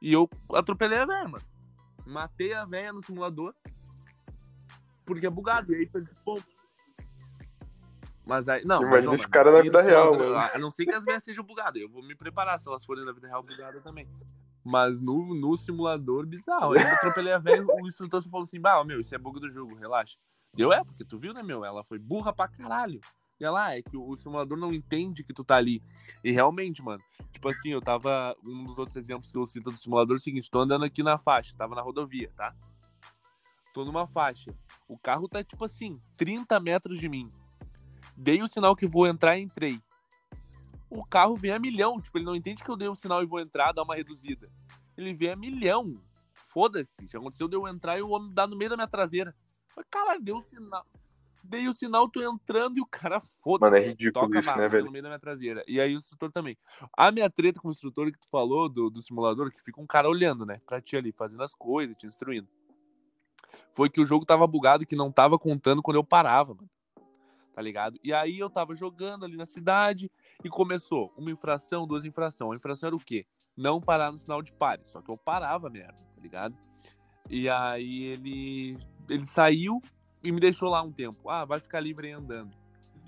[0.00, 1.44] E eu atropelei a velha, mano.
[2.06, 3.54] Matei a velha no simulador.
[5.04, 5.72] Porque é bugado.
[5.72, 6.44] E aí perdi ponto.
[8.26, 8.64] Mas aí.
[8.64, 10.36] Não, Imagina mas, esse cara na vida real, mano.
[10.36, 11.80] A não ser que as velhas sejam bugadas.
[11.80, 14.08] Eu vou me preparar se elas forem na vida real bugadas também.
[14.64, 16.74] Mas no, no simulador, bizarro.
[16.74, 19.74] Eu atropelei a velha, o instrutor falou assim: bah, meu, isso é bug do jogo,
[19.74, 20.16] relaxa.
[20.54, 21.64] Deu é, porque tu viu, né, meu?
[21.64, 23.00] Ela foi burra pra caralho.
[23.44, 25.82] Ela, ah, é que o simulador não entende que tu tá ali.
[26.22, 28.36] E realmente, mano, tipo assim, eu tava.
[28.44, 31.02] Um dos outros exemplos que eu cito do simulador é o seguinte: tô andando aqui
[31.02, 32.54] na faixa, tava na rodovia, tá?
[33.72, 34.54] Tô numa faixa.
[34.88, 37.30] O carro tá, tipo assim, 30 metros de mim.
[38.16, 39.80] Dei o sinal que vou entrar e entrei.
[40.88, 42.00] O carro vem a milhão.
[42.00, 44.48] Tipo, ele não entende que eu dei o sinal e vou entrar, dar uma reduzida.
[44.96, 46.00] Ele vem a milhão.
[46.32, 47.04] Foda-se.
[47.08, 49.34] Já aconteceu de eu entrar e o homem dar no meio da minha traseira.
[49.76, 50.86] Mas, cara, deu sinal.
[51.46, 53.66] Dei o sinal, tô entrando e o cara foda.
[53.66, 54.86] Mano, é ridículo Toca isso, né, velho?
[54.86, 55.62] No meio da minha traseira.
[55.68, 56.56] E aí o instrutor também.
[56.96, 59.86] A minha treta com o instrutor que tu falou do, do simulador, que fica um
[59.86, 60.60] cara olhando, né?
[60.66, 62.48] Pra ti ali, fazendo as coisas, te instruindo.
[63.72, 66.70] Foi que o jogo tava bugado, que não tava contando quando eu parava, mano
[67.54, 67.98] tá ligado?
[68.02, 70.10] E aí eu tava jogando ali na cidade
[70.42, 72.52] e começou uma infração, duas infrações.
[72.52, 73.26] A infração era o quê?
[73.56, 74.82] Não parar no sinal de pare.
[74.86, 76.56] Só que eu parava merda, tá ligado?
[77.30, 78.76] E aí ele
[79.08, 79.80] ele saiu
[80.24, 81.28] e me deixou lá um tempo.
[81.28, 82.56] Ah, vai ficar livre aí andando.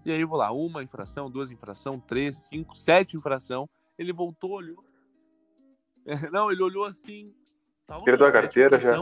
[0.05, 3.69] E aí eu vou lá, uma infração, duas infração, três, cinco, sete infração.
[3.99, 4.85] Ele voltou, olhou.
[6.31, 7.35] Não, ele olhou assim.
[8.05, 8.99] Perdeu a carteira já.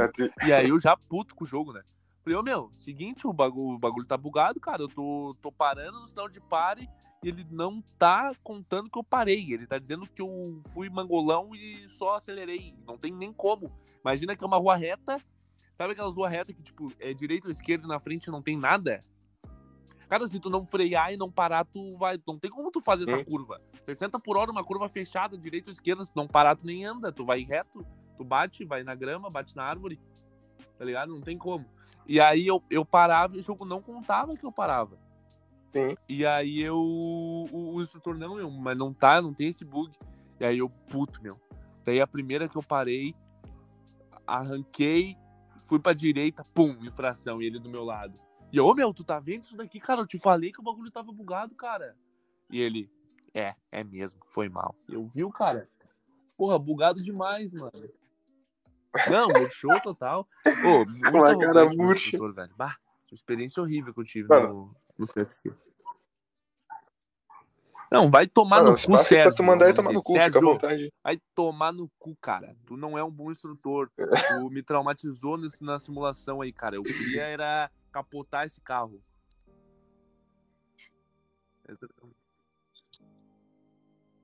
[0.47, 1.83] E aí eu já puto com o jogo, né?
[2.23, 4.83] Falei, ô meu, seguinte, o bagulho, o bagulho tá bugado, cara.
[4.83, 6.89] Eu tô, tô parando no sinal de pare
[7.23, 9.53] e ele não tá contando que eu parei.
[9.53, 12.75] Ele tá dizendo que eu fui mangolão e só acelerei.
[12.87, 13.73] Não tem nem como.
[14.01, 15.21] Imagina que é uma rua reta.
[15.77, 18.57] Sabe aquelas ruas retas que, tipo, é direita ou esquerda e na frente não tem
[18.57, 19.05] nada?
[20.09, 22.21] Cara, se tu não frear e não parar, tu vai.
[22.27, 23.61] Não tem como tu fazer essa curva.
[23.83, 26.85] 60 por hora, uma curva fechada, direita ou esquerda, se tu não parar, tu nem
[26.85, 27.85] anda, tu vai reto.
[28.17, 29.99] Tu bate, vai na grama, bate na árvore,
[30.79, 31.13] tá ligado?
[31.13, 31.67] Não tem como.
[32.07, 34.97] E aí eu, eu parava e o jogo não contava que eu parava.
[35.73, 35.97] Sim.
[36.09, 36.77] E aí eu.
[36.77, 39.91] O, o instrutor, não, meu, mas não tá, não tem esse bug.
[40.39, 41.41] E aí eu, puto, meu.
[41.85, 43.15] Daí a primeira que eu parei,
[44.27, 45.17] arranquei,
[45.75, 48.19] fui pra direita, pum, infração, e ele do meu lado.
[48.53, 50.03] E eu, ô meu, tu tá vendo isso daqui, cara?
[50.03, 51.97] Eu te falei que o bagulho tava bugado, cara.
[52.49, 52.89] E ele,
[53.35, 54.77] é, é mesmo, foi mal.
[54.89, 55.69] Eu vi o cara.
[56.37, 57.73] Porra, bugado demais, mano.
[59.11, 60.29] Não, murchou total.
[60.47, 62.05] Ô, muito cara murcha.
[62.05, 62.55] instrutor, velho.
[62.57, 62.77] Bah,
[63.11, 64.49] experiência horrível que eu tive Mano.
[64.49, 65.53] no, no CFC.
[67.95, 69.35] Não, vai tomar Mano, no o cu, espaço Sérgio.
[69.37, 70.25] tu mandar é e tomar no cu, dele.
[70.25, 70.93] fica à Sérgio, vontade.
[71.03, 72.57] Vai tomar no cu, cara.
[72.67, 73.89] Tu não é um bom instrutor.
[73.97, 76.75] Tu me traumatizou nesse, na simulação aí, cara.
[76.75, 79.01] Eu queria era capotar esse carro.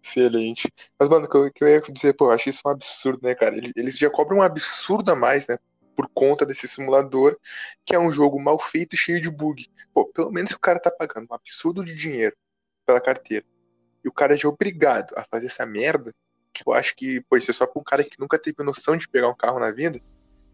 [0.02, 0.68] Excelente.
[0.98, 3.20] Mas, mano, o que eu, que eu ia dizer, pô, eu acho isso um absurdo,
[3.22, 3.56] né, cara?
[3.76, 5.56] Eles, já cobram um absurdo a mais, né?
[5.94, 7.38] Por conta desse simulador,
[7.84, 9.70] que é um jogo mal feito e cheio de bug.
[9.94, 12.36] Pô, pelo menos o cara tá pagando um absurdo de dinheiro
[12.84, 13.47] pela carteira
[14.05, 16.14] e o cara já é obrigado a fazer essa merda,
[16.52, 18.97] que eu acho que, pô, isso é só pra um cara que nunca teve noção
[18.97, 20.01] de pegar um carro na vida,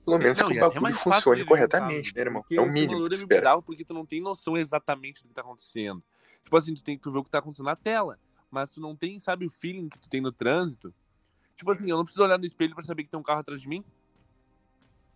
[0.05, 2.45] pelo menos Não, que o até bagulho funcione um corretamente, né, irmão?
[2.51, 3.41] É o mínimo que é espera.
[3.41, 6.03] bizarro porque tu não tem noção exatamente do que tá acontecendo.
[6.45, 8.19] Tipo assim, tu tem que tu ver o que tá acontecendo na tela,
[8.51, 10.95] mas tu não tem, sabe, o feeling que tu tem no trânsito.
[11.57, 13.61] Tipo assim, eu não preciso olhar no espelho pra saber que tem um carro atrás
[13.61, 13.85] de mim,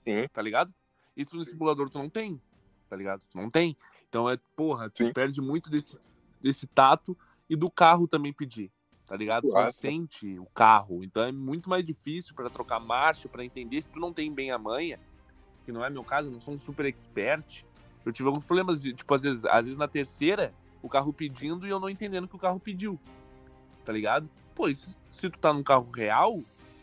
[0.04, 0.72] Sim, tá ligado?
[1.16, 2.40] Isso no simulador tu não tem,
[2.88, 3.22] tá ligado?
[3.30, 3.76] Tu não tem.
[4.08, 5.12] Então é, porra, tu Sim.
[5.12, 5.98] perde muito desse,
[6.40, 7.16] desse tato
[7.50, 8.70] e do carro também pedir,
[9.04, 9.50] tá ligado?
[9.50, 9.72] Claro.
[9.72, 11.02] sente o carro.
[11.02, 14.52] Então é muito mais difícil pra trocar marcha, pra entender se tu não tem bem
[14.52, 15.00] a manha,
[15.64, 17.64] que não é meu caso, eu não sou um super expert.
[18.06, 21.66] Eu tive alguns problemas de, tipo, às vezes, às vezes na terceira, o carro pedindo
[21.66, 22.98] e eu não entendendo o que o carro pediu.
[23.84, 24.30] Tá ligado?
[24.54, 26.40] Pô, isso, se tu tá num carro real,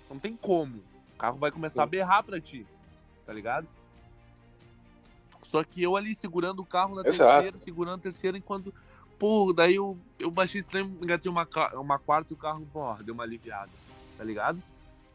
[0.10, 0.84] não tem como.
[1.16, 1.92] O carro vai começar a Sim.
[1.92, 2.68] berrar pra ti.
[3.26, 3.66] Tá ligado?
[5.44, 7.32] Só que eu ali segurando o carro na Exato.
[7.32, 8.74] terceira, segurando a terceira, enquanto.
[9.18, 13.14] Pô, daí eu, eu baixei estranho, engatei uma, uma quarta e o carro, pô, deu
[13.14, 13.72] uma aliviada.
[14.18, 14.62] Tá ligado?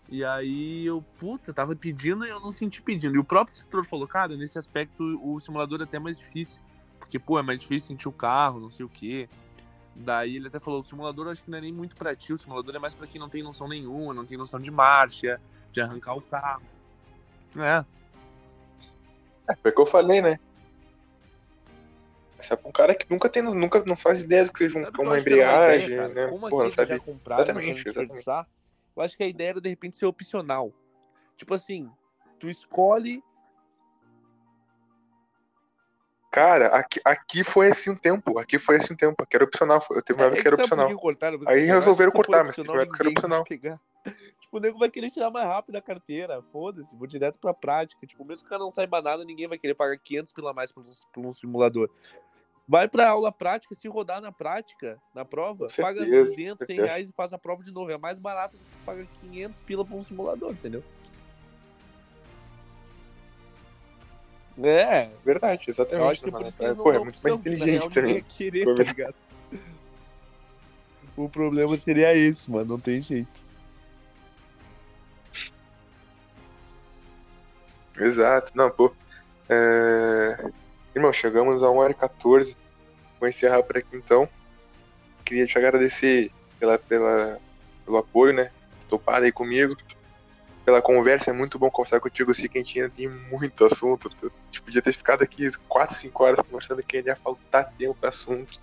[0.09, 3.15] E aí eu, puta, tava pedindo e eu não senti pedindo.
[3.15, 6.61] E o próprio instrutor falou, cara, nesse aspecto o simulador é até mais difícil.
[6.99, 9.29] Porque, pô, é mais difícil sentir o carro, não sei o quê.
[9.95, 12.39] Daí ele até falou, o simulador acho que não é nem muito pra ti, o
[12.39, 15.81] simulador é mais pra quem não tem noção nenhuma, não tem noção de marcha, de
[15.81, 16.63] arrancar o carro.
[17.57, 17.85] É,
[19.49, 20.39] É, foi o que eu falei, né?
[22.51, 24.85] É pra um cara que nunca tem, nunca não faz ideia do que seja um-
[24.85, 26.29] Sabe eu uma embreagem, ideia, né?
[26.29, 26.93] Como Porra, sabe.
[26.95, 28.49] Exatamente, querem exatamente.
[28.97, 30.73] eu acho que a ideia era de repente ser opcional.
[31.37, 31.91] Tipo assim,
[32.39, 33.23] tu escolhe.
[36.31, 38.39] Cara, aqui, aqui foi assim um tempo.
[38.39, 39.23] Aqui foi assim um tempo.
[39.23, 39.85] Aqui era opcional.
[39.91, 40.99] Eu teve uma época que era É, sabe opcional.
[40.99, 41.39] cortaram?
[41.39, 43.45] Você Aí sabe, resolveram cortar, mas teve uma época que era opcional.
[43.45, 43.81] pegar.
[44.41, 46.43] Tipo, o nego vai querer tirar mais rápido a carteira.
[46.53, 48.07] Foda-se, vou direto pra prática.
[48.07, 50.55] Tipo, mesmo que o cara não saiba nada, ninguém vai querer pagar 500 pila a
[50.55, 51.89] mais por um, por um simulador.
[52.73, 56.57] Vai pra aula prática, se rodar na prática, na prova, Com paga certeza, 200, 100
[56.67, 56.87] certeza.
[56.87, 57.91] reais e faz a prova de novo.
[57.91, 60.83] É mais barato do que pagar 500 pila pra um simulador, entendeu?
[64.65, 66.11] É, Verdade, eu exatamente.
[66.13, 68.15] acho que é por isso que eles não Pô, é muito mais inteligente também.
[68.15, 69.15] ia querer, tá?
[71.15, 72.65] O problema seria esse, mano.
[72.71, 73.39] Não tem jeito.
[77.99, 78.51] Exato.
[78.55, 78.95] Não, pô.
[79.47, 80.51] É...
[80.95, 82.62] Irmão, chegamos a 1 hora e 14.
[83.23, 84.29] Vou encerrar por aqui então.
[85.25, 87.39] Queria te agradecer pela, pela,
[87.85, 88.51] pelo apoio, né?
[88.89, 89.77] Topado aí comigo.
[90.65, 94.11] Pela conversa, é muito bom conversar contigo assim, que a gente ainda tem muito assunto.
[94.21, 97.95] A gente podia ter ficado aqui 4, 5 horas conversando que ainda ia faltar tempo
[97.95, 98.59] pra assunto.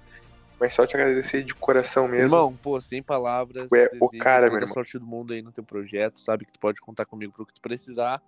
[0.60, 2.36] Mas só te agradecer de coração mesmo.
[2.36, 3.72] Irmão, pô, sem palavras.
[3.72, 4.74] É o cara, meu irmão.
[4.74, 6.20] sorte do mundo aí no teu projeto.
[6.20, 8.22] Sabe que tu pode contar comigo pro que tu precisar.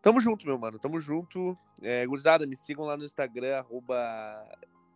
[0.00, 0.78] Tamo junto, meu mano.
[0.78, 1.58] Tamo junto.
[1.82, 3.98] É, gurizada, me sigam lá no Instagram, arroba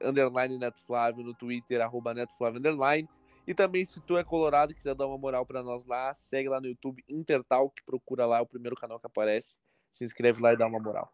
[0.03, 3.09] underline netflávio, no Twitter, arroba netflávio underline.
[3.47, 6.49] E também, se tu é colorado e quiser dar uma moral pra nós lá, segue
[6.49, 9.57] lá no YouTube Intertalk, procura lá, é o primeiro canal que aparece.
[9.93, 11.13] Se inscreve lá e dá uma moral.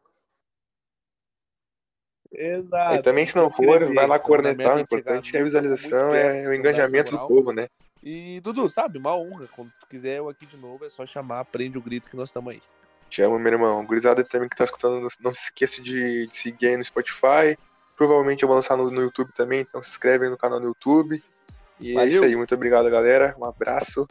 [2.33, 2.95] Exato.
[2.97, 4.77] E também, se não for, vai lá cornetar.
[4.77, 7.69] O importante é a visualização, é o engajamento do povo, né?
[8.03, 9.47] E, Dudu, sabe, uma honra.
[9.55, 12.31] Quando tu quiser eu aqui de novo, é só chamar, prende o grito que nós
[12.31, 12.63] estamos aí.
[13.11, 13.85] Te amo, meu irmão.
[13.85, 17.59] Gurizada também que tá escutando, não- não se esqueça de, de seguir aí no Spotify.
[18.03, 20.67] Provavelmente eu vou lançar no, no YouTube também, então se inscreve aí no canal no
[20.67, 21.23] YouTube.
[21.79, 22.11] E é Valeu.
[22.11, 22.35] isso aí.
[22.35, 23.33] Muito obrigado, galera.
[23.39, 24.09] Um abraço.